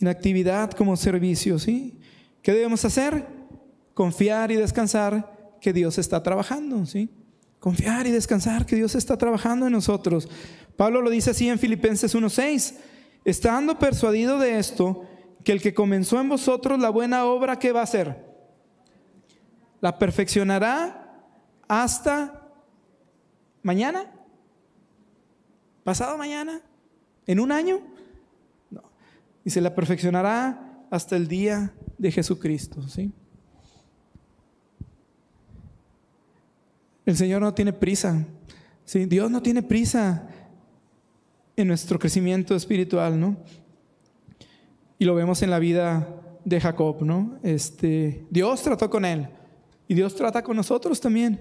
inactividad 0.00 0.70
como 0.70 0.96
servicio. 0.96 1.58
¿sí? 1.58 1.98
¿Qué 2.40 2.52
debemos 2.52 2.82
hacer? 2.86 3.26
Confiar 3.92 4.50
y 4.52 4.56
descansar 4.56 5.58
que 5.60 5.74
Dios 5.74 5.98
está 5.98 6.22
trabajando, 6.22 6.86
¿sí? 6.86 7.10
Confiar 7.60 8.06
y 8.06 8.10
descansar 8.10 8.64
que 8.64 8.76
Dios 8.76 8.94
está 8.94 9.18
trabajando 9.18 9.66
en 9.66 9.72
nosotros. 9.72 10.30
Pablo 10.78 11.02
lo 11.02 11.10
dice 11.10 11.32
así 11.32 11.50
en 11.50 11.58
Filipenses 11.58 12.14
1:6, 12.14 12.76
estando 13.26 13.78
persuadido 13.78 14.38
de 14.38 14.58
esto, 14.58 15.04
que 15.44 15.52
el 15.52 15.60
que 15.60 15.74
comenzó 15.74 16.18
en 16.22 16.30
vosotros 16.30 16.80
la 16.80 16.88
buena 16.88 17.26
obra, 17.26 17.58
¿qué 17.58 17.70
va 17.70 17.80
a 17.80 17.82
hacer? 17.82 18.31
La 19.82 19.98
perfeccionará 19.98 21.12
hasta 21.66 22.40
mañana, 23.64 24.12
pasado 25.82 26.16
mañana, 26.16 26.60
en 27.26 27.40
un 27.40 27.50
año. 27.50 27.80
No. 28.70 28.80
se 29.44 29.60
la 29.60 29.74
perfeccionará 29.74 30.86
hasta 30.88 31.16
el 31.16 31.26
día 31.26 31.74
de 31.98 32.12
Jesucristo, 32.12 32.86
¿sí? 32.86 33.12
El 37.04 37.16
Señor 37.16 37.42
no 37.42 37.52
tiene 37.52 37.72
prisa, 37.72 38.24
¿sí? 38.84 39.06
Dios 39.06 39.32
no 39.32 39.42
tiene 39.42 39.64
prisa 39.64 40.28
en 41.56 41.66
nuestro 41.66 41.98
crecimiento 41.98 42.54
espiritual, 42.54 43.18
¿no? 43.18 43.36
Y 45.00 45.06
lo 45.06 45.16
vemos 45.16 45.42
en 45.42 45.50
la 45.50 45.58
vida 45.58 46.06
de 46.44 46.60
Jacob, 46.60 47.02
¿no? 47.02 47.40
Este, 47.42 48.24
Dios 48.30 48.62
trató 48.62 48.88
con 48.88 49.04
él 49.04 49.28
y 49.92 49.94
Dios 49.94 50.14
trata 50.14 50.42
con 50.42 50.56
nosotros 50.56 50.98
también. 51.02 51.38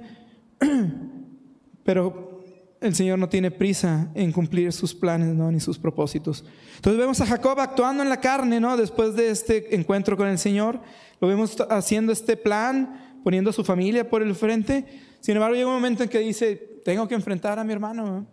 Pero 1.85 2.43
el 2.81 2.93
Señor 2.93 3.17
no 3.17 3.29
tiene 3.29 3.49
prisa 3.49 4.11
en 4.13 4.33
cumplir 4.33 4.73
sus 4.73 4.93
planes, 4.93 5.33
¿no? 5.33 5.49
ni 5.49 5.61
sus 5.61 5.79
propósitos. 5.79 6.43
Entonces 6.75 6.99
vemos 6.99 7.21
a 7.21 7.27
Jacob 7.27 7.57
actuando 7.61 8.03
en 8.03 8.09
la 8.09 8.19
carne, 8.19 8.59
¿no? 8.59 8.75
Después 8.75 9.15
de 9.15 9.29
este 9.29 9.73
encuentro 9.73 10.17
con 10.17 10.27
el 10.27 10.37
Señor, 10.37 10.81
lo 11.21 11.29
vemos 11.29 11.55
haciendo 11.69 12.11
este 12.11 12.35
plan, 12.35 13.21
poniendo 13.23 13.51
a 13.51 13.53
su 13.53 13.63
familia 13.63 14.09
por 14.09 14.21
el 14.21 14.35
frente. 14.35 14.85
Sin 15.21 15.37
embargo, 15.37 15.55
llega 15.55 15.69
un 15.69 15.75
momento 15.75 16.03
en 16.03 16.09
que 16.09 16.19
dice, 16.19 16.81
tengo 16.83 17.07
que 17.07 17.15
enfrentar 17.15 17.57
a 17.57 17.63
mi 17.63 17.71
hermano. 17.71 18.27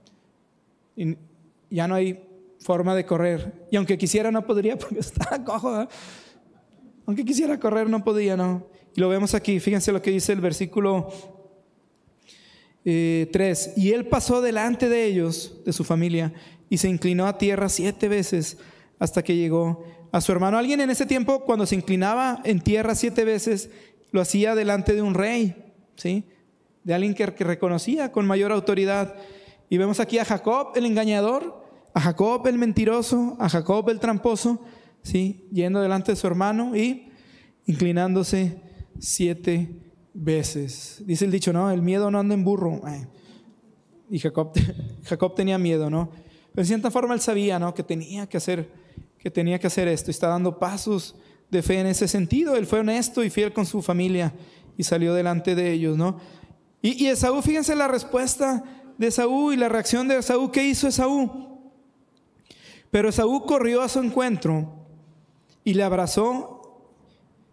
Y 0.97 1.17
ya 1.71 1.87
no 1.87 1.95
hay 1.95 2.25
forma 2.59 2.97
de 2.97 3.07
correr. 3.07 3.69
Y 3.71 3.77
aunque 3.77 3.97
quisiera, 3.97 4.33
no 4.33 4.45
podría 4.45 4.77
porque 4.79 4.99
está 4.99 5.45
cojo. 5.45 5.87
Aunque 7.07 7.25
quisiera 7.25 7.61
correr, 7.61 7.89
no 7.89 8.03
podía, 8.03 8.37
¿no? 8.37 8.67
Y 8.99 9.01
lo 9.01 9.09
vemos 9.09 9.33
aquí. 9.33 9.61
Fíjense 9.61 9.93
lo 9.93 10.03
que 10.03 10.11
dice 10.11 10.33
el 10.33 10.41
versículo 10.41 11.09
3. 12.83 12.85
Eh, 12.85 13.73
y 13.77 13.93
él 13.93 14.07
pasó 14.07 14.43
delante 14.43 14.89
de 14.89 15.05
ellos, 15.05 15.61
de 15.65 15.73
su 15.73 15.85
familia, 15.85 16.33
y 16.69 16.79
se 16.79 16.89
inclinó 16.89 17.29
a 17.29 17.39
tierra 17.39 17.69
siete 17.69 18.09
veces 18.09 18.59
hasta 18.99 19.23
que 19.23 19.37
llegó 19.37 19.85
a 20.11 20.21
su 20.21 20.33
hermano. 20.33 20.59
Alguien 20.59 20.81
en 20.81 20.91
ese 20.91 21.07
tiempo, 21.07 21.45
cuando 21.45 21.65
se 21.65 21.77
inclinaba 21.77 22.43
en 22.43 22.61
tierra 22.61 22.97
siete 22.97 23.25
veces, 23.25 23.71
lo 24.11 24.21
hacía 24.21 24.57
delante 24.57 24.97
de 24.97 25.03
un 25.03 25.15
rey, 25.15 25.55
¿sí? 25.95 26.25
De 26.83 26.93
alguien 26.93 27.15
que, 27.15 27.33
que 27.35 27.45
reconocía 27.45 28.11
con 28.11 28.27
mayor 28.27 28.51
autoridad. 28.51 29.15
Y 29.71 29.79
vemos 29.79 30.01
aquí 30.01 30.19
a 30.19 30.25
Jacob, 30.25 30.73
el 30.75 30.87
engañador, 30.87 31.65
a 31.95 32.01
Jacob, 32.01 32.49
el 32.49 32.59
mentiroso, 32.59 33.37
a 33.39 33.49
Jacob, 33.49 33.91
el 33.91 34.01
tramposo, 34.01 34.61
¿sí? 35.05 35.47
Yendo 35.53 35.81
delante 35.81 36.11
de 36.11 36.17
su 36.17 36.27
hermano 36.27 36.75
y 36.75 37.13
inclinándose 37.65 38.67
siete 38.99 39.71
veces. 40.15 41.03
Dice 41.05 41.25
el 41.25 41.31
dicho, 41.31 41.53
¿no? 41.53 41.71
El 41.71 41.83
miedo 41.83 42.11
no 42.11 42.19
anda 42.19 42.35
en 42.35 42.45
burro. 42.45 42.81
Y 44.11 44.19
Jacob, 44.19 44.53
Jacob 45.05 45.35
tenía 45.35 45.59
miedo, 45.59 45.91
¿no? 45.91 46.11
Pero 46.53 46.63
de 46.63 46.65
cierta 46.65 46.91
forma 46.91 47.15
él 47.15 47.21
sabía, 47.21 47.59
¿no? 47.59 47.75
Que 47.75 47.83
tenía 47.83 48.27
que 48.29 48.37
hacer, 48.37 48.71
que 49.19 49.31
tenía 49.31 49.59
que 49.59 49.67
hacer 49.67 49.89
esto. 49.89 50.11
Y 50.11 50.13
está 50.13 50.29
dando 50.29 50.59
pasos 50.59 51.15
de 51.51 51.63
fe 51.63 51.81
en 51.81 51.87
ese 51.87 52.09
sentido. 52.09 52.57
Él 52.57 52.67
fue 52.67 52.81
honesto 52.81 53.23
y 53.23 53.31
fiel 53.31 53.53
con 53.53 53.67
su 53.67 53.83
familia 53.83 54.33
y 54.77 54.85
salió 54.85 55.15
delante 55.15 55.55
de 55.55 55.73
ellos, 55.73 55.97
¿no? 55.97 56.19
Y, 56.83 57.05
y 57.05 57.09
Esaú, 57.09 57.43
fíjense 57.43 57.75
la 57.75 57.89
respuesta 57.89 58.65
de 58.97 59.09
Esaú 59.09 59.53
y 59.53 59.57
la 59.57 59.69
reacción 59.69 60.09
de 60.09 60.19
Esaú. 60.19 60.51
¿Qué 60.51 60.65
hizo 60.65 60.89
Esaú? 60.89 61.71
Pero 62.91 63.09
Esaú 63.09 63.45
corrió 63.45 63.83
a 63.83 63.89
su 63.89 64.01
encuentro 64.01 64.87
y 65.65 65.75
le 65.75 65.83
abrazó 65.83 66.58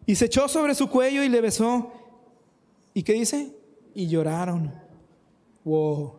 y 0.06 0.16
se 0.16 0.26
echó 0.26 0.48
sobre 0.48 0.76
su 0.76 0.90
cuello 0.90 1.24
y 1.24 1.30
le 1.30 1.42
besó 1.42 1.92
¿Y 2.96 3.04
qué 3.04 3.12
dice? 3.12 3.54
Y 3.94 4.08
lloraron. 4.08 4.74
Wow. 5.66 6.14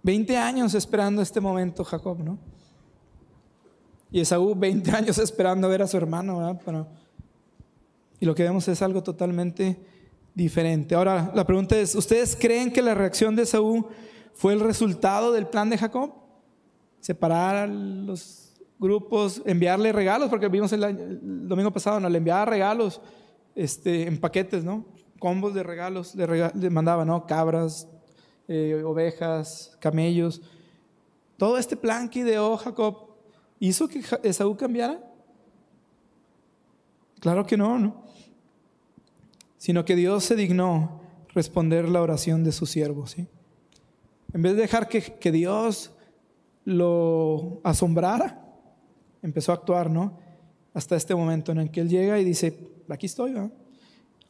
Veinte 0.00 0.36
años 0.36 0.74
esperando 0.74 1.20
este 1.20 1.40
momento 1.40 1.84
Jacob, 1.84 2.20
¿no? 2.20 2.38
Y 4.12 4.20
Esaú 4.20 4.54
20 4.54 4.90
años 4.92 5.18
esperando 5.18 5.68
ver 5.68 5.82
a 5.82 5.88
su 5.88 5.96
hermano, 5.96 6.38
¿verdad? 6.38 6.86
y 8.20 8.26
lo 8.26 8.34
que 8.34 8.42
vemos 8.42 8.66
es 8.68 8.80
algo 8.82 9.02
totalmente 9.02 9.76
diferente. 10.34 10.94
Ahora, 10.94 11.32
la 11.34 11.44
pregunta 11.44 11.76
es, 11.78 11.94
¿ustedes 11.94 12.36
creen 12.36 12.72
que 12.72 12.82
la 12.82 12.94
reacción 12.94 13.34
de 13.34 13.42
Esaú 13.42 13.88
fue 14.34 14.52
el 14.52 14.60
resultado 14.60 15.32
del 15.32 15.46
plan 15.46 15.70
de 15.70 15.78
Jacob? 15.78 16.12
Separar 17.00 17.56
a 17.56 17.66
los 17.66 18.49
grupos, 18.80 19.42
enviarle 19.44 19.92
regalos, 19.92 20.30
porque 20.30 20.48
vimos 20.48 20.72
el, 20.72 21.20
domingo 21.46 21.70
pasado, 21.70 22.00
¿no? 22.00 22.08
le 22.08 22.18
enviaba 22.18 22.46
regalos 22.46 23.00
este, 23.54 24.06
en 24.06 24.18
paquetes, 24.18 24.64
¿no? 24.64 24.86
Combos 25.18 25.52
de 25.52 25.62
regalos, 25.62 26.14
le, 26.14 26.70
mandaba, 26.70 27.04
¿no? 27.04 27.26
Cabras, 27.26 27.86
eh, 28.48 28.82
ovejas, 28.84 29.76
camellos. 29.80 30.40
Todo 31.36 31.58
este 31.58 31.76
plan 31.76 32.08
que 32.08 32.20
ideó 32.20 32.56
Jacob, 32.56 33.10
¿hizo 33.58 33.86
que 33.86 34.02
Esaú 34.22 34.56
cambiara? 34.56 34.98
Claro 37.20 37.44
que 37.44 37.58
no, 37.58 37.78
¿no? 37.78 38.02
Sino 39.58 39.84
que 39.84 39.94
Dios 39.94 40.24
se 40.24 40.36
dignó 40.36 41.02
responder 41.34 41.86
la 41.86 42.00
oración 42.00 42.44
de 42.44 42.52
su 42.52 42.64
siervo, 42.64 43.06
¿sí? 43.06 43.28
En 44.32 44.40
vez 44.40 44.56
de 44.56 44.62
dejar 44.62 44.88
que, 44.88 45.02
que 45.02 45.30
Dios 45.30 45.92
lo 46.64 47.60
asombrara, 47.62 48.49
empezó 49.22 49.52
a 49.52 49.56
actuar, 49.56 49.90
¿no? 49.90 50.18
Hasta 50.74 50.96
este 50.96 51.14
momento 51.14 51.52
en 51.52 51.58
el 51.58 51.70
que 51.70 51.80
él 51.80 51.88
llega 51.88 52.18
y 52.18 52.24
dice, 52.24 52.56
aquí 52.88 53.06
estoy, 53.06 53.32
¿no? 53.32 53.50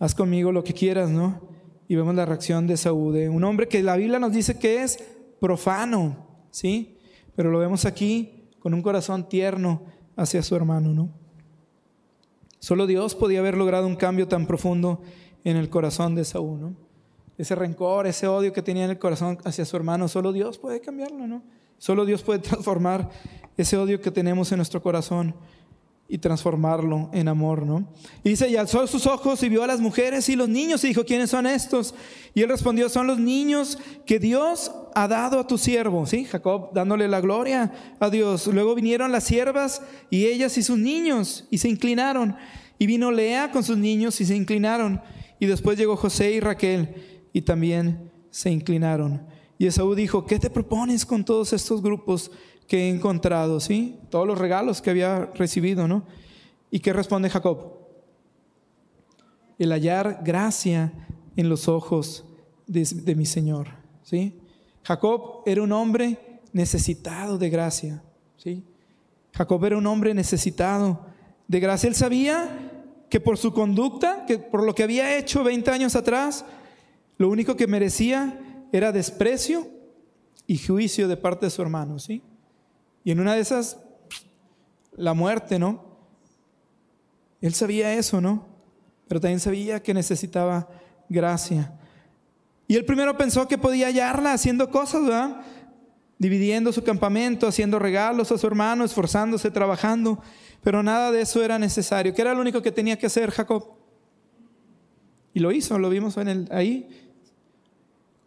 haz 0.00 0.14
conmigo 0.14 0.50
lo 0.50 0.64
que 0.64 0.72
quieras, 0.72 1.10
¿no? 1.10 1.40
Y 1.86 1.94
vemos 1.94 2.14
la 2.14 2.24
reacción 2.26 2.66
de 2.66 2.76
Saúl, 2.76 3.12
de 3.12 3.28
un 3.28 3.44
hombre 3.44 3.68
que 3.68 3.82
la 3.82 3.96
Biblia 3.96 4.18
nos 4.18 4.32
dice 4.32 4.58
que 4.58 4.82
es 4.82 4.98
profano, 5.38 6.26
¿sí? 6.50 6.96
Pero 7.36 7.50
lo 7.50 7.58
vemos 7.58 7.84
aquí 7.84 8.48
con 8.58 8.74
un 8.74 8.82
corazón 8.82 9.28
tierno 9.28 9.82
hacia 10.16 10.42
su 10.42 10.56
hermano, 10.56 10.92
¿no? 10.92 11.10
Solo 12.58 12.86
Dios 12.86 13.14
podía 13.14 13.40
haber 13.40 13.56
logrado 13.56 13.86
un 13.86 13.96
cambio 13.96 14.26
tan 14.26 14.46
profundo 14.46 15.02
en 15.44 15.56
el 15.56 15.68
corazón 15.68 16.14
de 16.14 16.24
Saúl, 16.24 16.60
¿no? 16.60 16.74
Ese 17.36 17.54
rencor, 17.54 18.06
ese 18.06 18.26
odio 18.26 18.52
que 18.52 18.62
tenía 18.62 18.84
en 18.84 18.90
el 18.90 18.98
corazón 18.98 19.38
hacia 19.44 19.64
su 19.64 19.76
hermano, 19.76 20.08
solo 20.08 20.32
Dios 20.32 20.58
puede 20.58 20.80
cambiarlo, 20.80 21.26
¿no? 21.26 21.42
Solo 21.80 22.04
Dios 22.04 22.22
puede 22.22 22.40
transformar 22.40 23.08
ese 23.56 23.78
odio 23.78 24.02
que 24.02 24.10
tenemos 24.10 24.52
en 24.52 24.58
nuestro 24.58 24.82
corazón 24.82 25.34
y 26.06 26.18
transformarlo 26.18 27.08
en 27.14 27.26
amor, 27.26 27.64
¿no? 27.64 27.88
Y 28.22 28.30
dice, 28.30 28.50
y 28.50 28.56
alzó 28.56 28.86
sus 28.86 29.06
ojos 29.06 29.42
y 29.42 29.48
vio 29.48 29.62
a 29.62 29.66
las 29.66 29.80
mujeres 29.80 30.28
y 30.28 30.36
los 30.36 30.48
niños 30.48 30.84
y 30.84 30.88
dijo, 30.88 31.06
¿quiénes 31.06 31.30
son 31.30 31.46
estos? 31.46 31.94
Y 32.34 32.42
él 32.42 32.50
respondió, 32.50 32.90
son 32.90 33.06
los 33.06 33.18
niños 33.18 33.78
que 34.04 34.18
Dios 34.18 34.72
ha 34.94 35.08
dado 35.08 35.40
a 35.40 35.46
tu 35.46 35.56
siervo, 35.56 36.04
¿sí? 36.04 36.26
Jacob 36.26 36.70
dándole 36.74 37.08
la 37.08 37.22
gloria 37.22 37.72
a 37.98 38.10
Dios. 38.10 38.46
Luego 38.48 38.74
vinieron 38.74 39.10
las 39.10 39.24
siervas 39.24 39.80
y 40.10 40.26
ellas 40.26 40.58
y 40.58 40.62
sus 40.62 40.76
niños 40.76 41.46
y 41.50 41.58
se 41.58 41.70
inclinaron. 41.70 42.36
Y 42.78 42.86
vino 42.86 43.10
Lea 43.10 43.52
con 43.52 43.64
sus 43.64 43.78
niños 43.78 44.20
y 44.20 44.26
se 44.26 44.36
inclinaron. 44.36 45.00
Y 45.38 45.46
después 45.46 45.78
llegó 45.78 45.96
José 45.96 46.32
y 46.32 46.40
Raquel 46.40 46.94
y 47.32 47.40
también 47.40 48.10
se 48.30 48.50
inclinaron. 48.50 49.39
Y 49.60 49.66
Esaú 49.68 49.94
dijo, 49.94 50.24
¿qué 50.24 50.40
te 50.40 50.50
propones 50.50 51.06
con 51.06 51.24
todos 51.24 51.52
estos 51.52 51.80
grupos? 51.80 52.32
que 52.70 52.84
he 52.84 52.88
encontrado, 52.88 53.58
¿sí? 53.58 53.98
Todos 54.10 54.28
los 54.28 54.38
regalos 54.38 54.80
que 54.80 54.90
había 54.90 55.26
recibido, 55.34 55.88
¿no? 55.88 56.04
¿Y 56.70 56.78
qué 56.78 56.92
responde 56.92 57.28
Jacob? 57.28 57.80
El 59.58 59.72
hallar 59.72 60.20
gracia 60.22 60.92
en 61.34 61.48
los 61.48 61.66
ojos 61.66 62.24
de, 62.68 63.16
mi 63.16 63.26
Señor, 63.26 63.66
¿sí? 64.04 64.38
Jacob 64.84 65.42
era 65.46 65.62
un 65.62 65.72
hombre 65.72 66.40
necesitado 66.52 67.38
de 67.38 67.50
gracia, 67.50 68.04
¿sí? 68.36 68.62
Jacob 69.32 69.64
era 69.64 69.76
un 69.76 69.86
hombre 69.88 70.14
necesitado 70.14 71.04
de 71.48 71.58
gracia. 71.58 71.88
Él 71.88 71.96
sabía 71.96 72.70
que 73.10 73.18
por 73.18 73.36
su 73.36 73.52
conducta, 73.52 74.26
que 74.26 74.38
por 74.38 74.62
lo 74.62 74.76
que 74.76 74.84
había 74.84 75.18
hecho 75.18 75.42
20 75.42 75.72
años 75.72 75.96
atrás, 75.96 76.44
lo 77.18 77.28
único 77.28 77.56
que 77.56 77.66
merecía 77.66 78.38
era 78.72 78.92
desprecio 78.92 79.68
y 80.46 80.58
juicio 80.58 81.08
de 81.08 81.16
parte 81.16 81.46
de 81.46 81.50
su 81.50 81.62
hermano, 81.62 81.98
¿sí? 81.98 82.22
Y 83.04 83.10
en 83.10 83.20
una 83.20 83.34
de 83.34 83.40
esas, 83.40 83.78
la 84.96 85.14
muerte, 85.14 85.58
¿no? 85.58 85.84
Él 87.40 87.54
sabía 87.54 87.94
eso, 87.94 88.20
¿no? 88.20 88.46
Pero 89.08 89.20
también 89.20 89.40
sabía 89.40 89.82
que 89.82 89.94
necesitaba 89.94 90.68
gracia. 91.08 91.72
Y 92.68 92.76
él 92.76 92.84
primero 92.84 93.16
pensó 93.16 93.48
que 93.48 93.58
podía 93.58 93.86
hallarla 93.86 94.32
haciendo 94.32 94.70
cosas, 94.70 95.02
¿verdad? 95.02 95.40
Dividiendo 96.18 96.72
su 96.72 96.84
campamento, 96.84 97.48
haciendo 97.48 97.78
regalos 97.78 98.30
a 98.30 98.38
su 98.38 98.46
hermano, 98.46 98.84
esforzándose, 98.84 99.50
trabajando. 99.50 100.22
Pero 100.62 100.82
nada 100.82 101.10
de 101.10 101.22
eso 101.22 101.42
era 101.42 101.58
necesario. 101.58 102.14
¿Qué 102.14 102.22
era 102.22 102.34
lo 102.34 102.40
único 102.40 102.62
que 102.62 102.70
tenía 102.70 102.98
que 102.98 103.06
hacer 103.06 103.30
Jacob? 103.30 103.72
Y 105.32 105.40
lo 105.40 105.50
hizo, 105.50 105.78
lo 105.78 105.90
vimos 105.90 106.16
en 106.16 106.28
el, 106.28 106.48
ahí. 106.52 107.09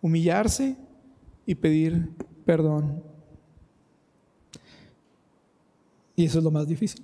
Humillarse 0.04 0.76
y 1.48 1.56
pedir 1.56 2.12
perdón. 2.46 3.02
Y 6.16 6.26
eso 6.26 6.38
es 6.38 6.44
lo 6.44 6.52
más 6.52 6.68
difícil. 6.68 7.02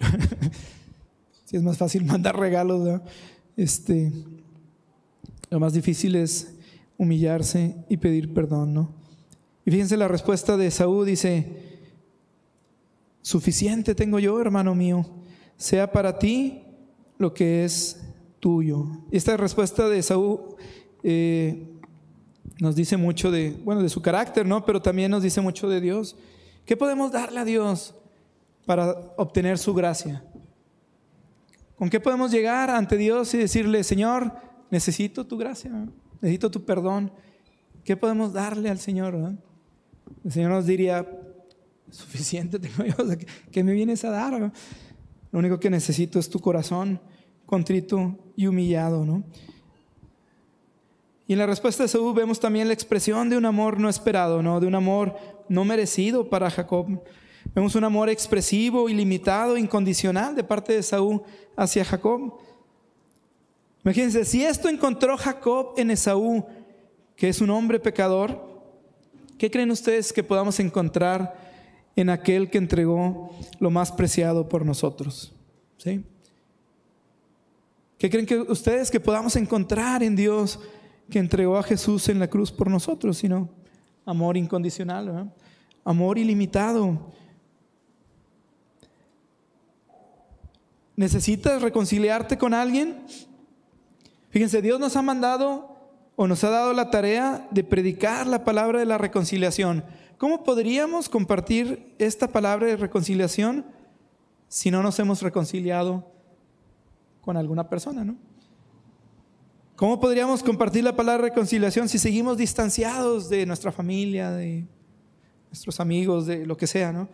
si 1.45 1.57
es 1.57 1.63
más 1.63 1.77
fácil 1.77 2.05
mandar 2.05 2.37
regalos, 2.37 3.01
este, 3.57 4.11
lo 5.49 5.59
más 5.59 5.73
difícil 5.73 6.15
es 6.15 6.53
humillarse 6.97 7.75
y 7.89 7.97
pedir 7.97 8.33
perdón, 8.33 8.73
¿no? 8.73 8.93
Y 9.65 9.71
fíjense 9.71 9.97
la 9.97 10.07
respuesta 10.07 10.57
de 10.57 10.69
Saúl 10.69 11.05
dice, 11.05 11.79
suficiente 13.21 13.95
tengo 13.95 14.19
yo, 14.19 14.39
hermano 14.39 14.75
mío, 14.75 15.05
sea 15.57 15.91
para 15.91 16.19
ti 16.19 16.63
lo 17.17 17.33
que 17.33 17.65
es 17.65 18.01
tuyo. 18.39 18.87
Esta 19.11 19.37
respuesta 19.37 19.89
de 19.89 20.03
Saúl 20.03 20.55
eh, 21.03 21.78
nos 22.59 22.75
dice 22.75 22.97
mucho 22.97 23.31
de, 23.31 23.55
bueno, 23.63 23.81
de 23.81 23.89
su 23.89 24.01
carácter, 24.01 24.45
¿no? 24.45 24.65
Pero 24.65 24.81
también 24.81 25.11
nos 25.11 25.23
dice 25.23 25.41
mucho 25.41 25.69
de 25.69 25.81
Dios. 25.81 26.15
¿Qué 26.65 26.75
podemos 26.77 27.11
darle 27.11 27.39
a 27.39 27.45
Dios? 27.45 27.95
para 28.69 28.91
obtener 29.17 29.57
su 29.57 29.73
gracia. 29.73 30.23
¿Con 31.75 31.89
qué 31.89 31.99
podemos 31.99 32.29
llegar 32.29 32.69
ante 32.69 32.97
Dios 32.97 33.33
y 33.33 33.39
decirle, 33.39 33.83
Señor, 33.83 34.31
necesito 34.69 35.25
tu 35.25 35.39
gracia, 35.39 35.71
necesito 36.21 36.51
tu 36.51 36.63
perdón? 36.65 37.11
¿Qué 37.83 37.97
podemos 37.97 38.31
darle 38.31 38.69
al 38.69 38.77
Señor? 38.77 39.15
El 40.23 40.31
Señor 40.31 40.51
nos 40.51 40.67
diría, 40.67 41.03
suficiente 41.89 42.59
tengo 42.59 42.85
yo, 42.85 42.95
¿qué 43.51 43.63
me 43.63 43.73
vienes 43.73 44.05
a 44.05 44.11
dar? 44.11 44.51
Lo 45.31 45.39
único 45.39 45.59
que 45.59 45.71
necesito 45.71 46.19
es 46.19 46.29
tu 46.29 46.39
corazón 46.39 47.01
contrito 47.47 48.19
y 48.35 48.45
humillado, 48.45 49.03
¿no? 49.03 49.23
Y 51.29 51.33
en 51.33 51.39
la 51.39 51.45
respuesta 51.45 51.83
de 51.83 51.89
Saúl 51.89 52.15
vemos 52.15 52.39
también 52.39 52.67
la 52.67 52.73
expresión 52.73 53.29
de 53.29 53.37
un 53.37 53.45
amor 53.45 53.79
no 53.79 53.87
esperado, 53.87 54.41
¿no? 54.41 54.59
De 54.59 54.65
un 54.65 54.73
amor 54.73 55.15
no 55.47 55.63
merecido 55.63 56.27
para 56.27 56.49
Jacob. 56.49 57.03
Vemos 57.53 57.75
un 57.75 57.83
amor 57.83 58.09
expresivo, 58.09 58.89
ilimitado, 58.89 59.55
incondicional 59.55 60.35
de 60.35 60.43
parte 60.43 60.73
de 60.73 60.79
Esaú 60.79 61.21
hacia 61.55 61.85
Jacob. 61.85 62.39
Imagínense, 63.85 64.25
si 64.25 64.43
esto 64.43 64.69
encontró 64.69 65.15
Jacob 65.17 65.75
en 65.77 65.91
Esaú, 65.91 66.47
que 67.15 67.29
es 67.29 67.41
un 67.41 67.51
hombre 67.51 67.79
pecador, 67.79 68.63
¿qué 69.37 69.51
creen 69.51 69.69
ustedes 69.69 70.11
que 70.11 70.23
podamos 70.23 70.59
encontrar 70.59 71.37
en 71.95 72.09
aquel 72.09 72.49
que 72.49 72.57
entregó 72.57 73.35
lo 73.59 73.69
más 73.69 73.91
preciado 73.91 74.49
por 74.49 74.65
nosotros? 74.65 75.31
¿Sí? 75.77 76.03
¿Qué 77.99 78.09
creen 78.09 78.25
que 78.25 78.39
ustedes 78.39 78.89
que 78.89 78.99
podamos 78.99 79.35
encontrar 79.35 80.01
en 80.01 80.15
Dios 80.15 80.59
que 81.09 81.19
entregó 81.19 81.57
a 81.57 81.63
Jesús 81.63 82.09
en 82.09 82.19
la 82.19 82.27
cruz 82.27 82.51
por 82.51 82.69
nosotros? 82.69 83.17
Sino 83.17 83.49
amor 84.05 84.37
incondicional, 84.37 85.31
amor 85.83 86.17
ilimitado. 86.17 86.99
¿Necesitas 90.95 91.61
reconciliarte 91.61 92.37
con 92.37 92.53
alguien? 92.53 93.05
Fíjense, 94.29 94.61
Dios 94.61 94.79
nos 94.79 94.95
ha 94.95 95.01
mandado 95.01 95.75
o 96.15 96.27
nos 96.27 96.43
ha 96.43 96.49
dado 96.49 96.73
la 96.73 96.91
tarea 96.91 97.47
de 97.51 97.63
predicar 97.63 98.27
la 98.27 98.43
palabra 98.43 98.79
de 98.79 98.85
la 98.85 98.97
reconciliación. 98.97 99.83
¿Cómo 100.17 100.43
podríamos 100.43 101.07
compartir 101.07 101.95
esta 101.97 102.27
palabra 102.27 102.67
de 102.67 102.75
reconciliación 102.75 103.65
si 104.49 104.69
no 104.69 104.83
nos 104.83 104.99
hemos 104.99 105.21
reconciliado 105.21 106.11
con 107.21 107.37
alguna 107.37 107.69
persona, 107.69 108.03
no? 108.03 108.17
¿Cómo 109.79 109.97
podríamos 109.97 110.43
compartir 110.43 110.83
la 110.83 110.93
palabra 110.93 111.29
reconciliación 111.29 111.87
si 111.87 111.97
seguimos 111.99 112.37
distanciados 112.37 113.29
de 113.29 113.45
nuestra 113.45 113.71
familia, 113.71 114.29
de 114.29 114.67
nuestros 115.49 115.79
amigos, 115.79 116.25
de 116.25 116.45
lo 116.45 116.57
que 116.57 116.67
sea, 116.67 116.91
no? 116.91 117.07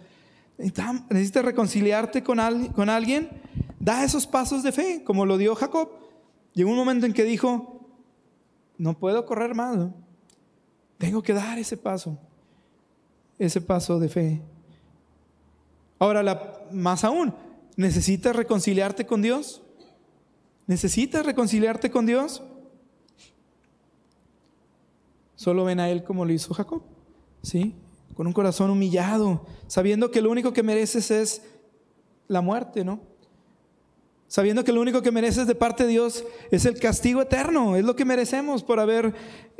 Necesitas 0.57 1.45
reconciliarte 1.45 2.23
con, 2.23 2.39
alguien 2.39 3.29
Da 3.79 4.03
esos 4.03 4.25
pasos 4.25 4.63
de 4.63 4.71
fe, 4.71 5.03
como 5.03 5.27
lo 5.27 5.37
dio 5.37 5.53
Jacob. 5.53 5.91
Llegó 6.55 6.71
un 6.71 6.75
momento 6.75 7.05
en 7.05 7.13
que 7.13 7.23
dijo, 7.23 7.87
no 8.79 8.97
puedo 8.97 9.27
correr 9.27 9.53
más, 9.53 9.91
tengo 10.97 11.21
que 11.21 11.33
dar 11.33 11.59
ese 11.59 11.77
paso, 11.77 12.17
ese 13.37 13.61
paso 13.61 13.99
de 13.99 14.09
fe. 14.09 14.41
Ahora, 15.99 16.67
más 16.71 17.03
aún, 17.03 17.31
¿necesitas 17.75 18.35
reconciliarte 18.35 19.05
con 19.05 19.21
Dios? 19.21 19.61
¿Necesitas 20.65 21.23
reconciliarte 21.23 21.91
con 21.91 22.07
Dios? 22.07 22.41
Solo 25.35 25.65
ven 25.65 25.79
a 25.79 25.89
Él 25.89 26.03
como 26.03 26.25
lo 26.25 26.33
hizo 26.33 26.53
Jacob, 26.53 26.81
¿sí? 27.41 27.75
Con 28.13 28.27
un 28.27 28.33
corazón 28.33 28.69
humillado, 28.69 29.45
sabiendo 29.67 30.11
que 30.11 30.21
lo 30.21 30.31
único 30.31 30.53
que 30.53 30.63
mereces 30.63 31.11
es 31.11 31.41
la 32.27 32.41
muerte, 32.41 32.83
¿no? 32.83 32.99
sabiendo 34.27 34.63
que 34.63 34.73
lo 34.73 34.81
único 34.81 35.01
que 35.01 35.11
mereces 35.11 35.47
de 35.47 35.55
parte 35.55 35.83
de 35.83 35.91
Dios 35.91 36.25
es 36.51 36.65
el 36.65 36.79
castigo 36.79 37.21
eterno, 37.21 37.75
es 37.75 37.85
lo 37.85 37.95
que 37.95 38.05
merecemos 38.05 38.63
por 38.63 38.79
haber 38.79 39.13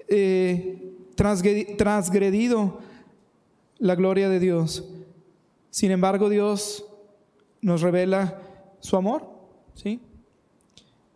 eh, 0.09 0.93
transgredido 1.15 2.79
la 3.77 3.95
gloria 3.95 4.29
de 4.29 4.39
Dios. 4.39 4.83
Sin 5.69 5.91
embargo, 5.91 6.29
Dios 6.29 6.85
nos 7.61 7.81
revela 7.81 8.41
su 8.79 8.97
amor, 8.97 9.29
¿sí? 9.75 10.01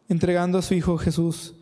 Entregando 0.07 0.57
a 0.57 0.61
su 0.61 0.73
Hijo 0.73 0.97
Jesús. 0.97 1.55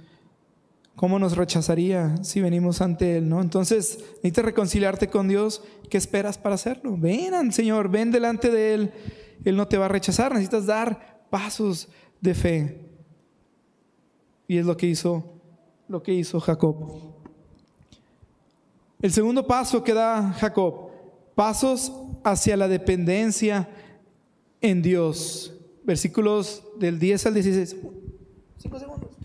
¿Cómo 0.97 1.19
nos 1.19 1.37
rechazaría 1.37 2.17
si 2.23 2.41
venimos 2.41 2.81
ante 2.81 3.17
Él, 3.17 3.29
no? 3.29 3.39
Entonces, 3.39 3.99
necesitas 4.15 4.43
reconciliarte 4.43 5.07
con 5.09 5.27
Dios. 5.27 5.61
¿Qué 5.91 5.97
esperas 5.97 6.39
para 6.39 6.55
hacerlo? 6.55 6.97
Ven 6.97 7.53
Señor, 7.53 7.87
ven 7.89 8.11
delante 8.11 8.49
de 8.49 8.73
Él 8.73 8.91
Él 9.45 9.55
no 9.55 9.67
te 9.67 9.77
va 9.77 9.85
a 9.85 9.89
rechazar, 9.89 10.31
necesitas 10.33 10.65
dar 10.65 11.27
pasos 11.29 11.87
de 12.19 12.33
fe. 12.33 12.81
Y 14.47 14.57
es 14.57 14.65
lo 14.65 14.75
que 14.75 14.87
hizo 14.87 15.37
lo 15.87 16.01
que 16.01 16.13
hizo 16.13 16.39
Jacob. 16.39 16.75
El 18.99 19.13
segundo 19.13 19.45
paso 19.45 19.83
que 19.83 19.93
da 19.93 20.33
Jacob, 20.33 20.89
pasos 21.35 21.93
hacia 22.23 22.57
la 22.57 22.67
dependencia 22.67 23.69
en 24.61 24.81
Dios. 24.81 25.53
Versículos 25.83 26.63
del 26.79 26.97
10 26.97 27.27
al 27.27 27.33
16. 27.35 27.75
Cinco 28.57 28.79
segundos. 28.79 29.16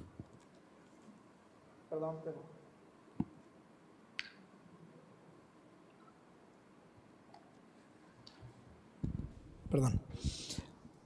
Perdón. 9.71 10.01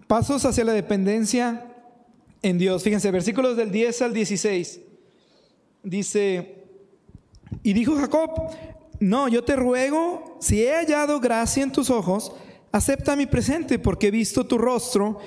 Pasos 0.06 0.44
hacia 0.44 0.64
la 0.64 0.72
dependencia 0.72 1.72
en 2.42 2.58
Dios. 2.58 2.82
Fíjense, 2.82 3.10
versículos 3.10 3.56
del 3.56 3.70
10 3.70 4.02
al 4.02 4.12
16. 4.12 4.80
Dice, 5.82 6.64
y 7.62 7.72
dijo 7.72 7.96
Jacob, 7.96 8.30
no, 8.98 9.28
yo 9.28 9.44
te 9.44 9.56
ruego, 9.56 10.36
si 10.40 10.62
he 10.62 10.74
hallado 10.74 11.20
gracia 11.20 11.62
en 11.62 11.72
tus 11.72 11.90
ojos, 11.90 12.32
acepta 12.72 13.16
mi 13.16 13.26
presente, 13.26 13.78
porque 13.78 14.08
he 14.08 14.10
visto 14.10 14.46
tu 14.46 14.58
rostro. 14.58 15.18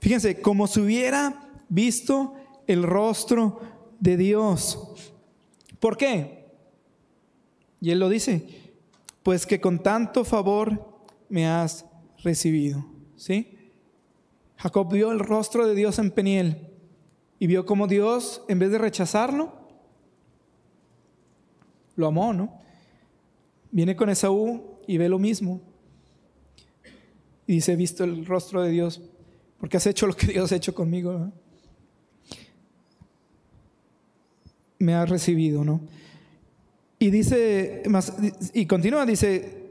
Fíjense, 0.00 0.40
como 0.40 0.66
si 0.66 0.80
hubiera 0.80 1.50
visto 1.68 2.34
el 2.66 2.82
rostro 2.82 3.60
de 4.00 4.16
Dios. 4.16 5.14
¿Por 5.80 5.96
qué? 5.96 6.46
Y 7.80 7.90
él 7.90 7.98
lo 7.98 8.08
dice, 8.08 8.46
pues 9.22 9.46
que 9.46 9.60
con 9.60 9.82
tanto 9.82 10.24
favor 10.24 11.00
me 11.28 11.46
has 11.46 11.84
recibido. 12.22 12.84
¿Sí? 13.16 13.56
Jacob 14.56 14.92
vio 14.92 15.12
el 15.12 15.20
rostro 15.20 15.66
de 15.66 15.74
Dios 15.74 15.98
en 15.98 16.10
Peniel 16.10 16.68
y 17.38 17.46
vio 17.46 17.66
como 17.66 17.86
Dios, 17.86 18.42
en 18.48 18.58
vez 18.58 18.70
de 18.70 18.78
rechazarlo, 18.78 19.52
lo 21.96 22.06
amó, 22.06 22.32
¿no? 22.32 22.60
Viene 23.70 23.96
con 23.96 24.08
Esaú 24.08 24.78
y 24.86 24.96
ve 24.96 25.08
lo 25.08 25.18
mismo. 25.18 25.60
Y 27.46 27.54
dice, 27.54 27.72
he 27.72 27.76
visto 27.76 28.04
el 28.04 28.24
rostro 28.24 28.62
de 28.62 28.70
Dios, 28.70 29.02
porque 29.58 29.76
has 29.76 29.86
hecho 29.86 30.06
lo 30.06 30.14
que 30.14 30.28
Dios 30.28 30.50
ha 30.52 30.56
hecho 30.56 30.74
conmigo. 30.74 31.32
Me 34.78 34.94
ha 34.94 35.04
recibido, 35.06 35.64
¿no? 35.64 35.80
Y 36.98 37.10
dice, 37.10 37.82
más, 37.88 38.12
y 38.54 38.66
continúa, 38.66 39.04
dice, 39.04 39.66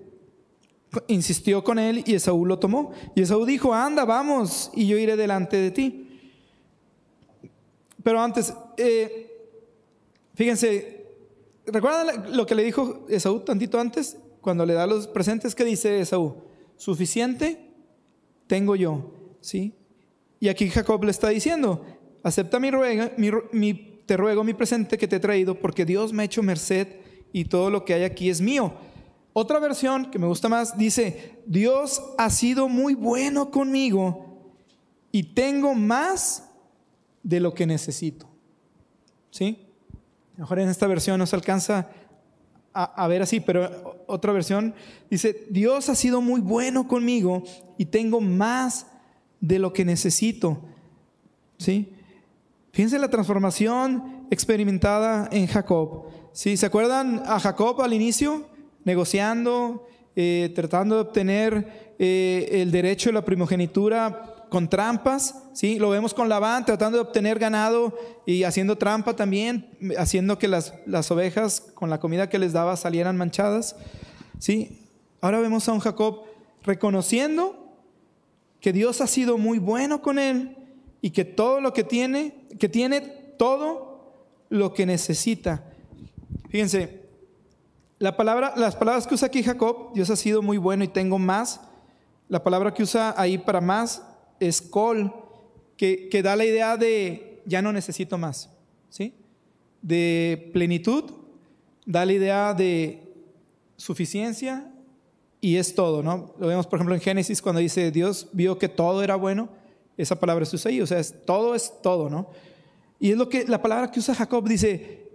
insistió 1.08 1.64
con 1.64 1.80
él 1.80 2.04
y 2.06 2.16
Esaú 2.16 2.46
lo 2.46 2.60
tomó. 2.60 2.92
Y 3.16 3.22
Esaú 3.22 3.46
dijo, 3.46 3.74
anda, 3.74 4.06
vamos, 4.06 4.72
y 4.74 4.88
yo 4.88 4.98
iré 4.98 5.16
delante 5.16 5.58
de 5.58 5.72
ti. 5.72 6.20
Pero 8.04 8.22
antes, 8.22 8.54
eh, 8.78 9.32
fíjense, 10.36 10.96
¿Recuerdan 11.68 12.36
lo 12.36 12.46
que 12.46 12.56
le 12.56 12.64
dijo 12.64 13.06
Esaú 13.10 13.40
tantito 13.40 13.80
antes? 13.80 14.18
Cuando 14.42 14.66
le 14.66 14.74
da 14.74 14.86
los 14.86 15.08
presentes, 15.08 15.56
¿qué 15.56 15.66
dice 15.66 16.00
Esaú? 16.00 16.36
Suficiente 16.78 17.72
tengo 18.48 18.76
yo, 18.76 19.12
¿sí? 19.42 19.74
Y 20.40 20.50
aquí 20.50 20.70
Jacob 20.70 21.04
le 21.04 21.12
está 21.12 21.30
diciendo, 21.30 21.84
acepta 22.22 22.60
mi, 22.60 22.70
ruega, 22.70 23.12
mi, 23.18 23.95
te 24.06 24.18
ruego 24.18 24.44
mi 24.44 24.54
presente 24.54 24.98
que 24.98 25.08
te 25.08 25.18
he 25.18 25.20
traído, 25.20 25.56
porque 25.56 25.86
Dios 25.86 26.14
me 26.14 26.24
ha 26.24 26.26
hecho 26.26 26.44
merced 26.44 26.88
y 27.34 27.46
todo 27.46 27.70
lo 27.70 27.86
que 27.86 27.94
hay 27.94 28.04
aquí 28.04 28.30
es 28.30 28.42
mío. 28.42 28.74
Otra 29.34 29.60
versión 29.60 30.12
que 30.12 30.20
me 30.20 30.28
gusta 30.28 30.48
más 30.48 30.78
dice, 30.78 31.40
Dios 31.46 32.02
ha 32.18 32.30
sido 32.30 32.70
muy 32.70 32.94
bueno 32.94 33.52
conmigo 33.52 34.54
y 35.12 35.24
tengo 35.24 35.74
más 35.74 36.50
de 37.24 37.40
lo 37.40 37.54
que 37.54 37.66
necesito. 37.66 38.30
¿Sí? 39.32 39.66
mejor 40.38 40.60
en 40.60 40.70
esta 40.70 40.88
versión 40.88 41.18
no 41.18 41.26
se 41.26 41.36
alcanza 41.36 41.90
a, 42.74 43.08
ver 43.08 43.22
así, 43.22 43.40
pero 43.40 44.04
otra 44.06 44.34
versión 44.34 44.76
dice, 45.10 45.48
Dios 45.50 45.88
ha 45.88 45.96
sido 45.96 46.20
muy 46.20 46.42
bueno 46.42 46.90
conmigo 46.90 47.44
y 47.78 47.86
tengo 47.86 48.20
más 48.20 48.88
de 49.40 49.60
lo 49.60 49.72
que 49.72 49.86
necesito. 49.86 50.62
¿Sí? 51.58 51.95
Fíjense 52.76 53.00
la 53.00 53.08
transformación 53.08 54.28
experimentada 54.30 55.30
en 55.32 55.48
Jacob. 55.48 56.08
¿Sí? 56.34 56.58
¿Se 56.58 56.66
acuerdan 56.66 57.24
a 57.26 57.40
Jacob 57.40 57.82
al 57.82 57.94
inicio? 57.94 58.50
Negociando, 58.84 59.88
eh, 60.14 60.52
tratando 60.54 60.96
de 60.96 61.02
obtener 61.04 61.96
eh, 61.98 62.50
el 62.52 62.72
derecho 62.72 63.08
de 63.08 63.14
la 63.14 63.24
primogenitura 63.24 64.46
con 64.50 64.68
trampas, 64.70 65.36
¿sí? 65.54 65.80
Lo 65.80 65.90
vemos 65.90 66.14
con 66.14 66.28
Labán 66.28 66.66
tratando 66.66 66.98
de 66.98 67.04
obtener 67.04 67.40
ganado 67.40 67.98
y 68.26 68.44
haciendo 68.44 68.78
trampa 68.78 69.16
también, 69.16 69.70
haciendo 69.98 70.38
que 70.38 70.50
las, 70.50 70.74
las 70.86 71.10
ovejas 71.12 71.62
con 71.76 71.90
la 71.90 72.02
comida 72.02 72.28
que 72.28 72.40
les 72.40 72.52
daba 72.52 72.76
salieran 72.76 73.16
manchadas, 73.16 73.78
¿sí? 74.38 74.82
Ahora 75.22 75.40
vemos 75.40 75.70
a 75.70 75.72
un 75.72 75.80
Jacob 75.80 76.24
reconociendo 76.62 77.74
que 78.60 78.74
Dios 78.74 79.00
ha 79.00 79.08
sido 79.08 79.38
muy 79.38 79.60
bueno 79.60 80.02
con 80.02 80.20
él 80.20 80.58
y 81.06 81.12
que 81.12 81.24
todo 81.24 81.62
lo 81.62 81.72
que 81.72 81.84
tiene, 81.84 82.45
que 82.60 82.70
tiene 82.70 83.02
todo 83.02 84.14
lo 84.50 84.74
que 84.74 84.86
necesita. 84.86 85.64
Fíjense, 86.50 87.02
la 88.00 88.18
palabra, 88.18 88.54
las 88.56 88.76
palabras 88.76 89.08
que 89.08 89.16
usa 89.16 89.28
aquí 89.28 89.44
Jacob, 89.44 89.94
Dios 89.94 90.10
ha 90.10 90.16
sido 90.16 90.42
muy 90.42 90.58
bueno 90.58 90.84
y 90.84 90.88
tengo 90.88 91.18
más. 91.18 91.62
La 92.28 92.44
palabra 92.44 92.74
que 92.74 92.84
usa 92.84 93.14
ahí 93.18 93.38
para 93.38 93.62
más 93.62 94.02
es 94.40 94.62
col, 94.62 95.14
que, 95.78 96.10
que 96.10 96.22
da 96.22 96.36
la 96.36 96.46
idea 96.46 96.78
de 96.78 97.42
ya 97.46 97.62
no 97.62 97.72
necesito 97.72 98.18
más, 98.18 98.50
¿sí? 98.90 99.14
De 99.82 100.50
plenitud, 100.54 101.04
da 101.86 102.06
la 102.06 102.14
idea 102.14 102.54
de 102.54 103.14
suficiencia 103.78 104.72
y 105.40 105.58
es 105.58 105.76
todo, 105.76 106.02
¿no? 106.02 106.34
Lo 106.40 106.48
vemos, 106.48 106.66
por 106.68 106.78
ejemplo, 106.78 106.96
en 106.96 107.02
Génesis 107.02 107.42
cuando 107.42 107.62
dice 107.62 107.92
Dios 107.92 108.28
vio 108.34 108.58
que 108.58 108.68
todo 108.68 109.04
era 109.04 109.16
bueno, 109.16 109.50
esa 109.98 110.20
palabra 110.20 110.46
se 110.46 110.56
usa 110.56 110.70
ahí, 110.70 110.82
o 110.82 110.88
sea, 110.88 111.00
es, 111.00 111.26
todo 111.26 111.56
es 111.56 111.74
todo, 111.82 112.10
¿no? 112.10 112.30
Y 113.00 113.12
es 113.12 113.18
lo 113.18 113.30
que 113.30 113.46
la 113.46 113.62
palabra 113.62 113.92
que 113.92 114.00
usa 114.00 114.16
Jacob 114.16 114.48
dice, 114.48 115.10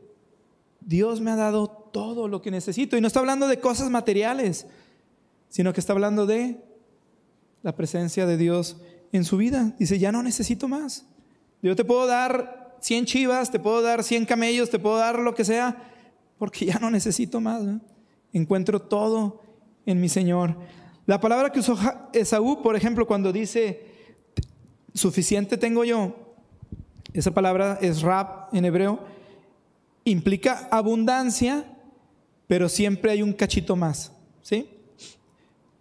Dios 0.80 1.20
me 1.20 1.30
ha 1.30 1.36
dado 1.36 1.68
todo 1.68 2.28
lo 2.28 2.42
que 2.42 2.50
necesito. 2.50 2.96
Y 2.96 3.00
no 3.00 3.06
está 3.06 3.20
hablando 3.20 3.48
de 3.48 3.60
cosas 3.60 3.90
materiales, 3.90 4.66
sino 5.48 5.72
que 5.72 5.80
está 5.80 5.92
hablando 5.92 6.26
de 6.26 6.58
la 7.62 7.74
presencia 7.74 8.26
de 8.26 8.36
Dios 8.36 8.76
en 9.12 9.24
su 9.24 9.36
vida. 9.36 9.74
Dice, 9.78 9.98
ya 9.98 10.12
no 10.12 10.22
necesito 10.22 10.68
más. 10.68 11.04
Yo 11.62 11.76
te 11.76 11.84
puedo 11.84 12.06
dar 12.06 12.76
100 12.80 13.04
chivas, 13.04 13.50
te 13.50 13.58
puedo 13.58 13.82
dar 13.82 14.02
100 14.02 14.24
camellos, 14.24 14.70
te 14.70 14.78
puedo 14.78 14.96
dar 14.96 15.18
lo 15.18 15.34
que 15.34 15.44
sea, 15.44 15.76
porque 16.38 16.66
ya 16.66 16.78
no 16.78 16.90
necesito 16.90 17.40
más. 17.40 17.62
Encuentro 18.32 18.80
todo 18.80 19.42
en 19.84 20.00
mi 20.00 20.08
Señor. 20.08 20.56
La 21.06 21.20
palabra 21.20 21.50
que 21.50 21.60
usó 21.60 21.76
Esaú, 22.12 22.62
por 22.62 22.76
ejemplo, 22.76 23.06
cuando 23.06 23.32
dice, 23.32 23.89
suficiente 24.94 25.56
tengo 25.56 25.84
yo, 25.84 26.14
esa 27.12 27.32
palabra 27.32 27.78
es 27.80 28.02
rap 28.02 28.54
en 28.54 28.64
hebreo, 28.64 29.00
implica 30.04 30.68
abundancia, 30.70 31.64
pero 32.46 32.68
siempre 32.68 33.12
hay 33.12 33.22
un 33.22 33.32
cachito 33.32 33.76
más. 33.76 34.12
¿Sí? 34.42 34.68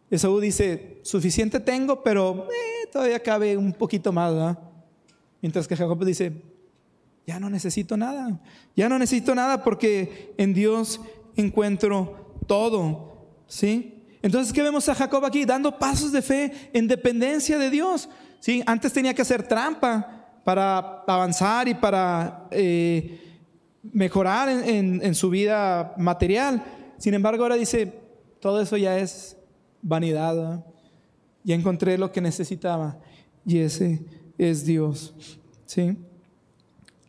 Esaú 0.10 0.40
dice, 0.40 1.00
suficiente 1.04 1.60
tengo, 1.60 2.04
pero 2.04 2.48
eh, 2.50 2.88
todavía 2.92 3.22
cabe 3.22 3.56
un 3.56 3.74
poquito 3.74 4.12
más. 4.12 4.58
Mientras 5.42 5.68
que 5.68 5.76
Jacob 5.76 6.04
dice, 6.04 6.42
ya 7.28 7.40
no 7.40 7.50
necesito 7.50 7.96
nada, 7.96 8.42
ya 8.76 8.90
no 8.90 8.98
necesito 8.98 9.36
nada 9.36 9.64
porque 9.64 10.34
en 10.38 10.54
Dios 10.54 11.00
encuentro 11.36 12.34
todo. 12.48 13.28
¿Sí? 13.48 14.04
Entonces, 14.22 14.52
¿qué 14.52 14.62
vemos 14.62 14.90
a 14.90 14.96
Jacob 14.96 15.24
aquí? 15.26 15.46
Dando 15.46 15.78
pasos 15.78 16.12
de 16.12 16.22
fe 16.22 16.70
en 16.74 16.88
dependencia 16.88 17.58
de 17.58 17.70
Dios. 17.70 18.10
¿Sí? 18.40 18.64
Antes 18.66 18.94
tenía 18.94 19.14
que 19.14 19.22
hacer 19.22 19.48
trampa 19.48 20.42
para 20.44 21.04
avanzar 21.08 21.68
y 21.68 21.74
para 21.74 22.48
eh, 22.52 23.40
mejorar 23.84 24.50
en, 24.50 25.02
en 25.04 25.16
su 25.16 25.30
vida 25.30 25.94
material. 25.98 26.64
Sin 26.98 27.14
embargo, 27.14 27.44
ahora 27.44 27.56
dice, 27.56 27.94
todo 28.40 28.62
eso 28.62 28.78
ya 28.78 28.98
es 28.98 29.38
vanidad. 29.82 30.66
Ya 31.44 31.56
encontré 31.56 31.98
lo 31.98 32.12
que 32.12 32.22
necesitaba 32.22 33.00
y 33.46 33.60
ese 33.60 34.04
es 34.38 34.66
Dios. 34.66 35.40
¿Sí? 35.66 35.98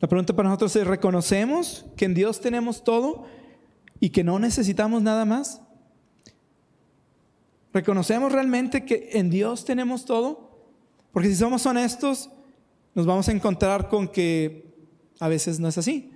La 0.01 0.09
pregunta 0.09 0.35
para 0.35 0.49
nosotros 0.49 0.75
es, 0.77 0.87
¿reconocemos 0.87 1.85
que 1.97 2.07
en 2.07 2.15
Dios 2.15 2.41
tenemos 2.41 2.85
todo 2.85 3.27
y 4.01 4.11
que 4.11 4.25
no 4.25 4.39
necesitamos 4.39 5.03
nada 5.03 5.25
más? 5.25 5.61
¿Reconocemos 7.73 8.33
realmente 8.33 8.85
que 8.85 9.11
en 9.13 9.31
Dios 9.31 9.65
tenemos 9.65 10.05
todo? 10.05 10.50
Porque 11.13 11.29
si 11.29 11.37
somos 11.37 11.65
honestos, 11.67 12.31
nos 12.95 13.07
vamos 13.07 13.29
a 13.29 13.33
encontrar 13.33 13.89
con 13.89 14.09
que 14.09 14.71
a 15.19 15.29
veces 15.29 15.61
no 15.61 15.69
es 15.69 15.79
así. 15.79 16.13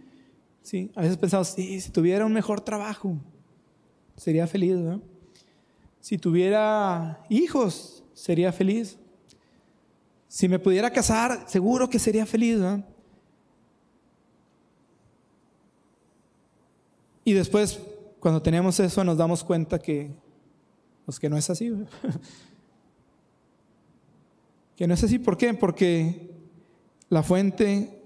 ¿Sí? 0.63 0.91
A 0.95 1.03
veces 1.03 1.17
pensamos, 1.17 1.49
si 1.49 1.91
tuviera 1.91 2.25
un 2.25 2.33
mejor 2.33 2.61
trabajo, 2.61 3.17
sería 4.17 4.47
feliz. 4.47 4.77
¿no? 4.77 5.03
Si 6.01 6.19
tuviera 6.19 7.25
hijos, 7.29 8.05
sería 8.13 8.53
feliz. 8.53 8.99
si 10.29 10.49
me 10.49 10.59
pudiera 10.59 10.91
casar, 10.91 11.45
seguro 11.49 11.89
que 11.89 11.99
sería 11.99 12.27
feliz. 12.27 12.59
Y 17.25 17.33
después, 17.33 17.81
cuando 18.21 18.43
tenemos 18.43 18.79
eso, 18.81 19.03
nos 19.05 19.17
damos 19.17 19.45
cuenta 19.45 19.79
que, 19.79 20.11
pues 21.05 21.19
que 21.19 21.29
no 21.29 21.37
es 21.37 21.49
así. 21.51 21.73
que 24.77 24.87
no 24.87 24.95
es 24.95 25.05
así. 25.05 25.19
¿Por 25.19 25.37
qué? 25.37 25.55
Porque 25.55 26.31
la 27.09 27.23
fuente 27.23 28.03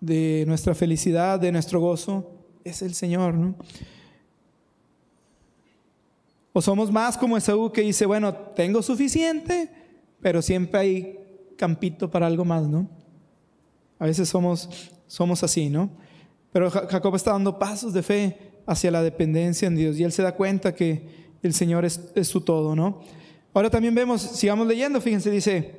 de 0.00 0.44
nuestra 0.46 0.74
felicidad, 0.74 1.38
de 1.40 1.52
nuestro 1.52 1.80
gozo, 1.80 2.30
es 2.64 2.82
el 2.82 2.94
Señor. 2.94 3.34
¿no? 3.34 3.54
O 6.52 6.62
somos 6.62 6.90
más 6.90 7.16
como 7.16 7.36
Esaú 7.36 7.72
que 7.72 7.82
dice, 7.82 8.06
bueno, 8.06 8.34
tengo 8.34 8.82
suficiente, 8.82 9.70
pero 10.20 10.42
siempre 10.42 10.80
hay 10.80 11.18
campito 11.56 12.10
para 12.10 12.26
algo 12.26 12.44
más, 12.44 12.66
¿no? 12.68 12.88
A 13.98 14.06
veces 14.06 14.28
somos, 14.28 14.90
somos 15.06 15.42
así, 15.42 15.68
¿no? 15.68 15.90
Pero 16.52 16.70
Jacob 16.70 17.14
está 17.14 17.32
dando 17.32 17.58
pasos 17.58 17.92
de 17.92 18.02
fe 18.02 18.38
hacia 18.66 18.90
la 18.90 19.02
dependencia 19.02 19.66
en 19.66 19.76
Dios 19.76 19.98
y 19.98 20.04
él 20.04 20.12
se 20.12 20.22
da 20.22 20.34
cuenta 20.34 20.74
que 20.74 21.28
el 21.42 21.54
Señor 21.54 21.84
es, 21.84 22.00
es 22.14 22.28
su 22.28 22.40
todo, 22.40 22.74
¿no? 22.74 23.00
Ahora 23.54 23.70
también 23.70 23.94
vemos, 23.94 24.22
sigamos 24.22 24.66
leyendo, 24.66 25.00
fíjense, 25.00 25.30
dice, 25.30 25.78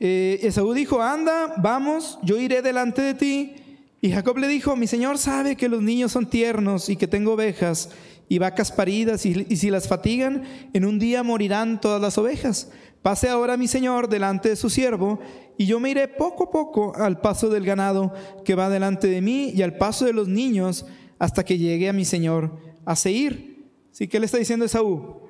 eh, 0.00 0.40
Esaú 0.42 0.72
dijo, 0.72 1.02
anda, 1.02 1.54
vamos, 1.58 2.18
yo 2.22 2.38
iré 2.38 2.62
delante 2.62 3.02
de 3.02 3.14
ti. 3.14 3.54
Y 4.00 4.10
Jacob 4.10 4.38
le 4.38 4.48
dijo, 4.48 4.74
mi 4.76 4.86
Señor 4.86 5.18
sabe 5.18 5.56
que 5.56 5.68
los 5.68 5.82
niños 5.82 6.12
son 6.12 6.28
tiernos 6.28 6.88
y 6.88 6.96
que 6.96 7.06
tengo 7.06 7.34
ovejas 7.34 7.90
y 8.30 8.38
vacas 8.38 8.72
paridas 8.72 9.26
y, 9.26 9.56
si 9.56 9.70
las 9.70 9.88
fatigan, 9.88 10.44
en 10.72 10.86
un 10.86 10.98
día 10.98 11.22
morirán 11.22 11.80
todas 11.80 12.00
las 12.00 12.16
ovejas. 12.16 12.70
Pase 13.02 13.28
ahora 13.28 13.58
mi 13.58 13.68
Señor 13.68 14.08
delante 14.08 14.48
de 14.48 14.56
su 14.56 14.70
siervo 14.70 15.20
y 15.58 15.66
yo 15.66 15.80
me 15.80 15.90
iré 15.90 16.08
poco 16.08 16.44
a 16.44 16.50
poco 16.50 16.94
al 16.96 17.20
paso 17.20 17.50
del 17.50 17.66
ganado 17.66 18.14
que 18.44 18.54
va 18.54 18.70
delante 18.70 19.08
de 19.08 19.20
mí 19.20 19.50
y 19.54 19.60
al 19.62 19.76
paso 19.76 20.06
de 20.06 20.14
los 20.14 20.28
niños 20.28 20.86
hasta 21.18 21.44
que 21.44 21.58
llegue 21.58 21.88
a 21.88 21.92
mi 21.92 22.06
Señor 22.06 22.56
a 22.86 22.96
Seir. 22.96 23.66
¿Sí? 23.90 24.08
¿Qué 24.08 24.18
le 24.18 24.26
está 24.26 24.38
diciendo 24.38 24.64
Esaú? 24.64 25.20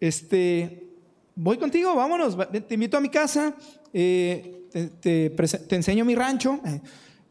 Este, 0.00 0.90
voy 1.36 1.56
contigo, 1.56 1.94
vámonos, 1.94 2.36
te 2.68 2.74
invito 2.74 2.96
a 2.96 3.00
mi 3.00 3.08
casa, 3.08 3.54
eh, 3.94 4.90
te, 5.00 5.74
enseño 5.74 6.04
mi 6.04 6.14
rancho 6.14 6.60
eh, 6.66 6.80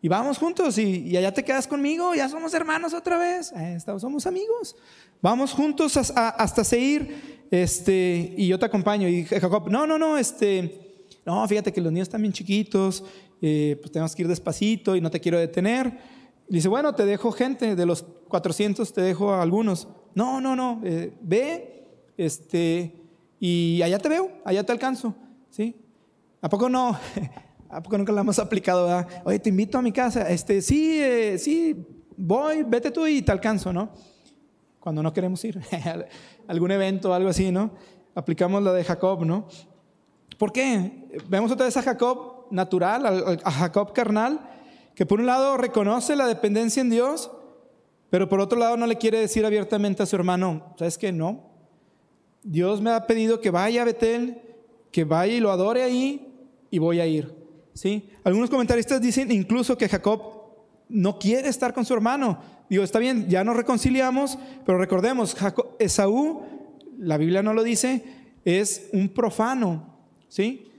y 0.02 0.08
vamos 0.08 0.38
juntos 0.38 0.78
y, 0.78 1.16
allá 1.16 1.32
te 1.32 1.44
quedas 1.44 1.68
conmigo, 1.68 2.16
ya 2.16 2.28
somos 2.28 2.54
hermanos 2.54 2.94
otra 2.94 3.18
vez, 3.18 3.52
eh, 3.56 3.78
somos 4.00 4.26
amigos. 4.26 4.76
Vamos 5.22 5.54
juntos 5.54 5.96
hasta 5.96 6.64
Seir 6.64 7.46
este, 7.52 8.34
y 8.36 8.48
yo 8.48 8.58
te 8.58 8.66
acompaño. 8.66 9.08
Y 9.08 9.26
Jacob, 9.26 9.70
no, 9.70 9.86
no, 9.86 10.00
no, 10.00 10.18
este, 10.18 11.06
no, 11.26 11.48
fíjate 11.48 11.72
que 11.72 11.80
los 11.80 11.92
niños 11.92 12.08
están 12.08 12.22
bien 12.22 12.34
chiquitos, 12.34 13.04
pues 13.40 13.92
tenemos 13.92 14.16
que 14.16 14.24
ir 14.24 14.28
despacito 14.28 14.96
y 14.96 15.02
no 15.02 15.12
te 15.12 15.20
quiero 15.20 15.38
detener. 15.38 15.98
Dice, 16.48 16.68
bueno, 16.68 16.94
te 16.94 17.06
dejo 17.06 17.32
gente, 17.32 17.76
de 17.76 17.86
los 17.86 18.04
400 18.28 18.92
te 18.94 19.02
dejo 19.02 19.32
a 19.32 19.42
algunos. 19.42 19.88
No, 20.16 20.42
no, 20.42 20.56
no, 20.56 20.82
eh, 20.84 21.14
ve, 21.22 21.88
este, 22.18 22.94
y 23.40 23.82
allá 23.82 23.98
te 24.00 24.10
veo, 24.10 24.32
allá 24.46 24.64
te 24.64 24.72
alcanzo, 24.72 25.16
¿sí? 25.50 25.76
¿A 26.44 26.50
poco 26.50 26.68
no? 26.68 27.00
¿A 27.70 27.82
poco 27.82 27.98
nunca 27.98 28.12
la 28.12 28.20
hemos 28.20 28.38
aplicado? 28.38 29.08
Oye, 29.24 29.40
te 29.40 29.48
invito 29.48 29.78
a 29.78 29.82
mi 29.82 29.94
casa, 29.94 30.30
este, 30.30 30.62
sí, 30.62 31.00
eh, 31.02 31.38
sí, 31.40 31.74
voy, 32.18 32.64
vete 32.64 32.92
tú 32.92 33.08
y 33.08 33.22
te 33.22 33.32
alcanzo, 33.32 33.72
¿no? 33.72 33.92
Cuando 34.82 35.02
no 35.02 35.14
queremos 35.14 35.42
ir, 35.46 35.62
algún 36.48 36.72
evento 36.72 37.12
o 37.12 37.14
algo 37.14 37.30
así, 37.30 37.50
¿no? 37.50 37.72
Aplicamos 38.14 38.62
la 38.62 38.74
de 38.74 38.84
Jacob, 38.84 39.26
¿no? 39.26 39.48
¿Por 40.38 40.52
qué? 40.52 41.08
Vemos 41.30 41.50
otra 41.50 41.66
vez 41.66 41.78
a 41.78 41.82
Jacob 41.82 42.48
natural, 42.52 43.40
a 43.42 43.52
Jacob 43.52 43.94
carnal, 43.94 44.42
que 44.96 45.06
por 45.06 45.22
un 45.22 45.26
lado 45.26 45.56
reconoce 45.56 46.18
la 46.18 46.28
dependencia 46.28 46.82
en 46.82 46.90
Dios, 46.90 47.32
pero 48.10 48.28
por 48.28 48.42
otro 48.42 48.60
lado 48.60 48.76
no 48.76 48.86
le 48.86 48.98
quiere 48.98 49.18
decir 49.18 49.46
abiertamente 49.46 50.04
a 50.04 50.06
su 50.06 50.18
hermano, 50.18 50.74
¿sabes 50.78 50.98
qué? 50.98 51.14
No. 51.14 51.52
Dios 52.44 52.82
me 52.82 52.92
ha 52.92 53.08
pedido 53.08 53.40
que 53.40 53.50
vaya 53.50 53.84
a 53.84 53.86
Betel, 53.86 54.42
que 54.92 55.06
vaya 55.06 55.34
y 55.34 55.40
lo 55.40 55.50
adore 55.50 55.84
ahí 55.84 56.32
y 56.74 56.80
voy 56.80 57.00
a 57.00 57.06
ir. 57.06 57.32
¿Sí? 57.76 58.10
Algunos 58.24 58.50
comentaristas 58.50 59.00
dicen 59.00 59.32
incluso 59.32 59.78
que 59.78 59.88
Jacob 59.88 60.42
no 60.90 61.20
quiere 61.20 61.50
estar 61.50 61.72
con 61.72 61.86
su 61.86 61.94
hermano. 61.94 62.40
Digo, 62.68 62.84
está 62.84 62.98
bien, 62.98 63.30
ya 63.30 63.44
nos 63.44 63.56
reconciliamos, 63.56 64.40
pero 64.66 64.80
recordemos, 64.80 65.38
Esaú, 65.78 66.42
la 66.98 67.18
Biblia 67.18 67.44
no 67.44 67.54
lo 67.54 67.62
dice, 67.62 68.04
es 68.44 68.90
un 68.92 69.10
profano, 69.10 70.00
¿sí? 70.28 70.72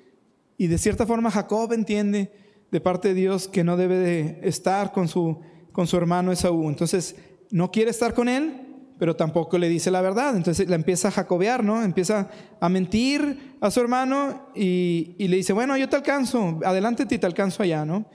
Y 0.59 0.66
de 0.66 0.78
cierta 0.78 1.07
forma 1.07 1.30
Jacob 1.30 1.72
entiende 1.72 2.32
de 2.72 2.80
parte 2.80 3.09
de 3.09 3.14
Dios 3.14 3.47
que 3.47 3.62
no 3.62 3.76
debe 3.76 3.97
de 3.97 4.40
estar 4.42 4.90
con 4.90 5.07
su, 5.07 5.38
con 5.70 5.86
su 5.86 5.97
hermano 5.97 6.32
Esaú. 6.32 6.68
Entonces, 6.68 7.14
no 7.53 7.70
quiere 7.70 7.92
estar 7.92 8.14
con 8.14 8.28
él, 8.28 8.74
pero 8.99 9.16
tampoco 9.16 9.59
le 9.59 9.68
dice 9.68 9.90
la 9.90 10.01
verdad. 10.01 10.36
Entonces 10.36 10.68
la 10.68 10.76
empieza 10.76 11.09
a 11.09 11.11
jacobear, 11.11 11.64
¿no? 11.64 11.82
Empieza 11.82 12.28
a 12.61 12.68
mentir 12.68 13.57
a 13.61 13.70
su 13.70 13.80
hermano 13.80 14.49
y, 14.55 15.16
le 15.18 15.36
dice, 15.36 15.53
bueno, 15.53 15.76
yo 15.76 15.88
te 15.88 15.97
alcanzo, 15.97 16.61
adelante 16.64 17.07
y 17.09 17.18
te 17.18 17.26
alcanzo 17.26 17.62
allá, 17.62 17.84
¿no? 17.84 18.07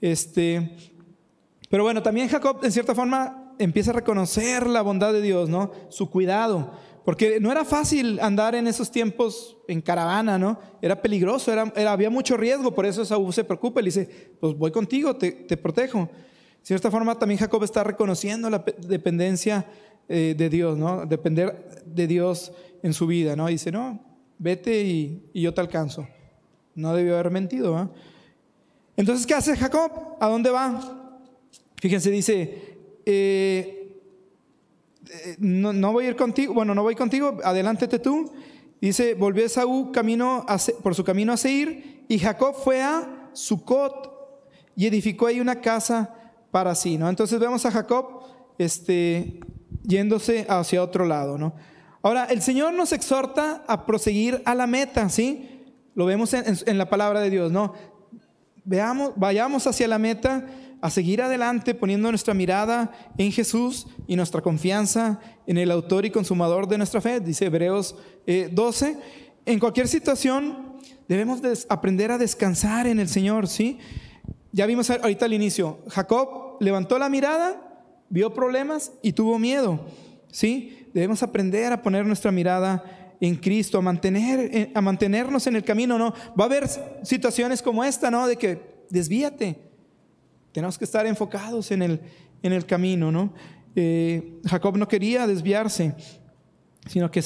Este, 0.00 0.76
pero 1.68 1.84
bueno, 1.84 2.02
también 2.02 2.28
Jacob, 2.28 2.60
en 2.62 2.72
cierta 2.72 2.94
forma, 2.94 3.54
empieza 3.58 3.90
a 3.90 3.94
reconocer 3.94 4.66
la 4.66 4.82
bondad 4.82 5.12
de 5.12 5.22
Dios, 5.22 5.48
¿no? 5.48 5.72
Su 5.88 6.10
cuidado. 6.10 6.72
Porque 7.04 7.40
no 7.40 7.50
era 7.50 7.64
fácil 7.64 8.20
andar 8.20 8.54
en 8.54 8.66
esos 8.66 8.90
tiempos 8.90 9.56
en 9.68 9.80
caravana, 9.80 10.38
¿no? 10.38 10.60
Era 10.82 11.00
peligroso, 11.00 11.52
era, 11.52 11.62
había 11.90 12.10
mucho 12.10 12.36
riesgo, 12.36 12.74
por 12.74 12.86
eso 12.86 13.04
Saúl 13.04 13.32
se 13.32 13.44
preocupa 13.44 13.80
y 13.80 13.84
le 13.84 13.88
dice, 13.88 14.36
pues 14.38 14.54
voy 14.54 14.70
contigo, 14.70 15.16
te, 15.16 15.32
protejo. 15.56 16.00
De 16.00 16.66
cierta 16.66 16.90
forma 16.90 17.18
también 17.18 17.40
Jacob 17.40 17.64
está 17.64 17.82
reconociendo 17.82 18.50
la 18.50 18.64
dependencia 18.86 19.66
eh, 20.12 20.34
de 20.36 20.50
Dios, 20.50 20.76
¿no? 20.76 21.06
Depender 21.06 21.84
de 21.86 22.08
Dios 22.08 22.50
en 22.82 22.92
su 22.92 23.06
vida, 23.06 23.36
¿no? 23.36 23.46
dice, 23.46 23.70
no, 23.70 24.00
vete 24.40 24.82
y, 24.82 25.30
yo 25.32 25.54
te 25.54 25.60
alcanzo. 25.60 26.08
No 26.74 26.92
debió 26.96 27.14
haber 27.14 27.30
mentido, 27.30 27.76
¿no? 27.76 27.92
Entonces, 28.96 29.24
¿qué 29.24 29.34
hace 29.34 29.56
Jacob? 29.56 30.16
¿A 30.18 30.26
dónde 30.26 30.50
va? 30.50 31.12
Fíjense, 31.80 32.10
dice, 32.10 32.76
eh, 33.06 34.00
eh, 35.08 35.36
no, 35.38 35.92
voy 35.92 36.06
a 36.06 36.08
ir 36.08 36.16
contigo, 36.16 36.54
bueno, 36.54 36.74
no 36.74 36.82
voy 36.82 36.96
contigo, 36.96 37.38
adelántate 37.44 38.00
tú. 38.00 38.32
Dice, 38.80 39.14
volvió 39.14 39.46
Esaú 39.46 39.92
camino 39.92 40.44
por 40.82 40.96
su 40.96 41.04
camino 41.04 41.32
a 41.32 41.36
Seir 41.36 42.04
y 42.08 42.18
Jacob 42.18 42.56
fue 42.56 42.82
a 42.82 43.30
Sucot 43.32 44.10
y 44.74 44.88
edificó 44.88 45.28
ahí 45.28 45.38
una 45.38 45.60
casa 45.60 46.12
para 46.50 46.74
sí, 46.74 46.98
¿no? 46.98 47.08
Entonces 47.08 47.38
vemos 47.38 47.64
a 47.64 47.70
Jacob 47.70 48.22
este, 48.58 49.38
yéndose 49.82 50.46
hacia 50.48 50.82
otro 50.82 51.04
lado, 51.04 51.38
¿no? 51.38 51.54
Ahora, 52.02 52.24
el 52.24 52.40
Señor 52.40 52.72
nos 52.72 52.92
exhorta 52.92 53.62
a 53.66 53.84
proseguir 53.84 54.42
a 54.46 54.54
la 54.54 54.66
meta, 54.66 55.08
¿sí? 55.10 55.64
Lo 55.94 56.06
vemos 56.06 56.32
en, 56.32 56.78
la 56.78 56.88
palabra 56.88 57.20
de 57.20 57.28
Dios, 57.28 57.52
¿no? 57.52 57.74
Veamos, 58.64 59.12
vayamos 59.16 59.66
hacia 59.66 59.86
la 59.86 59.98
meta 59.98 60.46
a 60.80 60.88
seguir 60.88 61.20
adelante 61.20 61.74
poniendo 61.74 62.10
nuestra 62.10 62.32
mirada 62.32 62.90
en 63.18 63.32
Jesús 63.32 63.86
y 64.06 64.16
nuestra 64.16 64.40
confianza 64.40 65.20
en 65.46 65.58
el 65.58 65.70
autor 65.70 66.06
y 66.06 66.10
consumador 66.10 66.66
de 66.68 66.78
nuestra 66.78 67.02
fe, 67.02 67.20
dice 67.20 67.46
Hebreos 67.46 67.96
12. 68.26 68.88
Eh, 68.88 68.96
en 69.44 69.58
cualquier 69.58 69.88
situación 69.88 70.76
debemos 71.06 71.40
aprender 71.68 72.12
a 72.12 72.18
descansar 72.18 72.86
en 72.86 72.98
el 72.98 73.08
Señor, 73.08 73.46
¿sí? 73.46 73.78
Ya 74.52 74.64
vimos 74.64 74.88
ahorita 74.90 75.26
al 75.26 75.34
inicio, 75.34 75.80
Jacob 75.88 76.56
levantó 76.60 76.98
la 76.98 77.08
mirada, 77.08 77.69
vio 78.10 78.34
problemas 78.34 78.92
y 79.00 79.12
tuvo 79.12 79.38
miedo, 79.38 79.80
¿sí? 80.30 80.86
Debemos 80.92 81.22
aprender 81.22 81.72
a 81.72 81.80
poner 81.80 82.04
nuestra 82.04 82.30
mirada 82.30 82.84
en 83.20 83.36
Cristo, 83.36 83.78
a, 83.78 83.82
mantener, 83.82 84.50
eh, 84.52 84.72
a 84.74 84.80
mantenernos 84.80 85.46
en 85.46 85.56
el 85.56 85.64
camino, 85.64 85.98
¿no? 85.98 86.12
Va 86.38 86.44
a 86.44 86.46
haber 86.46 86.68
situaciones 87.02 87.62
como 87.62 87.84
esta, 87.84 88.10
¿no? 88.10 88.26
De 88.26 88.36
que 88.36 88.84
desvíate, 88.90 89.56
tenemos 90.52 90.76
que 90.76 90.84
estar 90.84 91.06
enfocados 91.06 91.70
en 91.70 91.82
el, 91.82 92.00
en 92.42 92.52
el 92.52 92.66
camino, 92.66 93.12
¿no? 93.12 93.32
Eh, 93.76 94.40
Jacob 94.44 94.76
no 94.76 94.88
quería 94.88 95.26
desviarse, 95.26 95.94
sino 96.86 97.10
que 97.10 97.22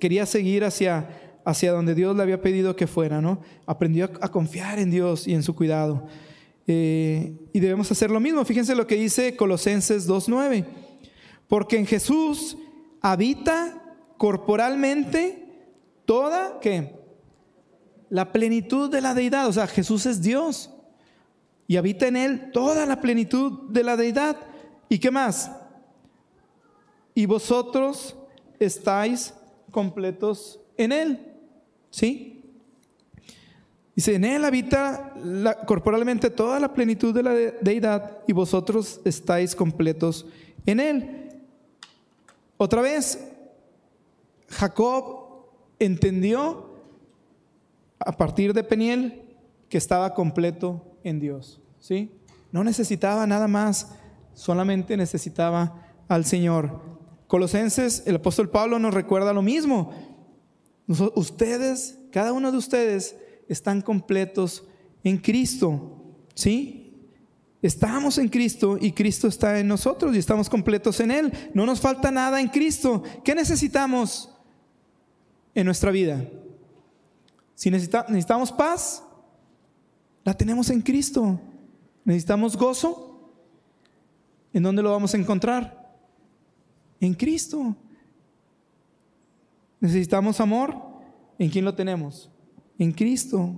quería 0.00 0.26
seguir 0.26 0.64
hacia, 0.64 1.08
hacia 1.44 1.72
donde 1.72 1.94
Dios 1.94 2.16
le 2.16 2.22
había 2.22 2.40
pedido 2.40 2.74
que 2.74 2.86
fuera, 2.86 3.20
¿no? 3.20 3.40
Aprendió 3.66 4.10
a, 4.20 4.28
confiar 4.28 4.78
en 4.78 4.90
Dios 4.90 5.28
y 5.28 5.34
en 5.34 5.42
su 5.42 5.54
cuidado. 5.54 6.06
Eh, 6.66 7.36
y 7.52 7.60
debemos 7.60 7.90
hacer 7.90 8.10
lo 8.10 8.20
mismo. 8.20 8.44
Fíjense 8.44 8.74
lo 8.74 8.86
que 8.86 8.96
dice 8.96 9.36
Colosenses 9.36 10.08
2.9. 10.08 10.64
Porque 11.48 11.78
en 11.78 11.86
Jesús 11.86 12.56
habita 13.00 13.96
corporalmente 14.16 15.44
toda, 16.04 16.58
¿qué? 16.60 16.94
La 18.08 18.32
plenitud 18.32 18.90
de 18.90 19.00
la 19.00 19.14
deidad. 19.14 19.46
O 19.48 19.52
sea, 19.52 19.66
Jesús 19.66 20.06
es 20.06 20.22
Dios 20.22 20.70
y 21.66 21.76
habita 21.76 22.06
en 22.06 22.16
él 22.16 22.50
toda 22.52 22.86
la 22.86 23.00
plenitud 23.00 23.70
de 23.70 23.84
la 23.84 23.96
deidad. 23.96 24.36
¿Y 24.88 24.98
qué 24.98 25.10
más? 25.10 25.50
Y 27.14 27.26
vosotros 27.26 28.16
estáis 28.58 29.34
completos 29.70 30.60
en 30.76 30.92
él. 30.92 31.32
¿Sí? 31.90 32.33
Dice, 33.96 34.16
en 34.16 34.24
él 34.24 34.44
habita 34.44 35.14
corporalmente 35.66 36.28
toda 36.28 36.58
la 36.58 36.74
plenitud 36.74 37.14
de 37.14 37.22
la 37.22 37.32
deidad 37.32 38.18
y 38.26 38.32
vosotros 38.32 39.00
estáis 39.04 39.54
completos 39.54 40.26
en 40.66 40.80
él. 40.80 41.28
Otra 42.56 42.82
vez, 42.82 43.24
Jacob 44.48 45.46
entendió 45.78 46.74
a 48.00 48.12
partir 48.12 48.52
de 48.52 48.64
Peniel 48.64 49.22
que 49.68 49.78
estaba 49.78 50.14
completo 50.14 50.82
en 51.04 51.20
Dios. 51.20 51.60
¿sí? 51.78 52.10
No 52.50 52.64
necesitaba 52.64 53.26
nada 53.26 53.46
más, 53.46 53.92
solamente 54.34 54.96
necesitaba 54.96 55.84
al 56.08 56.24
Señor. 56.24 56.80
Colosenses, 57.28 58.02
el 58.06 58.16
apóstol 58.16 58.50
Pablo 58.50 58.78
nos 58.78 58.92
recuerda 58.92 59.32
lo 59.32 59.42
mismo. 59.42 59.92
Ustedes, 61.14 61.98
cada 62.10 62.32
uno 62.32 62.52
de 62.52 62.58
ustedes, 62.58 63.16
están 63.48 63.82
completos 63.82 64.64
en 65.02 65.18
Cristo. 65.18 66.00
¿Sí? 66.34 66.80
Estamos 67.62 68.18
en 68.18 68.28
Cristo 68.28 68.76
y 68.78 68.92
Cristo 68.92 69.26
está 69.26 69.58
en 69.58 69.68
nosotros 69.68 70.14
y 70.14 70.18
estamos 70.18 70.50
completos 70.50 71.00
en 71.00 71.10
Él. 71.10 71.32
No 71.54 71.64
nos 71.64 71.80
falta 71.80 72.10
nada 72.10 72.40
en 72.40 72.48
Cristo. 72.48 73.02
¿Qué 73.24 73.34
necesitamos 73.34 74.30
en 75.54 75.64
nuestra 75.64 75.90
vida? 75.90 76.28
Si 77.54 77.70
necesitamos 77.70 78.52
paz, 78.52 79.02
la 80.24 80.34
tenemos 80.34 80.68
en 80.68 80.82
Cristo. 80.82 81.40
Necesitamos 82.04 82.56
gozo. 82.56 83.32
¿En 84.52 84.62
dónde 84.62 84.82
lo 84.82 84.90
vamos 84.90 85.14
a 85.14 85.16
encontrar? 85.16 85.96
En 87.00 87.14
Cristo. 87.14 87.74
Necesitamos 89.80 90.38
amor. 90.38 90.76
¿En 91.38 91.48
quién 91.48 91.64
lo 91.64 91.74
tenemos? 91.74 92.30
En 92.78 92.92
Cristo. 92.92 93.54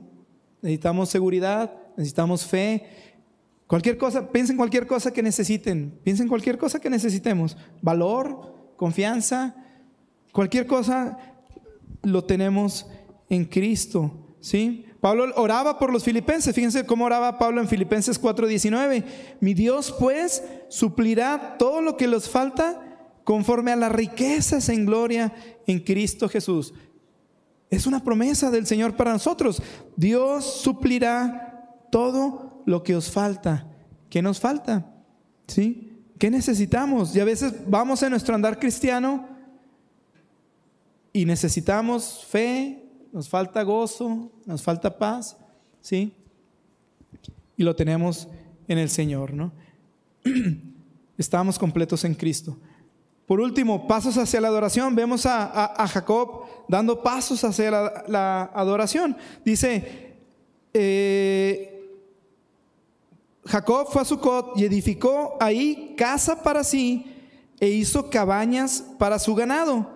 Necesitamos 0.63 1.09
seguridad, 1.09 1.73
necesitamos 1.97 2.45
fe. 2.45 2.87
Cualquier 3.67 3.99
cosa, 3.99 4.31
piensen 4.31 4.57
cualquier 4.57 4.87
cosa 4.87 5.13
que 5.13 5.23
necesiten, 5.23 5.99
piensen 6.05 6.29
cualquier 6.29 6.59
cosa 6.59 6.81
que 6.81 6.91
necesitemos. 6.91 7.57
Valor, 7.83 8.73
confianza, 8.77 9.57
cualquier 10.33 10.67
cosa 10.67 11.19
lo 12.03 12.25
tenemos 12.25 12.87
en 13.29 13.45
Cristo. 13.45 14.37
¿sí? 14.41 14.87
Pablo 15.01 15.33
oraba 15.37 15.79
por 15.79 15.93
los 15.93 16.05
filipenses. 16.05 16.55
Fíjense 16.55 16.87
cómo 16.87 17.05
oraba 17.05 17.39
Pablo 17.39 17.61
en 17.61 17.69
Filipenses 17.69 18.21
4:19. 18.21 19.05
Mi 19.41 19.55
Dios 19.55 19.95
pues 19.99 20.43
suplirá 20.69 21.57
todo 21.59 21.81
lo 21.81 21.97
que 21.97 22.09
les 22.09 22.29
falta 22.29 22.83
conforme 23.25 23.73
a 23.73 23.77
las 23.77 23.93
riquezas 23.93 24.69
en 24.69 24.87
gloria 24.87 25.33
en 25.67 25.81
Cristo 25.81 26.29
Jesús. 26.29 26.73
Es 27.71 27.87
una 27.87 28.03
promesa 28.03 28.51
del 28.51 28.67
Señor 28.67 28.97
para 28.97 29.13
nosotros. 29.13 29.63
Dios 29.97 30.45
suplirá 30.45 31.79
todo 31.91 32.63
lo 32.67 32.83
que 32.83 32.95
os 32.95 33.11
falta. 33.11 33.67
¿Qué 34.09 34.23
nos 34.23 34.39
falta? 34.39 34.87
¿Sí? 35.47 35.93
¿Qué 36.19 36.31
necesitamos? 36.31 37.15
Y 37.15 37.21
a 37.21 37.25
veces 37.25 37.55
vamos 37.67 38.03
en 38.03 38.11
nuestro 38.11 38.35
andar 38.35 38.59
cristiano 38.59 39.29
y 41.13 41.25
necesitamos 41.25 42.25
fe, 42.29 42.83
nos 43.13 43.29
falta 43.29 43.63
gozo, 43.63 44.31
nos 44.45 44.63
falta 44.63 44.97
paz, 44.99 45.37
¿sí? 45.81 46.13
Y 47.57 47.63
lo 47.63 47.75
tenemos 47.75 48.29
en 48.69 48.79
el 48.79 48.91
Señor, 48.91 49.33
¿no? 49.33 49.53
Estamos 51.19 51.59
completos 51.59 52.05
en 52.05 52.15
Cristo. 52.15 52.59
Por 53.27 53.41
último, 53.41 53.89
pasos 53.89 54.17
hacia 54.19 54.41
la 54.41 54.49
adoración. 54.49 54.95
Vemos 54.95 55.27
a, 55.27 55.89
Jacob 55.89 56.45
dando 56.69 57.03
pasos 57.03 57.43
hacia 57.43 57.71
la, 58.07 58.51
adoración. 58.55 59.17
Dice, 59.45 60.15
eh, 60.73 61.77
Jacob 63.45 63.89
fue 63.91 64.03
a 64.03 64.05
Sucot 64.05 64.53
y 64.57 64.65
edificó 64.65 65.37
ahí 65.41 65.95
casa 65.97 66.43
para 66.43 66.63
sí 66.63 67.13
e 67.59 67.69
hizo 67.69 68.11
cabañas 68.11 68.85
para 68.99 69.19
su 69.19 69.35
ganado. 69.35 69.91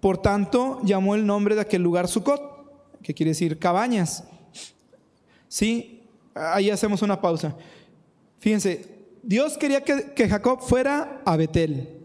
Por 0.00 0.18
tanto, 0.18 0.80
llamó 0.82 1.14
el 1.14 1.24
nombre 1.24 1.54
de 1.54 1.60
aquel 1.60 1.82
lugar 1.82 2.08
Sucot, 2.08 2.98
que 3.00 3.14
quiere 3.14 3.30
decir 3.30 3.60
cabañas. 3.60 4.24
Sí, 5.46 6.02
ahí 6.34 6.70
hacemos 6.70 7.02
una 7.02 7.20
pausa. 7.20 7.54
Fíjense, 8.40 9.06
Dios 9.22 9.56
quería 9.56 9.84
que, 9.84 10.12
que 10.14 10.28
Jacob 10.28 10.60
fuera 10.60 11.22
a 11.24 11.36
Betel. 11.36 12.01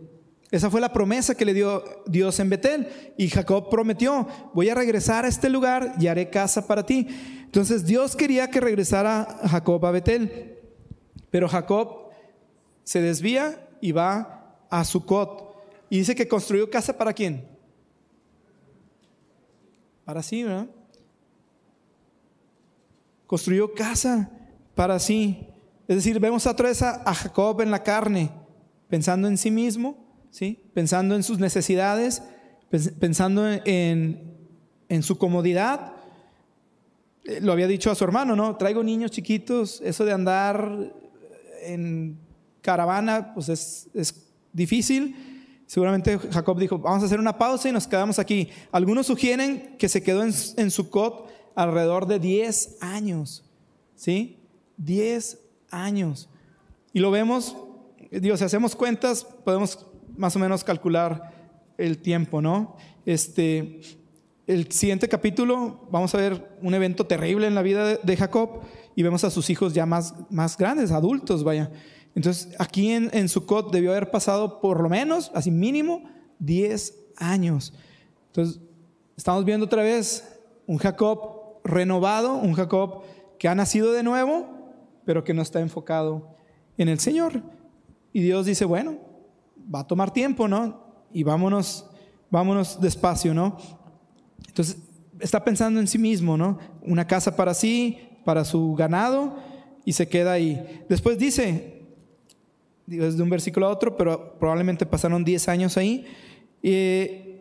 Esa 0.50 0.70
fue 0.70 0.80
la 0.80 0.94
promesa 0.94 1.36
que 1.36 1.46
le 1.46 1.54
dio 1.54 1.84
Dios 2.06 2.40
en 2.40 2.50
Betel. 2.50 3.14
Y 3.18 3.30
Jacob 3.30 3.70
prometió, 3.70 4.28
voy 4.54 4.70
a 4.70 4.76
regresar 4.76 5.26
a 5.26 5.28
este 5.28 5.50
lugar 5.50 5.96
y 6.00 6.08
haré 6.08 6.30
casa 6.30 6.66
para 6.66 6.86
ti. 6.86 7.08
Entonces 7.44 7.86
Dios 7.86 8.16
quería 8.16 8.50
que 8.50 8.62
regresara 8.62 9.40
Jacob 9.50 9.86
a 9.86 9.92
Betel. 9.92 10.58
Pero 11.30 11.50
Jacob 11.50 12.10
se 12.84 13.02
desvía 13.02 13.68
y 13.82 13.92
va 13.92 14.56
a 14.70 14.86
Sucot. 14.86 15.56
Y 15.90 16.00
dice 16.00 16.16
que 16.16 16.28
construyó 16.28 16.70
casa 16.70 16.98
para 16.98 17.14
quién? 17.14 17.46
Para 20.06 20.24
sí, 20.24 20.44
¿verdad? 20.44 20.68
Construyó 23.26 23.74
casa 23.74 24.30
para 24.76 24.98
sí. 25.00 25.46
Es 25.90 25.98
decir, 25.98 26.18
vemos 26.22 26.46
otra 26.46 26.70
vez 26.70 26.82
a 26.82 27.14
Jacob 27.14 27.60
en 27.60 27.72
la 27.72 27.84
carne, 27.84 28.32
pensando 28.88 29.28
en 29.28 29.38
sí 29.38 29.52
mismo 29.52 30.07
Pensando 30.74 31.16
en 31.16 31.24
sus 31.24 31.40
necesidades, 31.40 32.22
pensando 33.00 33.48
en, 33.48 35.02
su 35.02 35.18
comodidad. 35.18 35.94
Eh, 37.24 37.40
lo 37.42 37.52
había 37.52 37.68
dicho 37.68 37.92
a 37.92 37.96
su 37.96 38.04
hermano, 38.04 38.36
¿no? 38.36 38.56
Traigo 38.56 38.84
niños 38.84 39.12
chiquitos, 39.12 39.82
eso 39.84 40.06
de 40.06 40.14
andar 40.14 40.94
en 41.64 42.18
caravana, 42.62 43.34
pues 43.34 43.50
es, 43.50 44.24
difícil. 44.54 45.16
Seguramente 45.68 46.18
Jacob 46.18 46.58
dijo, 46.58 46.80
vamos 46.80 47.04
a 47.04 47.06
hacer 47.06 47.20
una 47.20 47.38
pausa 47.38 47.70
y 47.70 47.72
nos 47.72 47.86
quedamos 47.86 48.18
aquí. 48.18 48.50
Algunos 48.72 49.08
sugieren 49.08 49.76
que 49.78 49.90
se 49.90 50.02
quedó 50.02 50.24
en, 50.24 50.34
en 50.56 50.72
Sucot 50.72 51.30
alrededor 51.54 52.08
de 52.08 52.20
10 52.20 52.78
años, 52.82 53.44
¿sí? 53.96 54.40
10 54.78 55.40
años. 55.70 56.30
Y 56.94 57.00
lo 57.00 57.12
vemos, 57.12 57.56
Dios, 58.10 58.40
si 58.40 58.46
hacemos 58.46 58.76
cuentas, 58.76 59.24
podemos 59.44 59.86
más 60.18 60.36
o 60.36 60.40
menos 60.40 60.64
calcular 60.64 61.32
el 61.78 62.00
tiempo, 62.00 62.42
¿no? 62.42 62.76
Este, 63.06 63.82
el 64.48 64.72
siguiente 64.72 65.08
capítulo 65.08 65.88
vamos 65.92 66.14
a 66.16 66.18
ver 66.18 66.58
un 66.62 66.74
evento 66.74 67.06
terrible 67.06 67.48
en 67.48 67.56
la 67.56 67.62
vida 67.62 67.98
de 67.98 68.18
Jacob 68.18 68.62
y 68.96 69.04
vemos 69.04 69.24
a 69.24 69.30
sus 69.30 69.50
hijos 69.50 69.74
ya 69.74 69.86
más, 69.86 70.16
más 70.30 70.58
grandes, 70.58 70.92
adultos, 70.92 71.44
vaya. 71.44 71.72
Entonces, 72.16 72.56
aquí 72.58 72.92
en, 72.92 73.10
en 73.14 73.30
Sucot 73.30 73.72
debió 73.72 73.92
haber 73.92 74.10
pasado 74.10 74.60
por 74.60 74.82
lo 74.82 74.90
menos, 74.90 75.32
así 75.36 75.52
mínimo, 75.52 76.10
10 76.40 76.96
años. 77.18 77.74
Entonces, 78.28 78.60
estamos 79.16 79.46
viendo 79.46 79.66
otra 79.68 79.84
vez 79.84 80.40
un 80.66 80.78
Jacob 80.78 81.60
renovado, 81.64 82.36
un 82.36 82.54
Jacob 82.54 83.04
que 83.38 83.48
ha 83.48 83.56
nacido 83.56 83.92
de 83.92 84.04
nuevo, 84.04 84.48
pero 85.06 85.24
que 85.24 85.34
no 85.34 85.42
está 85.42 85.60
enfocado 85.60 86.36
en 86.78 86.90
el 86.90 87.00
Señor. 87.00 87.42
Y 88.14 88.22
Dios 88.22 88.46
dice, 88.46 88.66
bueno, 88.66 88.98
va 89.74 89.80
a 89.80 89.88
tomar 89.88 90.12
tiempo, 90.12 90.48
¿no? 90.48 90.82
Y 91.12 91.24
vámonos, 91.24 91.86
vámonos 92.30 92.80
despacio, 92.80 93.34
¿no? 93.34 93.58
Entonces, 94.48 94.78
está 95.20 95.44
pensando 95.44 95.80
en 95.80 95.88
sí 95.88 95.98
mismo, 95.98 96.38
¿no? 96.38 96.60
Una 96.82 97.06
casa 97.08 97.36
para 97.36 97.54
sí, 97.54 98.00
para 98.26 98.46
su 98.46 98.76
ganado, 98.76 99.38
y 99.86 99.94
se 99.94 100.08
queda 100.08 100.34
ahí. 100.34 100.84
Después 100.90 101.18
dice, 101.18 101.86
un 102.88 103.30
versículo 103.30 103.68
a 103.68 103.70
otro, 103.70 103.96
pero 103.96 104.38
probablemente 104.40 104.86
pasaron 104.86 105.24
10 105.24 105.48
años 105.48 105.78
ahí, 105.78 106.06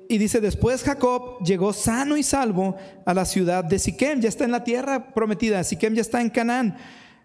y 0.09 0.19
dice, 0.19 0.41
después 0.41 0.83
Jacob 0.83 1.43
llegó 1.45 1.73
sano 1.73 2.17
y 2.17 2.23
salvo 2.23 2.77
a 3.05 3.15
la 3.15 3.25
ciudad 3.25 3.65
de 3.65 3.79
Siquem, 3.79 4.21
ya 4.21 4.29
está 4.29 4.45
en 4.45 4.53
la 4.53 4.63
tierra 4.63 5.13
prometida, 5.13 5.63
Siquem 5.65 5.95
ya 5.95 6.03
está 6.03 6.21
en 6.21 6.31
Canaán. 6.31 6.77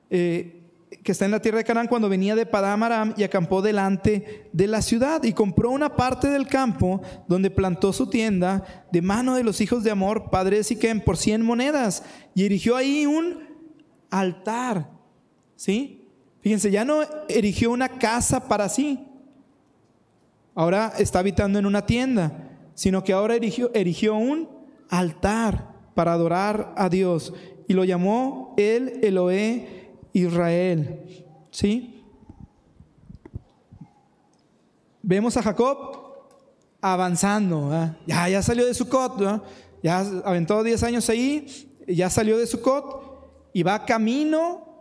Eh, 0.09 0.61
que 1.03 1.13
está 1.13 1.25
en 1.25 1.31
la 1.31 1.41
tierra 1.41 1.59
de 1.59 1.63
Canaán 1.63 1.87
cuando 1.87 2.09
venía 2.09 2.35
de 2.35 2.45
Padam 2.45 3.13
y 3.15 3.23
acampó 3.23 3.61
delante 3.61 4.49
de 4.51 4.67
la 4.67 4.81
ciudad 4.81 5.23
y 5.23 5.33
compró 5.33 5.71
una 5.71 5.95
parte 5.95 6.27
del 6.27 6.47
campo 6.47 7.01
donde 7.27 7.49
plantó 7.49 7.93
su 7.93 8.07
tienda 8.07 8.85
de 8.91 9.01
mano 9.01 9.35
de 9.35 9.43
los 9.43 9.61
hijos 9.61 9.83
de 9.83 9.91
Amor, 9.91 10.29
padre 10.29 10.57
de 10.57 10.63
Siquem, 10.63 10.99
por 10.99 11.17
100 11.17 11.43
monedas 11.43 12.03
y 12.35 12.45
erigió 12.45 12.75
ahí 12.75 13.05
un 13.05 13.39
altar. 14.09 14.91
¿Sí? 15.55 16.09
Fíjense, 16.41 16.71
ya 16.71 16.83
no 16.83 17.01
erigió 17.29 17.71
una 17.71 17.87
casa 17.87 18.47
para 18.47 18.67
sí. 18.67 19.07
Ahora 20.53 20.91
está 20.97 21.19
habitando 21.19 21.57
en 21.57 21.65
una 21.65 21.85
tienda, 21.85 22.49
sino 22.73 23.03
que 23.03 23.13
ahora 23.13 23.35
erigió, 23.35 23.71
erigió 23.73 24.15
un 24.15 24.49
altar 24.89 25.71
para 25.95 26.13
adorar 26.13 26.73
a 26.75 26.89
Dios 26.89 27.33
y 27.67 27.73
lo 27.73 27.85
llamó 27.85 28.53
el 28.57 28.99
Eloé 29.03 29.80
Israel. 30.14 31.26
¿Sí? 31.51 32.03
Vemos 35.01 35.36
a 35.38 35.43
Jacob 35.43 36.01
avanzando. 36.82 37.70
Ya, 38.05 38.30
ya 38.30 38.41
salió 38.41 38.66
de 38.66 38.74
Sucot, 38.74 39.43
ya 39.84 39.99
aventó 40.26 40.64
10 40.64 40.84
años 40.84 41.09
ahí, 41.09 41.80
ya 41.88 42.09
salió 42.09 42.38
de 42.38 42.47
Sucot 42.47 43.49
y 43.53 43.64
va 43.64 43.86
camino 43.86 44.72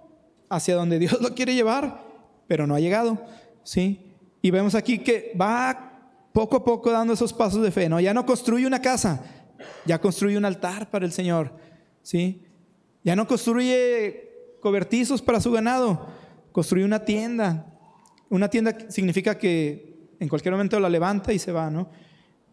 hacia 0.49 0.75
donde 0.75 0.99
Dios 1.01 1.21
lo 1.21 1.35
quiere 1.35 1.55
llevar, 1.55 2.05
pero 2.47 2.67
no 2.67 2.75
ha 2.75 2.81
llegado, 2.81 3.19
¿sí? 3.63 4.15
Y 4.43 4.51
vemos 4.51 4.75
aquí 4.75 4.99
que 4.99 5.33
va 5.41 5.87
poco 6.33 6.57
a 6.57 6.65
poco 6.65 6.91
dando 6.91 7.13
esos 7.13 7.33
pasos 7.33 7.63
de 7.63 7.71
fe, 7.71 7.89
¿no? 7.89 8.01
Ya 8.01 8.15
no 8.15 8.25
construye 8.25 8.67
una 8.67 8.81
casa, 8.81 9.23
ya 9.85 10.01
construye 10.01 10.39
un 10.39 10.45
altar 10.45 10.91
para 10.91 11.05
el 11.05 11.13
Señor, 11.13 11.53
¿sí? 12.03 12.43
Ya 13.03 13.17
no 13.17 13.27
construye 13.27 14.30
cobertizos 14.61 15.23
para 15.23 15.41
su 15.41 15.51
ganado, 15.51 16.07
construye 16.53 16.85
una 16.85 17.05
tienda. 17.05 17.67
Una 18.29 18.49
tienda 18.49 18.77
significa 18.89 19.39
que 19.39 20.09
en 20.21 20.29
cualquier 20.29 20.53
momento 20.53 20.79
la 20.79 20.89
levanta 20.89 21.33
y 21.33 21.39
se 21.39 21.53
va, 21.53 21.71
¿no? 21.71 21.89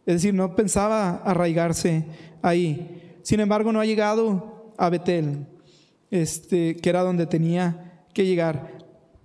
Es 0.06 0.16
decir, 0.16 0.34
no 0.34 0.56
pensaba 0.56 1.18
arraigarse 1.18 2.06
ahí. 2.42 3.20
Sin 3.24 3.42
embargo, 3.42 3.74
no 3.74 3.82
ha 3.82 3.86
llegado 3.86 4.74
a 4.78 4.90
Betel, 4.90 5.46
este, 6.10 6.78
que 6.78 6.90
era 6.90 7.02
donde 7.02 7.28
tenía 7.28 8.06
que 8.14 8.26
llegar. 8.26 8.78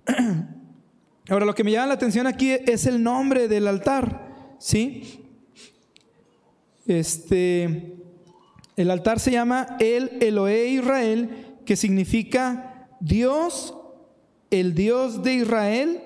Ahora, 1.29 1.45
lo 1.45 1.55
que 1.55 1.63
me 1.63 1.71
llama 1.71 1.87
la 1.87 1.93
atención 1.93 2.27
aquí 2.27 2.51
es 2.51 2.85
el 2.85 3.01
nombre 3.01 3.47
del 3.47 3.67
altar, 3.67 4.55
¿sí? 4.59 5.23
Este, 6.85 7.95
el 8.75 8.91
altar 8.91 9.21
se 9.21 9.31
llama 9.31 9.77
El 9.79 10.17
Elohe 10.21 10.67
Israel, 10.67 11.29
que 11.65 11.77
significa 11.77 12.72
Dios, 13.03 13.75
el 14.49 14.73
Dios 14.73 15.23
de 15.23 15.33
Israel, 15.33 16.01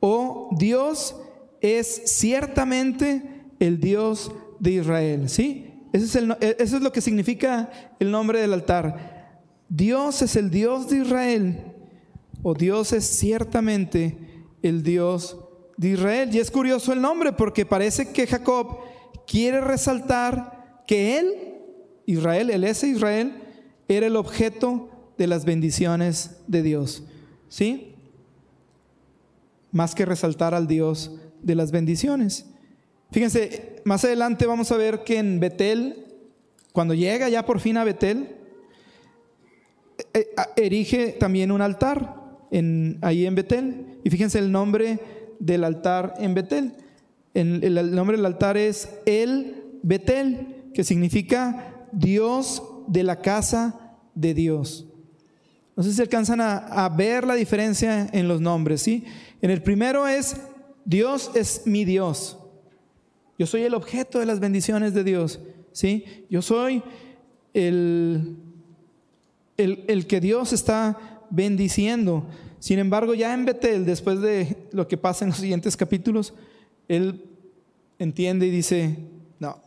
o 0.00 0.50
Dios 0.58 1.14
es 1.60 2.02
ciertamente 2.06 3.22
el 3.60 3.78
Dios 3.78 4.32
de 4.58 4.72
Israel, 4.72 5.28
¿sí? 5.28 5.70
Eso 5.92 6.18
es, 6.18 6.28
e, 6.40 6.56
eso 6.58 6.76
es 6.76 6.82
lo 6.82 6.90
que 6.90 7.00
significa 7.00 7.70
el 8.00 8.10
nombre 8.10 8.40
del 8.40 8.52
altar. 8.52 9.42
Dios 9.68 10.22
es 10.22 10.34
el 10.34 10.50
Dios 10.50 10.90
de 10.90 10.98
Israel, 10.98 11.72
o 12.42 12.52
Dios 12.52 12.92
es 12.92 13.04
ciertamente 13.04 14.18
el 14.60 14.82
Dios 14.82 15.38
de 15.76 15.90
Israel. 15.90 16.34
Y 16.34 16.40
es 16.40 16.50
curioso 16.50 16.92
el 16.92 17.00
nombre 17.00 17.32
porque 17.32 17.64
parece 17.64 18.12
que 18.12 18.26
Jacob 18.26 18.78
quiere 19.24 19.60
resaltar 19.60 20.82
que 20.88 21.18
él, 21.18 21.54
Israel, 22.06 22.50
el 22.50 22.64
ese 22.64 22.88
Israel, 22.88 23.40
era 23.86 24.06
el 24.06 24.16
objeto 24.16 24.90
de 25.18 25.26
las 25.26 25.44
bendiciones 25.44 26.36
de 26.46 26.62
Dios. 26.62 27.04
¿Sí? 27.48 27.94
Más 29.72 29.94
que 29.94 30.04
resaltar 30.04 30.54
al 30.54 30.66
Dios 30.66 31.12
de 31.42 31.54
las 31.54 31.70
bendiciones. 31.70 32.46
Fíjense, 33.10 33.82
más 33.84 34.04
adelante 34.04 34.46
vamos 34.46 34.72
a 34.72 34.76
ver 34.76 35.04
que 35.04 35.18
en 35.18 35.38
Betel, 35.38 36.04
cuando 36.72 36.94
llega 36.94 37.28
ya 37.28 37.46
por 37.46 37.60
fin 37.60 37.76
a 37.76 37.84
Betel, 37.84 38.36
eh, 39.98 40.04
eh, 40.14 40.26
erige 40.56 41.12
también 41.12 41.52
un 41.52 41.60
altar 41.60 42.16
en, 42.50 42.98
ahí 43.02 43.26
en 43.26 43.34
Betel. 43.34 44.00
Y 44.02 44.10
fíjense 44.10 44.38
el 44.38 44.50
nombre 44.50 44.98
del 45.38 45.64
altar 45.64 46.14
en 46.18 46.34
Betel. 46.34 46.74
el 47.34 47.94
nombre 47.94 48.16
del 48.16 48.26
altar 48.26 48.56
es 48.56 48.88
El 49.06 49.62
Betel, 49.82 50.70
que 50.72 50.84
significa 50.84 51.86
Dios 51.92 52.62
de 52.88 53.02
la 53.02 53.20
casa 53.20 53.96
de 54.14 54.34
Dios. 54.34 54.86
No 55.76 55.82
sé 55.82 55.92
si 55.92 56.00
alcanzan 56.00 56.40
a, 56.40 56.88
ver 56.88 57.26
la 57.26 57.34
diferencia 57.34 58.08
en 58.12 58.28
los 58.28 58.40
nombres, 58.40 58.82
¿sí? 58.82 59.04
En 59.42 59.50
el 59.50 59.62
primero 59.62 60.06
es, 60.06 60.36
Dios 60.84 61.32
es 61.34 61.62
mi 61.66 61.84
Dios. 61.84 62.38
Yo 63.38 63.46
soy 63.46 63.62
el 63.62 63.74
objeto 63.74 64.20
de 64.20 64.26
las 64.26 64.38
bendiciones 64.38 64.94
de 64.94 65.02
Dios, 65.02 65.40
¿sí? 65.72 66.04
Yo 66.30 66.42
soy 66.42 66.82
el, 67.52 68.36
el, 69.56 69.84
el 69.88 70.06
que 70.06 70.20
Dios 70.20 70.52
está 70.52 71.20
bendiciendo. 71.30 72.24
Sin 72.60 72.78
embargo, 72.78 73.14
ya 73.14 73.34
en 73.34 73.44
Betel, 73.44 73.84
después 73.84 74.20
de 74.20 74.56
lo 74.70 74.86
que 74.86 74.96
pasa 74.96 75.24
en 75.24 75.30
los 75.30 75.38
siguientes 75.38 75.76
capítulos, 75.76 76.34
él 76.86 77.24
entiende 77.98 78.46
y 78.46 78.50
dice, 78.50 78.96
no, 79.40 79.60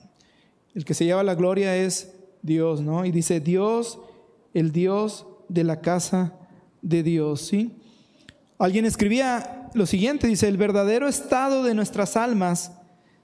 el 0.73 0.85
que 0.85 0.93
se 0.93 1.03
lleva 1.03 1.23
la 1.23 1.35
gloria 1.35 1.75
es 1.75 2.13
Dios, 2.41 2.81
¿no? 2.81 3.05
Y 3.05 3.11
dice, 3.11 3.41
Dios, 3.41 3.99
el 4.53 4.71
Dios 4.71 5.25
de 5.49 5.63
la 5.63 5.81
casa 5.81 6.33
de 6.81 7.03
Dios, 7.03 7.41
¿sí? 7.41 7.71
Alguien 8.57 8.85
escribía 8.85 9.69
lo 9.73 9.85
siguiente, 9.85 10.27
dice, 10.27 10.47
el 10.47 10.57
verdadero 10.57 11.07
estado 11.07 11.63
de 11.63 11.75
nuestras 11.75 12.17
almas 12.17 12.71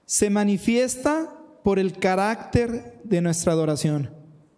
se 0.06 0.30
manifiesta 0.30 1.32
por 1.62 1.78
el 1.78 1.98
carácter 1.98 3.00
de 3.04 3.20
nuestra 3.20 3.52
adoración, 3.52 4.10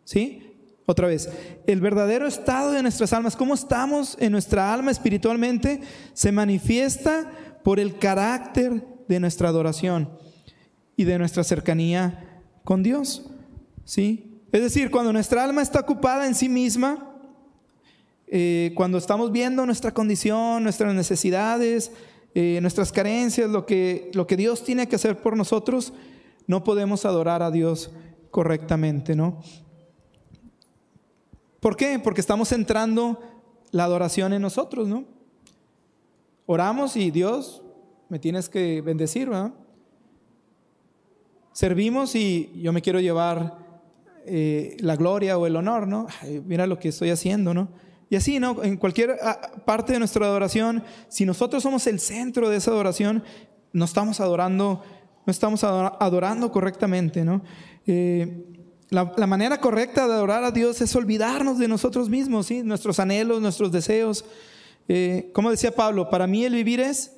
¿sí? 0.04 0.42
Otra 0.86 1.08
vez, 1.08 1.28
el 1.66 1.80
verdadero 1.80 2.28
estado 2.28 2.70
de 2.70 2.82
nuestras 2.82 3.12
almas, 3.12 3.36
cómo 3.36 3.54
estamos 3.54 4.16
en 4.20 4.32
nuestra 4.32 4.72
alma 4.72 4.90
espiritualmente, 4.90 5.80
se 6.12 6.30
manifiesta 6.30 7.32
por 7.64 7.80
el 7.80 7.98
carácter 7.98 8.84
de 9.08 9.20
nuestra 9.20 9.48
adoración 9.48 10.08
y 10.96 11.04
de 11.04 11.18
nuestra 11.18 11.42
cercanía 11.42 12.42
con 12.62 12.82
Dios. 12.82 13.24
¿Sí? 13.84 14.42
Es 14.52 14.62
decir, 14.62 14.90
cuando 14.90 15.12
nuestra 15.12 15.42
alma 15.42 15.62
está 15.62 15.80
ocupada 15.80 16.26
en 16.26 16.34
sí 16.34 16.48
misma, 16.48 17.15
eh, 18.28 18.72
cuando 18.74 18.98
estamos 18.98 19.30
viendo 19.30 19.64
nuestra 19.66 19.92
condición, 19.92 20.62
nuestras 20.62 20.94
necesidades, 20.94 21.92
eh, 22.34 22.58
nuestras 22.60 22.90
carencias, 22.92 23.48
lo 23.48 23.66
que, 23.66 24.10
lo 24.14 24.26
que 24.26 24.36
Dios 24.36 24.64
tiene 24.64 24.88
que 24.88 24.96
hacer 24.96 25.16
por 25.16 25.36
nosotros, 25.36 25.92
no 26.46 26.64
podemos 26.64 27.04
adorar 27.04 27.42
a 27.42 27.50
Dios 27.50 27.90
correctamente, 28.30 29.14
¿no? 29.14 29.40
¿Por 31.60 31.76
qué? 31.76 31.98
Porque 31.98 32.20
estamos 32.20 32.48
centrando 32.48 33.20
la 33.70 33.84
adoración 33.84 34.32
en 34.32 34.42
nosotros, 34.42 34.88
¿no? 34.88 35.04
Oramos 36.46 36.96
y 36.96 37.10
Dios, 37.10 37.62
me 38.08 38.18
tienes 38.18 38.48
que 38.48 38.80
bendecir, 38.82 39.28
¿verdad? 39.28 39.52
Servimos 41.52 42.14
y 42.14 42.52
yo 42.60 42.72
me 42.72 42.82
quiero 42.82 43.00
llevar 43.00 43.58
eh, 44.26 44.76
la 44.80 44.96
gloria 44.96 45.38
o 45.38 45.46
el 45.46 45.56
honor, 45.56 45.88
¿no? 45.88 46.06
mira 46.44 46.66
lo 46.66 46.78
que 46.78 46.88
estoy 46.88 47.10
haciendo, 47.10 47.54
¿no? 47.54 47.68
Y 48.08 48.16
así, 48.16 48.38
¿no? 48.38 48.62
En 48.62 48.76
cualquier 48.76 49.16
ah, 49.22 49.40
parte 49.64 49.92
de 49.92 49.98
nuestra 49.98 50.26
adoración, 50.26 50.84
si 51.08 51.24
nosotros 51.24 51.62
somos 51.62 51.86
el 51.86 51.98
centro 51.98 52.48
de 52.48 52.56
esa 52.56 52.70
adoración, 52.70 53.24
no 53.72 53.84
estamos 53.84 54.20
adorando, 54.20 54.82
no 55.26 55.30
estamos 55.30 55.64
adorando 55.64 56.52
correctamente, 56.52 57.24
¿no? 57.24 57.42
Eh, 57.86 58.44
la, 58.90 59.26
manera 59.26 59.60
correcta 59.60 60.06
de 60.06 60.14
adorar 60.14 60.44
a 60.44 60.52
Dios 60.52 60.80
es 60.80 60.94
olvidarnos 60.94 61.58
de 61.58 61.66
nosotros 61.66 62.08
mismos, 62.08 62.46
¿sí? 62.46 62.62
nuestros 62.62 63.00
anhelos, 63.00 63.42
nuestros 63.42 63.72
deseos. 63.72 64.24
Eh, 64.88 65.30
como 65.32 65.50
decía 65.50 65.74
Pablo, 65.74 66.08
para 66.08 66.28
mí 66.28 66.44
el 66.44 66.54
vivir 66.54 66.78
es 66.78 67.16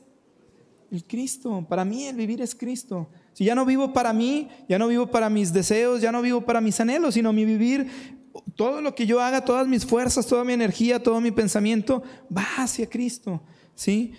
el 0.91 1.05
Cristo, 1.05 1.66
para 1.68 1.84
mí 1.84 2.05
el 2.05 2.16
vivir 2.16 2.41
es 2.41 2.55
Cristo. 2.55 3.11
Si 3.34 3.45
ya 3.45 3.55
no 3.55 3.66
vivo 3.66 3.93
para 3.93 4.14
mí, 4.14 4.49
ya 4.68 4.78
no 4.78 4.89
vivo 4.89 5.09
para 5.09 5.28
mis 5.28 5.53
deseos, 5.53 6.01
ya 6.01 6.11
no 6.11 6.22
vivo 6.22 6.41
para 6.41 6.62
mis 6.62 6.80
anhelos, 6.80 7.14
sino 7.14 7.34
mi 7.34 7.45
vivir, 7.45 8.18
todo 8.57 8.80
lo 8.80 8.95
que 8.95 9.07
yo 9.07 9.20
haga, 9.20 9.45
todas 9.45 9.66
mis 9.66 9.86
fuerzas, 9.86 10.26
toda 10.26 10.45
mi 10.45 10.53
energía, 10.53 11.03
todo 11.03 11.20
mi 11.20 11.30
pensamiento 11.30 12.03
va 12.34 12.47
hacia 12.59 12.89
Cristo. 12.89 13.41
¿sí? 13.74 14.14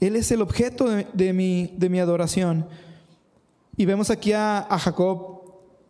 Él 0.00 0.16
es 0.16 0.30
el 0.30 0.42
objeto 0.42 0.86
de, 0.86 1.32
mi, 1.32 2.00
adoración. 2.00 2.66
Y 3.76 3.86
vemos 3.86 4.10
aquí 4.10 4.32
a, 4.32 4.58
a 4.58 4.78
Jacob 4.78 5.42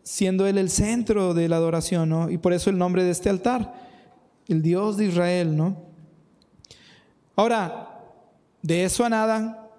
siendo 0.03 0.47
Él 0.47 0.59
el 0.59 0.71
centro 0.71 1.35
de 1.35 1.49
la 1.49 1.57
adoración, 1.57 2.09
¿no? 2.09 2.31
Y 2.31 2.39
por 2.39 2.53
eso 2.53 2.71
el 2.71 2.79
nombre 2.79 3.05
de 3.05 3.11
este 3.11 3.31
altar, 3.31 3.75
el 4.49 4.63
Dios 4.63 4.97
de 4.97 5.07
Israel, 5.07 5.57
¿no? 5.57 5.77
Ahora, 7.37 8.01
de 8.61 8.85
eso 8.85 9.05
a 9.05 9.09
nada, 9.09 9.71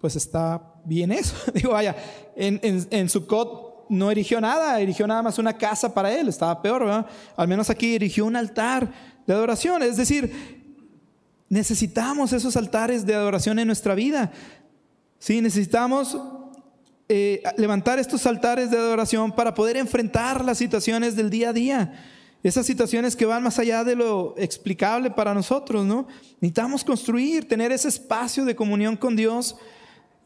pues 0.00 0.16
está 0.16 0.74
bien 0.84 1.12
eso. 1.12 1.34
Digo, 1.54 1.72
vaya, 1.72 1.96
en, 2.36 2.60
en, 2.62 2.86
en 2.90 3.08
Sukkot 3.08 3.73
no 3.88 4.10
erigió 4.10 4.40
nada, 4.40 4.80
erigió 4.80 5.06
nada 5.06 5.22
más 5.22 5.38
una 5.38 5.56
casa 5.56 5.92
para 5.92 6.12
él, 6.12 6.28
estaba 6.28 6.60
peor. 6.60 7.06
Al 7.36 7.48
menos 7.48 7.70
aquí 7.70 7.94
erigió 7.94 8.26
un 8.26 8.36
altar 8.36 8.90
de 9.26 9.32
adoración, 9.32 9.82
es 9.82 9.96
decir, 9.96 10.64
necesitamos 11.48 12.32
esos 12.32 12.56
altares 12.56 13.06
de 13.06 13.14
adoración 13.14 13.58
en 13.58 13.66
nuestra 13.66 13.94
vida. 13.94 14.32
Sí, 15.18 15.40
necesitamos 15.40 16.18
eh, 17.08 17.42
levantar 17.56 17.98
estos 17.98 18.26
altares 18.26 18.70
de 18.70 18.78
adoración 18.78 19.32
para 19.32 19.54
poder 19.54 19.76
enfrentar 19.76 20.44
las 20.44 20.58
situaciones 20.58 21.16
del 21.16 21.30
día 21.30 21.50
a 21.50 21.52
día. 21.52 22.04
Esas 22.42 22.66
situaciones 22.66 23.16
que 23.16 23.24
van 23.24 23.42
más 23.42 23.58
allá 23.58 23.84
de 23.84 23.96
lo 23.96 24.34
explicable 24.36 25.10
para 25.10 25.32
nosotros, 25.32 25.86
¿no? 25.86 26.06
Necesitamos 26.40 26.84
construir, 26.84 27.48
tener 27.48 27.72
ese 27.72 27.88
espacio 27.88 28.44
de 28.44 28.54
comunión 28.54 28.96
con 28.96 29.16
Dios, 29.16 29.56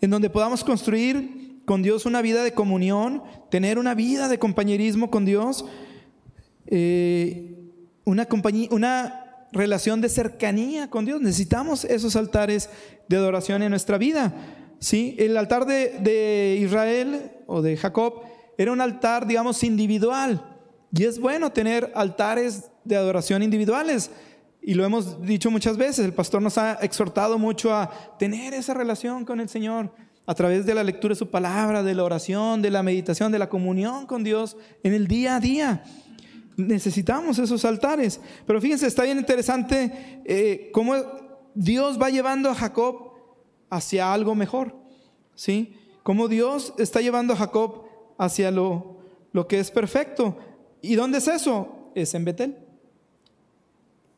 en 0.01 0.11
donde 0.11 0.29
podamos 0.29 0.65
construir 0.65 1.48
con 1.69 1.83
Dios 1.83 2.07
una 2.07 2.23
vida 2.23 2.43
de 2.43 2.55
comunión, 2.55 3.23
tener 3.51 3.79
una 3.79 3.95
vida 3.95 4.29
de 4.29 4.39
compañerismo 4.39 5.11
con 5.11 5.27
Dios, 5.27 5.66
eh, 6.66 7.59
una, 8.07 8.25
compañía, 8.25 8.69
una 8.71 9.47
relación 9.53 10.01
de 10.01 10.09
cercanía 10.09 10.89
con 10.89 11.05
Dios. 11.05 11.21
Necesitamos 11.21 11.85
esos 11.85 12.16
altares 12.16 12.71
de 13.07 13.19
adoración 13.19 13.62
en 13.62 13.69
nuestra 13.69 13.99
vida. 13.99 14.33
¿sí? 14.79 15.14
El 15.19 15.37
altar 15.37 15.66
de, 15.66 16.59
Israel 16.59 17.33
o 17.47 17.61
de 17.61 17.77
Jacob 17.77 18.23
era 18.57 18.73
un 18.73 18.81
altar, 18.81 19.27
digamos, 19.27 19.62
individual. 19.62 20.43
Y 20.91 21.05
es 21.05 21.21
bueno 21.21 21.53
tener 21.53 21.93
altares 21.95 22.71
de 22.83 22.97
adoración 22.97 23.43
individuales. 23.43 24.11
Y 24.62 24.73
lo 24.73 24.87
hemos 24.87 25.21
dicho 25.21 25.51
muchas 25.51 25.77
veces, 25.77 26.07
el 26.07 26.14
pastor 26.14 26.41
nos 26.41 26.57
ha 26.57 26.79
exhortado 26.81 27.39
mucho 27.39 27.75
a 27.75 28.16
tener 28.19 28.55
esa 28.55 28.73
relación 28.73 29.27
con 29.27 29.39
el 29.39 29.51
Señor 29.51 29.93
a 30.29 30.35
través 30.35 30.66
de 30.66 30.74
la 30.74 30.85
lectura 30.85 31.12
de 31.12 31.18
su 31.18 31.31
palabra, 31.31 31.83
de 31.83 31.95
la 31.95 32.05
oración, 32.05 32.61
de 32.61 32.70
la 32.70 32.83
meditación, 32.83 33.33
de 33.33 33.39
la 33.39 33.49
comunión 33.49 34.05
con 34.05 34.22
Dios 34.22 34.59
en 34.83 34.93
el 34.93 35.09
día 35.09 35.37
a 35.37 35.41
día. 35.41 35.83
Necesitamos 36.55 37.39
esos 37.39 37.64
altares. 37.64 38.20
Pero 38.47 38.61
fíjense, 38.61 38.87
está 38.87 39.05
bien 39.05 39.16
interesante 39.16 40.20
eh, 40.26 40.68
cómo 40.74 40.97
Dios 41.55 41.99
va 41.99 42.11
llevando 42.11 42.51
a 42.51 42.55
Jacob 42.55 43.12
hacia 43.70 44.12
algo 44.12 44.35
mejor. 44.35 44.76
¿Sí? 45.35 45.74
Cómo 46.03 46.29
Dios 46.29 46.74
está 46.76 47.01
llevando 47.01 47.33
a 47.33 47.37
Jacob 47.37 47.87
hacia 48.18 48.51
lo, 48.51 48.99
lo 49.33 49.49
que 49.49 49.59
es 49.61 49.70
perfecto. 49.70 50.37
¿Y 50.83 50.95
dónde 50.95 51.18
es 51.18 51.29
eso? 51.29 51.91
Es 51.95 52.12
en 52.12 52.26
Betel. 52.26 52.55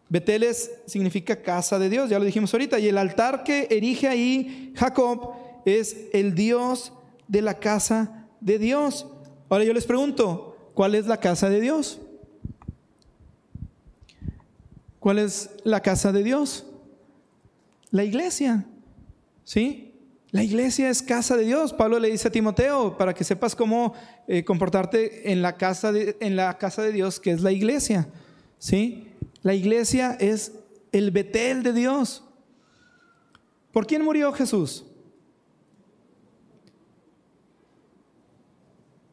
Betel 0.08 0.44
significa 0.86 1.40
casa 1.40 1.78
de 1.78 1.88
Dios, 1.88 2.10
ya 2.10 2.18
lo 2.18 2.24
dijimos 2.24 2.52
ahorita. 2.52 2.80
Y 2.80 2.88
el 2.88 2.98
altar 2.98 3.44
que 3.44 3.68
erige 3.70 4.08
ahí 4.08 4.72
Jacob 4.74 5.49
es 5.64 5.96
el 6.12 6.34
Dios 6.34 6.92
de 7.28 7.42
la 7.42 7.54
casa 7.54 8.26
de 8.40 8.58
Dios. 8.58 9.06
Ahora 9.48 9.64
yo 9.64 9.72
les 9.72 9.86
pregunto, 9.86 10.72
¿cuál 10.74 10.94
es 10.94 11.06
la 11.06 11.18
casa 11.18 11.48
de 11.48 11.60
Dios? 11.60 12.00
¿Cuál 14.98 15.18
es 15.18 15.50
la 15.64 15.80
casa 15.80 16.12
de 16.12 16.22
Dios? 16.22 16.66
La 17.90 18.04
iglesia. 18.04 18.66
¿Sí? 19.44 19.94
La 20.30 20.44
iglesia 20.44 20.90
es 20.90 21.02
casa 21.02 21.36
de 21.36 21.44
Dios. 21.44 21.72
Pablo 21.72 21.98
le 21.98 22.10
dice 22.10 22.28
a 22.28 22.32
Timoteo, 22.32 22.96
para 22.96 23.14
que 23.14 23.24
sepas 23.24 23.56
cómo 23.56 23.94
eh, 24.28 24.44
comportarte 24.44 25.32
en 25.32 25.42
la, 25.42 25.56
casa 25.56 25.90
de, 25.90 26.16
en 26.20 26.36
la 26.36 26.56
casa 26.58 26.82
de 26.82 26.92
Dios, 26.92 27.18
que 27.18 27.32
es 27.32 27.40
la 27.40 27.50
iglesia. 27.50 28.08
¿Sí? 28.58 29.08
La 29.42 29.54
iglesia 29.54 30.16
es 30.20 30.52
el 30.92 31.10
Betel 31.10 31.62
de 31.62 31.72
Dios. 31.72 32.22
¿Por 33.72 33.86
quién 33.86 34.04
murió 34.04 34.32
Jesús? 34.32 34.84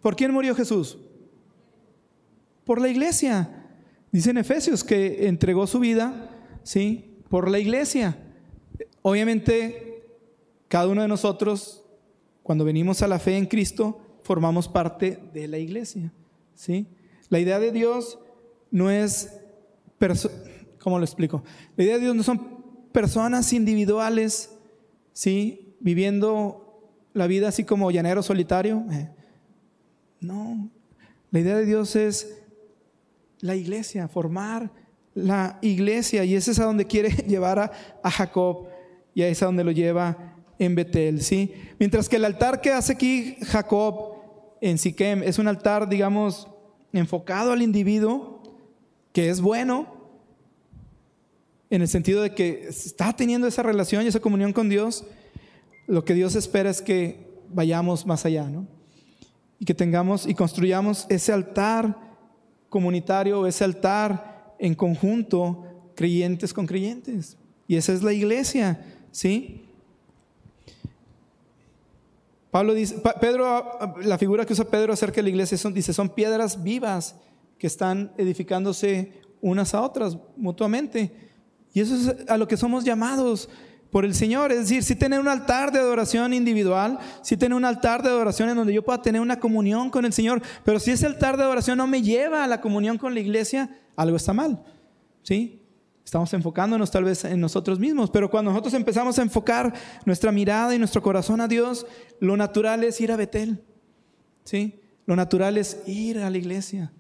¿Por 0.08 0.16
quién 0.16 0.32
murió 0.32 0.56
Jesús? 0.56 0.98
Por 2.64 2.80
la 2.80 2.88
iglesia. 2.88 3.68
Dice 4.10 4.30
en 4.30 4.38
Efesios 4.38 4.82
que 4.82 5.28
entregó 5.28 5.68
su 5.68 5.80
vida, 5.80 6.30
¿sí? 6.64 7.18
Por 7.28 7.52
la 7.52 7.60
iglesia. 7.60 8.18
Obviamente 9.02 10.08
cada 10.70 10.88
uno 10.88 11.02
de 11.02 11.10
nosotros, 11.10 11.84
cuando 12.42 12.64
venimos 12.64 13.02
a 13.02 13.10
la 13.10 13.20
fe 13.20 13.36
en 13.36 13.48
Cristo, 13.48 14.00
formamos 14.24 14.70
parte 14.70 15.20
de 15.34 15.50
la 15.50 15.58
iglesia. 15.58 16.14
¿sí? 16.56 16.88
La 17.28 17.40
idea 17.40 17.60
de 17.60 17.74
Dios 17.74 18.18
no 18.72 18.90
es, 18.90 19.42
¿cómo 20.80 21.00
lo 21.00 21.04
explico? 21.04 21.44
La 21.76 21.84
idea 21.84 21.96
de 21.96 22.04
Dios 22.04 22.16
no 22.16 22.24
son 22.24 22.64
personas 22.94 23.52
individuales, 23.52 24.56
¿sí? 25.12 25.76
viviendo 25.82 26.94
la 27.12 27.28
vida 27.28 27.50
así 27.50 27.66
como 27.66 27.92
llanero 27.92 28.24
solitario. 28.24 28.86
Eh, 28.90 29.10
no, 30.20 30.70
la 31.32 31.40
idea 31.40 31.58
de 31.58 31.66
Dios 31.66 31.96
es 31.96 32.42
la 33.40 33.56
iglesia, 33.56 34.08
formar 34.08 34.72
la 35.14 35.60
iglesia, 35.62 36.24
y 36.24 36.36
ese 36.36 36.52
es 36.52 36.60
a 36.60 36.66
donde 36.66 36.86
quiere 36.86 37.10
llevar 37.28 37.60
a, 37.60 37.72
a 38.04 38.12
Jacob, 38.12 38.68
y 39.14 39.24
a 39.24 39.28
ese 39.28 39.46
a 39.46 39.48
donde 39.48 39.64
lo 39.64 39.72
lleva 39.72 40.36
en 40.60 40.76
Betel, 40.76 41.22
¿sí? 41.22 41.54
Mientras 41.80 42.10
que 42.10 42.16
el 42.16 42.26
altar 42.26 42.62
que 42.62 42.72
hace 42.72 42.94
aquí 42.94 43.38
Jacob 43.44 44.16
en 44.62 44.78
Siquem 44.78 45.24
es 45.24 45.40
un 45.40 45.48
altar, 45.48 45.90
digamos, 45.90 46.48
enfocado 46.94 47.52
al 47.52 47.62
individuo, 47.62 48.42
que 49.14 49.30
es 49.30 49.42
bueno, 49.42 49.98
en 51.70 51.82
el 51.82 51.88
sentido 51.88 52.22
de 52.22 52.34
que 52.34 52.68
está 52.70 53.14
teniendo 53.14 53.48
esa 53.48 53.64
relación 53.64 54.04
y 54.04 54.08
esa 54.08 54.20
comunión 54.20 54.54
con 54.54 54.70
Dios, 54.70 55.06
lo 55.86 56.06
que 56.06 56.14
Dios 56.14 56.36
espera 56.36 56.70
es 56.70 56.82
que 56.82 57.28
vayamos 57.50 58.06
más 58.06 58.26
allá, 58.26 58.50
¿no? 58.50 58.68
Y 59.60 59.66
que 59.66 59.74
tengamos 59.74 60.28
y 60.28 60.34
construyamos 60.34 61.06
ese 61.10 61.34
altar 61.34 61.98
comunitario, 62.70 63.48
ese 63.48 63.64
altar 63.64 64.56
en 64.60 64.76
conjunto, 64.76 65.64
creyentes 65.96 66.54
con 66.54 66.66
creyentes. 66.66 67.38
Y 67.68 67.76
esa 67.76 67.94
es 67.94 68.04
la 68.04 68.14
iglesia, 68.14 68.86
¿sí? 69.12 69.64
Pablo 72.52 72.74
dice, 72.74 73.02
Pedro, 73.20 73.96
la 74.02 74.18
figura 74.18 74.46
que 74.46 74.54
usa 74.54 74.66
Pedro 74.66 74.94
acerca 74.94 75.18
de 75.18 75.24
la 75.24 75.30
iglesia 75.30 75.58
dice, 75.72 75.94
son 75.94 76.10
piedras 76.10 76.64
vivas 76.64 77.16
que 77.58 77.68
están 77.68 78.12
edificándose 78.18 79.12
unas 79.42 79.74
a 79.74 79.82
otras 79.82 80.18
mutuamente. 80.38 81.12
Y 81.74 81.82
eso 81.82 81.96
es 81.96 82.30
a 82.30 82.38
lo 82.38 82.48
que 82.48 82.58
somos 82.58 82.84
llamados 82.84 83.50
por 83.92 84.06
el 84.06 84.14
Señor. 84.14 84.52
Es 84.52 84.60
decir, 84.60 84.84
si 84.84 84.96
tener 84.96 85.20
un 85.20 85.28
altar 85.28 85.72
de 85.72 85.80
adoración 85.80 86.34
individual, 86.34 87.00
si 87.22 87.38
tener 87.38 87.56
un 87.56 87.66
altar 87.66 88.04
de 88.04 88.10
adoración 88.10 88.50
en 88.50 88.56
donde 88.56 88.74
yo 88.74 88.84
pueda 88.84 89.02
tener 89.02 89.22
una 89.22 89.40
comunión 89.40 89.90
con 89.90 90.06
el 90.06 90.14
Señor, 90.14 90.42
pero 90.64 90.80
si 90.80 90.92
ese 90.92 91.06
altar 91.06 91.38
de 91.38 91.44
adoración 91.44 91.78
no 91.78 91.88
me 91.88 92.02
lleva 92.02 92.44
a 92.44 92.48
la 92.48 92.62
comunión 92.62 92.98
con 92.98 93.14
la 93.14 93.20
iglesia, 93.20 93.70
algo 93.96 94.18
está 94.18 94.34
mal. 94.34 94.64
¿Sí? 95.24 95.62
Estamos 96.04 96.34
enfocándonos 96.34 96.90
tal 96.90 97.04
vez 97.04 97.26
en 97.26 97.42
nosotros 97.42 97.80
mismos, 97.80 98.10
pero 98.10 98.30
cuando 98.30 98.52
nosotros 98.52 98.74
empezamos 98.74 99.20
a 99.20 99.22
enfocar 99.22 99.74
nuestra 100.06 100.32
mirada 100.32 100.74
y 100.74 100.80
nuestro 100.80 101.02
corazón 101.02 101.42
a 101.42 101.50
Dios, 101.50 101.86
lo 102.22 102.38
natural 102.38 102.86
es 102.86 103.02
ir 103.02 103.12
a 103.12 103.18
Betel. 103.18 103.62
¿Sí? 104.46 104.80
Lo 105.06 105.18
natural 105.18 105.58
es 105.58 105.82
ir 105.86 106.20
a 106.20 106.30
la 106.30 106.38
iglesia. 106.38 106.94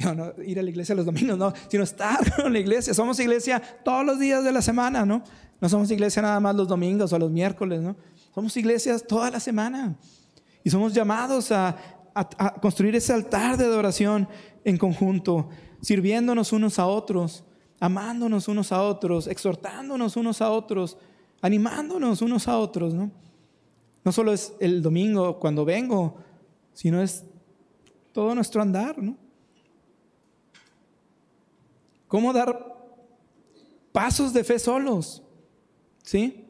No, 0.16 0.32
ir 0.42 0.58
a 0.58 0.62
la 0.62 0.70
iglesia 0.70 0.94
los 0.94 1.04
domingos, 1.04 1.36
no, 1.36 1.52
sino 1.68 1.84
estar 1.84 2.34
con 2.42 2.52
la 2.52 2.58
iglesia. 2.58 2.94
Somos 2.94 3.20
iglesia 3.20 3.60
todos 3.84 4.04
los 4.04 4.18
días 4.18 4.42
de 4.42 4.50
la 4.52 4.62
semana, 4.62 5.04
¿no? 5.04 5.22
No 5.60 5.68
somos 5.68 5.90
iglesia 5.90 6.22
nada 6.22 6.40
más 6.40 6.54
los 6.54 6.68
domingos 6.68 7.12
o 7.12 7.18
los 7.18 7.30
miércoles, 7.30 7.80
¿no? 7.80 7.96
Somos 8.34 8.56
iglesias 8.56 9.04
toda 9.06 9.30
la 9.30 9.40
semana. 9.40 9.96
Y 10.64 10.70
somos 10.70 10.94
llamados 10.94 11.52
a, 11.52 11.76
construir 12.60 12.96
ese 12.96 13.12
altar 13.12 13.56
de 13.56 13.64
adoración 13.64 14.28
en 14.64 14.76
conjunto, 14.76 15.48
sirviéndonos 15.80 16.52
unos 16.52 16.78
a 16.78 16.86
otros 16.86 17.44
amándonos 17.80 18.46
unos 18.46 18.70
a 18.72 18.82
otros, 18.82 19.26
exhortándonos 19.26 20.16
unos 20.16 20.42
a 20.42 20.50
otros, 20.50 20.98
animándonos 21.40 22.20
unos 22.20 22.46
a 22.46 22.58
otros, 22.58 22.92
¿no? 22.92 23.10
No 24.04 24.12
solo 24.12 24.32
es 24.32 24.52
el 24.60 24.82
domingo 24.82 25.40
cuando 25.40 25.64
vengo, 25.64 26.16
sino 26.74 27.02
es 27.02 27.24
todo 28.12 28.34
nuestro 28.34 28.60
andar, 28.60 29.02
¿no? 29.02 29.16
¿Cómo 32.06 32.32
dar 32.32 32.76
pasos 33.92 34.32
de 34.32 34.44
fe 34.44 34.58
solos? 34.58 35.22
¿Sí? 36.02 36.46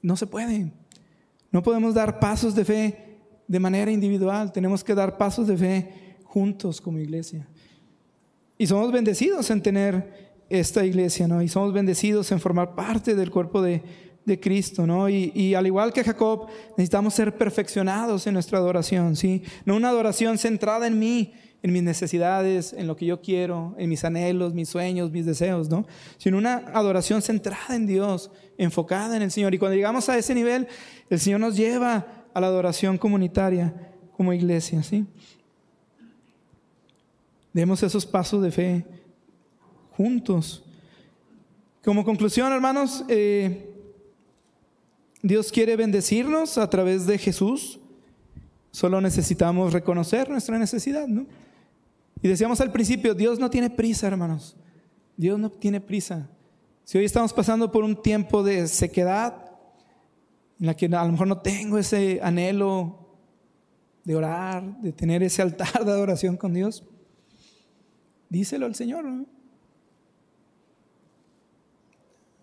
No 0.00 0.16
se 0.16 0.26
puede. 0.26 0.72
No 1.50 1.62
podemos 1.62 1.94
dar 1.94 2.18
pasos 2.18 2.54
de 2.54 2.64
fe 2.64 3.12
de 3.46 3.60
manera 3.60 3.90
individual, 3.90 4.50
tenemos 4.50 4.82
que 4.82 4.94
dar 4.94 5.18
pasos 5.18 5.46
de 5.46 5.56
fe 5.58 6.16
juntos 6.24 6.80
como 6.80 6.98
iglesia. 6.98 7.46
Y 8.56 8.66
somos 8.66 8.90
bendecidos 8.90 9.50
en 9.50 9.60
tener 9.60 10.32
esta 10.48 10.84
iglesia, 10.86 11.28
¿no? 11.28 11.42
Y 11.42 11.48
somos 11.48 11.72
bendecidos 11.72 12.32
en 12.32 12.40
formar 12.40 12.74
parte 12.74 13.14
del 13.14 13.30
cuerpo 13.30 13.60
de, 13.60 13.82
Cristo, 14.40 14.86
¿no? 14.86 15.08
Y, 15.08 15.54
al 15.54 15.66
igual 15.66 15.92
que 15.92 16.04
Jacob, 16.04 16.46
necesitamos 16.78 17.12
ser 17.12 17.36
perfeccionados 17.36 18.26
en 18.26 18.34
nuestra 18.34 18.58
adoración, 18.58 19.16
¿sí? 19.16 19.42
No 19.64 19.76
una 19.76 19.88
adoración 19.88 20.38
centrada 20.38 20.86
en 20.86 20.98
mí, 20.98 21.34
en 21.62 21.72
mis 21.72 21.82
necesidades, 21.82 22.72
en 22.72 22.88
lo 22.88 22.96
que 22.96 23.06
yo 23.06 23.20
quiero, 23.20 23.74
en 23.78 23.88
mis 23.88 24.04
anhelos, 24.04 24.52
mis 24.52 24.68
sueños, 24.68 25.12
mis 25.12 25.24
deseos, 25.24 25.68
¿no? 25.68 25.86
Sino 26.18 26.36
una 26.36 26.56
adoración 26.74 27.22
centrada 27.22 27.76
en 27.76 27.86
Dios, 27.86 28.30
enfocada 28.58 29.16
en 29.16 29.22
el 29.22 29.30
Señor. 29.30 29.54
Y 29.54 29.58
cuando 29.58 29.76
llegamos 29.76 30.08
a 30.08 30.18
ese 30.18 30.34
nivel, 30.34 30.66
el 31.08 31.20
Señor 31.20 31.38
nos 31.38 31.56
lleva 31.56 32.24
a 32.34 32.40
la 32.40 32.48
adoración 32.48 32.98
comunitaria 32.98 33.72
como 34.16 34.32
iglesia, 34.32 34.82
¿sí? 34.82 35.06
Demos 37.52 37.82
esos 37.82 38.06
pasos 38.06 38.42
de 38.42 38.50
fe 38.50 38.84
juntos. 39.96 40.64
Como 41.84 42.04
conclusión, 42.04 42.52
hermanos, 42.52 43.04
eh, 43.08 43.68
Dios 45.22 45.52
quiere 45.52 45.76
bendecirnos 45.76 46.58
a 46.58 46.68
través 46.68 47.06
de 47.06 47.18
Jesús. 47.18 47.78
Solo 48.72 49.00
necesitamos 49.00 49.72
reconocer 49.72 50.28
nuestra 50.28 50.58
necesidad, 50.58 51.06
¿no? 51.06 51.26
Y 52.22 52.28
decíamos 52.28 52.60
al 52.60 52.70
principio, 52.70 53.14
Dios 53.14 53.40
no 53.40 53.50
tiene 53.50 53.68
prisa, 53.68 54.06
hermanos. 54.06 54.56
Dios 55.16 55.40
no 55.40 55.50
tiene 55.50 55.80
prisa. 55.80 56.28
Si 56.84 56.96
hoy 56.96 57.04
estamos 57.04 57.32
pasando 57.32 57.72
por 57.72 57.82
un 57.82 58.00
tiempo 58.00 58.44
de 58.44 58.68
sequedad, 58.68 59.50
en 60.60 60.66
la 60.66 60.74
que 60.74 60.86
a 60.86 61.04
lo 61.04 61.12
mejor 61.12 61.26
no 61.26 61.38
tengo 61.38 61.78
ese 61.78 62.20
anhelo 62.22 63.18
de 64.04 64.14
orar, 64.14 64.80
de 64.80 64.92
tener 64.92 65.22
ese 65.24 65.42
altar 65.42 65.84
de 65.84 65.90
adoración 65.90 66.36
con 66.36 66.54
Dios, 66.54 66.84
díselo 68.28 68.66
al 68.66 68.76
Señor. 68.76 69.04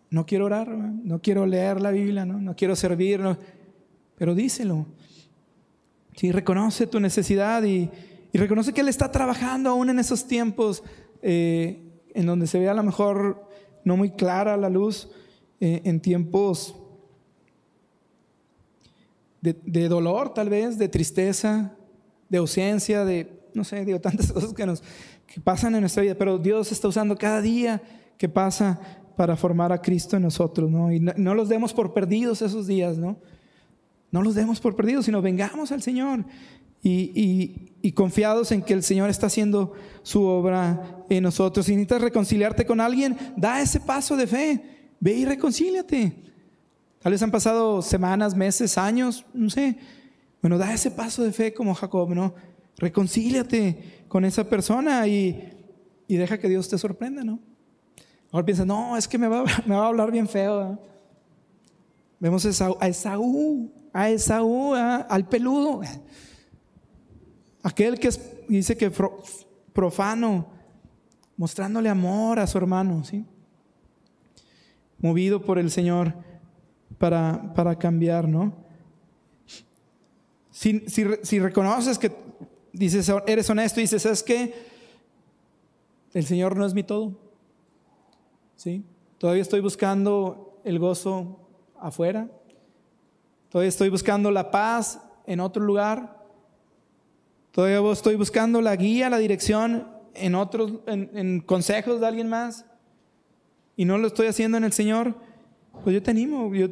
¿no? 0.10 0.26
quiero 0.26 0.46
orar, 0.46 0.68
no 0.68 1.22
quiero 1.22 1.46
leer 1.46 1.80
la 1.80 1.92
Biblia, 1.92 2.26
no, 2.26 2.38
no 2.42 2.54
quiero 2.54 2.76
servir, 2.76 3.22
pero 4.18 4.36
díselo. 4.36 4.88
Si 6.16 6.34
reconoce 6.34 6.86
tu 6.86 7.00
necesidad 7.00 7.64
y, 7.64 7.90
y 8.32 8.38
reconoce 8.38 8.74
que 8.74 8.82
Él 8.82 8.90
está 8.90 9.12
trabajando 9.12 9.70
aún 9.70 9.90
en 9.90 10.00
esos 10.00 10.28
tiempos 10.28 10.84
eh, 11.22 11.84
en 12.14 12.26
donde 12.26 12.48
se 12.48 12.60
ve 12.60 12.70
a 12.70 12.74
lo 12.74 12.84
mejor 12.84 13.48
no 13.84 13.98
muy 13.98 14.12
clara 14.12 14.58
la 14.58 14.70
luz, 14.70 15.10
eh, 15.62 15.82
en 15.84 16.00
tiempos 16.00 16.76
de, 19.42 19.88
dolor 19.88 20.34
tal 20.34 20.50
vez, 20.50 20.78
de 20.78 20.88
tristeza, 20.88 21.74
de 22.30 22.38
ausencia, 22.38 23.04
de, 23.06 23.42
no 23.54 23.64
sé, 23.64 23.84
digo, 23.86 24.00
tantas 24.00 24.32
cosas 24.34 24.54
que, 24.54 24.66
nos, 24.66 24.84
pasan 25.44 25.76
en 25.76 25.82
nuestra 25.82 26.04
vida, 26.04 26.16
pero 26.16 26.38
Dios 26.38 26.72
está 26.72 26.88
usando 26.88 27.18
cada 27.18 27.42
día 27.42 27.82
que 28.18 28.30
pasa 28.30 28.80
para 29.16 29.36
formar 29.36 29.72
a 29.72 29.82
Cristo 29.82 30.16
en 30.16 30.24
nosotros, 30.24 30.70
¿no? 30.70 30.92
Y 30.92 31.00
no, 31.00 31.36
los 31.36 31.50
demos 31.50 31.74
por 31.74 31.94
perdidos 31.94 32.42
esos 32.42 32.68
días, 32.68 32.98
¿no? 32.98 33.18
No 34.12 34.22
los 34.22 34.36
demos 34.36 34.60
por 34.60 34.76
perdidos, 34.76 35.06
sino 35.06 35.22
vengamos 35.22 35.72
al 35.72 35.82
Señor 35.82 36.26
y, 36.82 37.72
y, 37.82 37.92
confiados 37.92 38.52
en 38.52 38.62
que 38.62 38.74
el 38.74 38.84
Señor 38.84 39.10
está 39.10 39.28
haciendo 39.28 39.74
su 40.02 40.24
obra 40.24 41.04
en 41.10 41.24
nosotros. 41.24 41.66
Si 41.66 41.74
necesitas 41.74 42.02
reconciliarte 42.02 42.66
con 42.66 42.80
alguien, 42.80 43.18
da 43.36 43.62
ese 43.62 43.80
paso 43.82 44.16
de 44.16 44.28
fe, 44.28 44.92
ve 45.00 45.14
y 45.14 45.26
reconcíliate. 45.26 46.14
Tal 47.02 47.12
vez 47.12 47.22
han 47.22 47.32
pasado 47.32 47.82
semanas, 47.82 48.36
meses, 48.36 48.78
años, 48.78 49.26
no 49.34 49.50
sé. 49.50 49.78
Bueno, 50.42 50.58
da 50.58 50.74
ese 50.74 50.92
paso 50.92 51.24
de 51.24 51.34
fe 51.34 51.54
como 51.54 51.76
Jacob, 51.76 52.10
¿no? 52.14 52.34
Reconcíliate 52.78 54.06
con 54.08 54.24
esa 54.24 54.46
persona 54.46 55.06
y, 55.08 55.52
y 56.08 56.16
deja 56.16 56.38
que 56.38 56.48
Dios 56.48 56.70
te 56.70 56.78
sorprenda, 56.78 57.24
¿no? 57.24 57.40
Ahora 58.32 58.46
piensa, 58.46 58.64
no, 58.64 58.96
es 58.96 59.08
que 59.08 59.18
me 59.18 59.28
va, 59.28 59.44
me 59.66 59.76
va 59.76 59.86
a 59.86 59.88
hablar 59.88 60.12
bien 60.12 60.30
feo. 60.30 60.80
Vemos 62.20 62.62
a 62.62 62.70
a 62.80 62.88
Esaú, 62.88 63.72
a 64.00 64.10
Esaú 64.10 64.74
al 64.74 65.28
peludo. 65.28 65.82
Aquel 67.64 68.00
que 68.00 68.10
dice 68.48 68.78
que 68.78 68.90
profano, 69.74 70.48
mostrándole 71.36 71.90
amor 71.90 72.40
a 72.40 72.48
su 72.48 72.58
hermano, 72.58 73.04
¿sí? 73.04 73.26
Movido 75.00 75.42
por 75.42 75.60
el 75.60 75.70
Señor 75.70 76.14
para, 76.98 77.54
para 77.54 77.78
cambiar, 77.78 78.28
¿no? 78.28 78.54
Si, 80.50 80.80
si, 80.88 81.40
reconoces 81.40 82.00
que 82.00 82.12
dices, 82.72 83.12
eres 83.28 83.50
honesto 83.50 83.82
y 83.82 83.84
dices, 83.84 84.02
¿sabes 84.02 84.24
qué? 84.24 84.54
El 86.14 86.26
Señor 86.26 86.56
no 86.56 86.66
es 86.66 86.74
mi 86.74 86.84
todo. 86.84 87.18
¿Sí? 88.56 88.84
Todavía 89.18 89.42
estoy 89.42 89.60
buscando 89.60 90.62
el 90.64 90.80
gozo 90.80 91.50
afuera. 91.80 92.30
Todavía 93.50 93.70
estoy 93.70 93.90
buscando 93.90 94.32
la 94.32 94.52
paz 94.52 95.00
en 95.26 95.40
otro 95.40 95.64
lugar. 95.64 96.24
Todavía 97.52 97.92
estoy 97.92 98.16
buscando 98.16 98.62
la 98.62 98.76
guía, 98.76 99.10
la 99.10 99.18
dirección 99.18 99.88
en 100.14 100.36
otros, 100.36 100.74
en, 100.86 101.42
consejos 101.42 102.00
de 102.00 102.08
alguien 102.08 102.30
más. 102.30 102.66
Y 103.76 103.86
no 103.86 103.98
lo 103.98 104.08
estoy 104.08 104.28
haciendo 104.28 104.58
en 104.58 104.64
el 104.64 104.74
Señor. 104.74 105.16
Pues 105.84 105.94
yo 105.94 106.04
te 106.04 106.12
animo, 106.12 106.54
yo 106.54 106.70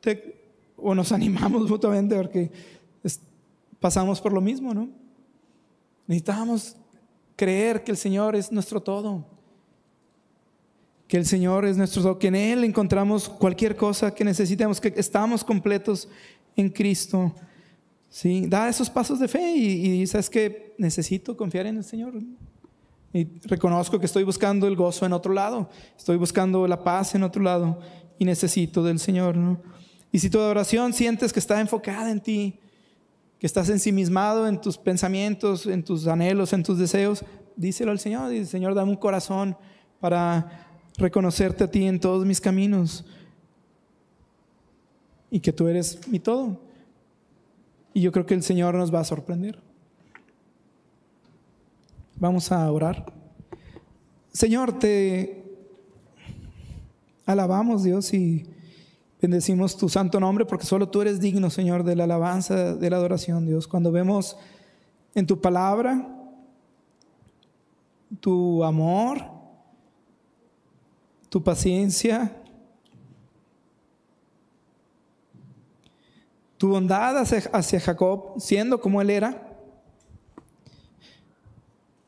te, 0.00 0.40
o 0.76 0.94
nos 0.94 1.12
animamos 1.12 1.68
mutuamente 1.68 2.16
porque 2.16 2.50
pasamos 3.78 4.20
por 4.20 4.32
lo 4.32 4.40
mismo, 4.40 4.74
¿no? 4.74 4.88
Necesitamos 6.06 6.76
creer 7.36 7.82
que 7.82 7.92
el 7.92 7.96
Señor 7.96 8.36
es 8.36 8.52
nuestro 8.52 8.82
todo. 8.82 9.24
Que 11.10 11.16
el 11.16 11.26
Señor 11.26 11.64
es 11.64 11.76
nuestro 11.76 12.02
todo, 12.02 12.18
que 12.20 12.28
en 12.28 12.36
Él 12.36 12.62
encontramos 12.62 13.28
cualquier 13.28 13.74
cosa 13.74 14.14
que 14.14 14.24
necesitemos, 14.24 14.80
que 14.80 14.94
estamos 14.96 15.42
completos 15.42 16.08
en 16.54 16.68
Cristo. 16.68 17.34
¿sí? 18.08 18.44
Da 18.46 18.68
esos 18.68 18.88
pasos 18.88 19.18
de 19.18 19.26
fe 19.26 19.56
y, 19.56 20.02
y 20.02 20.06
sabes 20.06 20.30
que 20.30 20.72
necesito 20.78 21.36
confiar 21.36 21.66
en 21.66 21.78
el 21.78 21.82
Señor. 21.82 22.14
Y 23.12 23.26
reconozco 23.42 23.98
que 23.98 24.06
estoy 24.06 24.22
buscando 24.22 24.68
el 24.68 24.76
gozo 24.76 25.04
en 25.04 25.12
otro 25.12 25.32
lado, 25.32 25.68
estoy 25.98 26.16
buscando 26.16 26.68
la 26.68 26.84
paz 26.84 27.16
en 27.16 27.24
otro 27.24 27.42
lado 27.42 27.80
y 28.16 28.24
necesito 28.24 28.84
del 28.84 29.00
Señor. 29.00 29.36
Y 30.12 30.20
si 30.20 30.30
tu 30.30 30.38
oración 30.38 30.92
sientes 30.92 31.32
que 31.32 31.40
está 31.40 31.60
enfocada 31.60 32.08
en 32.08 32.20
ti, 32.20 32.60
que 33.40 33.48
estás 33.48 33.68
ensimismado 33.68 34.46
en 34.46 34.60
tus 34.60 34.78
pensamientos, 34.78 35.66
en 35.66 35.82
tus 35.82 36.06
anhelos, 36.06 36.52
en 36.52 36.62
tus 36.62 36.78
deseos, 36.78 37.24
díselo 37.56 37.90
al 37.90 37.98
Señor. 37.98 38.30
Dice, 38.30 38.46
Señor, 38.46 38.76
dame 38.76 38.92
un 38.92 38.96
corazón 38.96 39.56
para 39.98 40.69
reconocerte 41.00 41.64
a 41.64 41.70
ti 41.70 41.86
en 41.86 41.98
todos 41.98 42.24
mis 42.24 42.40
caminos 42.40 43.04
y 45.30 45.40
que 45.40 45.52
tú 45.52 45.68
eres 45.68 46.06
mi 46.08 46.20
todo. 46.20 46.60
Y 47.92 48.02
yo 48.02 48.12
creo 48.12 48.26
que 48.26 48.34
el 48.34 48.42
Señor 48.42 48.74
nos 48.74 48.94
va 48.94 49.00
a 49.00 49.04
sorprender. 49.04 49.58
Vamos 52.16 52.52
a 52.52 52.70
orar. 52.70 53.12
Señor, 54.32 54.78
te 54.78 55.42
alabamos 57.26 57.82
Dios 57.82 58.12
y 58.12 58.46
bendecimos 59.20 59.76
tu 59.76 59.88
santo 59.88 60.20
nombre 60.20 60.44
porque 60.44 60.66
solo 60.66 60.88
tú 60.88 61.02
eres 61.02 61.20
digno, 61.20 61.50
Señor, 61.50 61.82
de 61.82 61.96
la 61.96 62.04
alabanza, 62.04 62.74
de 62.74 62.90
la 62.90 62.96
adoración, 62.96 63.46
Dios. 63.46 63.66
Cuando 63.66 63.90
vemos 63.90 64.36
en 65.14 65.26
tu 65.26 65.40
palabra 65.40 66.16
tu 68.18 68.64
amor, 68.64 69.22
tu 71.30 71.42
paciencia, 71.42 72.36
tu 76.58 76.68
bondad 76.68 77.16
hacia, 77.16 77.80
Jacob, 77.80 78.34
siendo 78.38 78.80
como 78.80 79.00
él 79.00 79.08
era. 79.08 79.46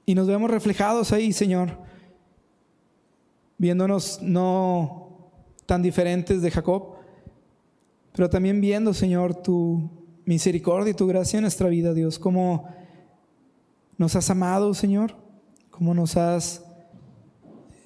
Y 0.05 0.15
nos 0.15 0.27
vemos 0.27 0.51
reflejados 0.51 1.13
ahí, 1.13 1.33
Señor, 1.33 1.79
viéndonos 3.57 4.21
no 4.21 5.31
tan 5.65 5.81
diferentes 5.81 6.43
de 6.43 6.51
Jacob, 6.51 6.97
pero 8.13 8.29
también 8.29 8.61
viendo, 8.61 8.93
Señor, 8.93 9.35
tu 9.35 9.89
misericordia 10.27 10.91
y 10.91 10.95
tu 10.95 11.07
gracia 11.07 11.39
en 11.39 11.43
nuestra 11.43 11.69
vida, 11.69 11.95
Dios, 11.95 12.19
como 12.19 12.69
nos 13.97 14.17
has 14.17 14.29
amado, 14.29 14.75
Señor, 14.75 15.15
como 15.71 15.95
nos 15.95 16.17
has 16.17 16.65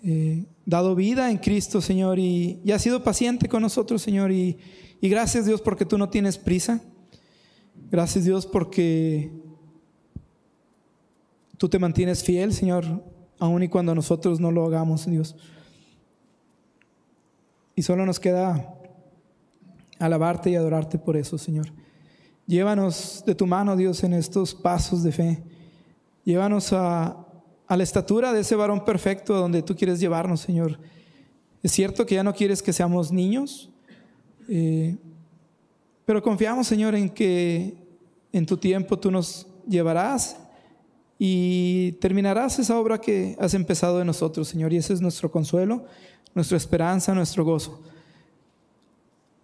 eh, 0.02 0.46
dado 0.66 0.94
vida 0.94 1.30
en 1.30 1.38
Cristo, 1.38 1.80
Señor, 1.80 2.18
y, 2.18 2.60
y 2.62 2.72
has 2.72 2.82
sido 2.82 3.02
paciente 3.02 3.48
con 3.48 3.62
nosotros, 3.62 4.02
Señor, 4.02 4.30
y 4.30 4.58
y 5.00 5.08
gracias 5.08 5.46
Dios 5.46 5.60
porque 5.60 5.84
tú 5.84 5.98
no 5.98 6.08
tienes 6.08 6.38
prisa. 6.38 6.80
Gracias 7.90 8.24
Dios 8.24 8.46
porque 8.46 9.32
tú 11.58 11.68
te 11.68 11.78
mantienes 11.78 12.24
fiel, 12.24 12.52
Señor, 12.52 13.04
aun 13.38 13.62
y 13.62 13.68
cuando 13.68 13.94
nosotros 13.94 14.40
no 14.40 14.50
lo 14.50 14.64
hagamos, 14.64 15.06
Dios. 15.06 15.36
Y 17.74 17.82
solo 17.82 18.06
nos 18.06 18.18
queda 18.18 18.74
alabarte 19.98 20.50
y 20.50 20.56
adorarte 20.56 20.98
por 20.98 21.16
eso, 21.16 21.36
Señor. 21.36 21.66
Llévanos 22.46 23.22
de 23.26 23.34
tu 23.34 23.46
mano, 23.46 23.76
Dios, 23.76 24.02
en 24.02 24.14
estos 24.14 24.54
pasos 24.54 25.02
de 25.02 25.12
fe. 25.12 25.42
Llévanos 26.24 26.72
a, 27.66 27.76
la 27.76 27.82
estatura 27.82 28.32
de 28.32 28.40
ese 28.40 28.56
varón 28.56 28.84
perfecto 28.84 29.34
a 29.34 29.38
donde 29.38 29.62
tú 29.62 29.74
quieres 29.76 30.00
llevarnos, 30.00 30.40
Señor. 30.40 30.78
Es 31.62 31.72
cierto 31.72 32.06
que 32.06 32.14
ya 32.14 32.22
no 32.22 32.34
quieres 32.34 32.62
que 32.62 32.72
seamos 32.72 33.12
niños, 33.12 33.70
eh, 34.48 34.96
pero 36.04 36.22
confiamos, 36.22 36.66
Señor, 36.66 36.94
en 36.94 37.10
que 37.10 37.74
en 38.32 38.46
tu 38.46 38.56
tiempo 38.56 38.98
tú 38.98 39.10
nos 39.10 39.46
llevarás 39.66 40.36
y 41.18 41.92
terminarás 41.92 42.58
esa 42.58 42.78
obra 42.78 43.00
que 43.00 43.36
has 43.40 43.54
empezado 43.54 43.98
de 43.98 44.04
nosotros, 44.04 44.48
Señor. 44.48 44.72
Y 44.72 44.76
ese 44.76 44.92
es 44.92 45.00
nuestro 45.00 45.30
consuelo, 45.30 45.86
nuestra 46.34 46.56
esperanza, 46.56 47.14
nuestro 47.14 47.44
gozo. 47.44 47.82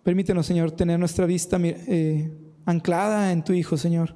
Permítenos, 0.03 0.47
Señor, 0.47 0.73
tener 0.73 0.99
nuestra 0.99 1.27
vista 1.27 1.59
eh, 1.61 2.31
anclada 2.67 3.33
en 3.33 3.43
tu 3.43 3.53
Hijo, 3.53 3.77
Señor. 3.77 4.15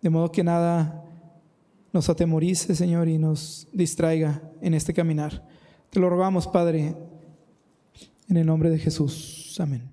De 0.00 0.10
modo 0.10 0.32
que 0.32 0.42
nada 0.42 1.01
nos 1.92 2.08
atemorice, 2.08 2.74
Señor, 2.74 3.08
y 3.08 3.18
nos 3.18 3.68
distraiga 3.72 4.42
en 4.60 4.74
este 4.74 4.94
caminar. 4.94 5.46
Te 5.90 6.00
lo 6.00 6.08
rogamos, 6.08 6.48
Padre, 6.48 6.96
en 8.28 8.36
el 8.36 8.46
nombre 8.46 8.70
de 8.70 8.78
Jesús. 8.78 9.56
Amén. 9.60 9.91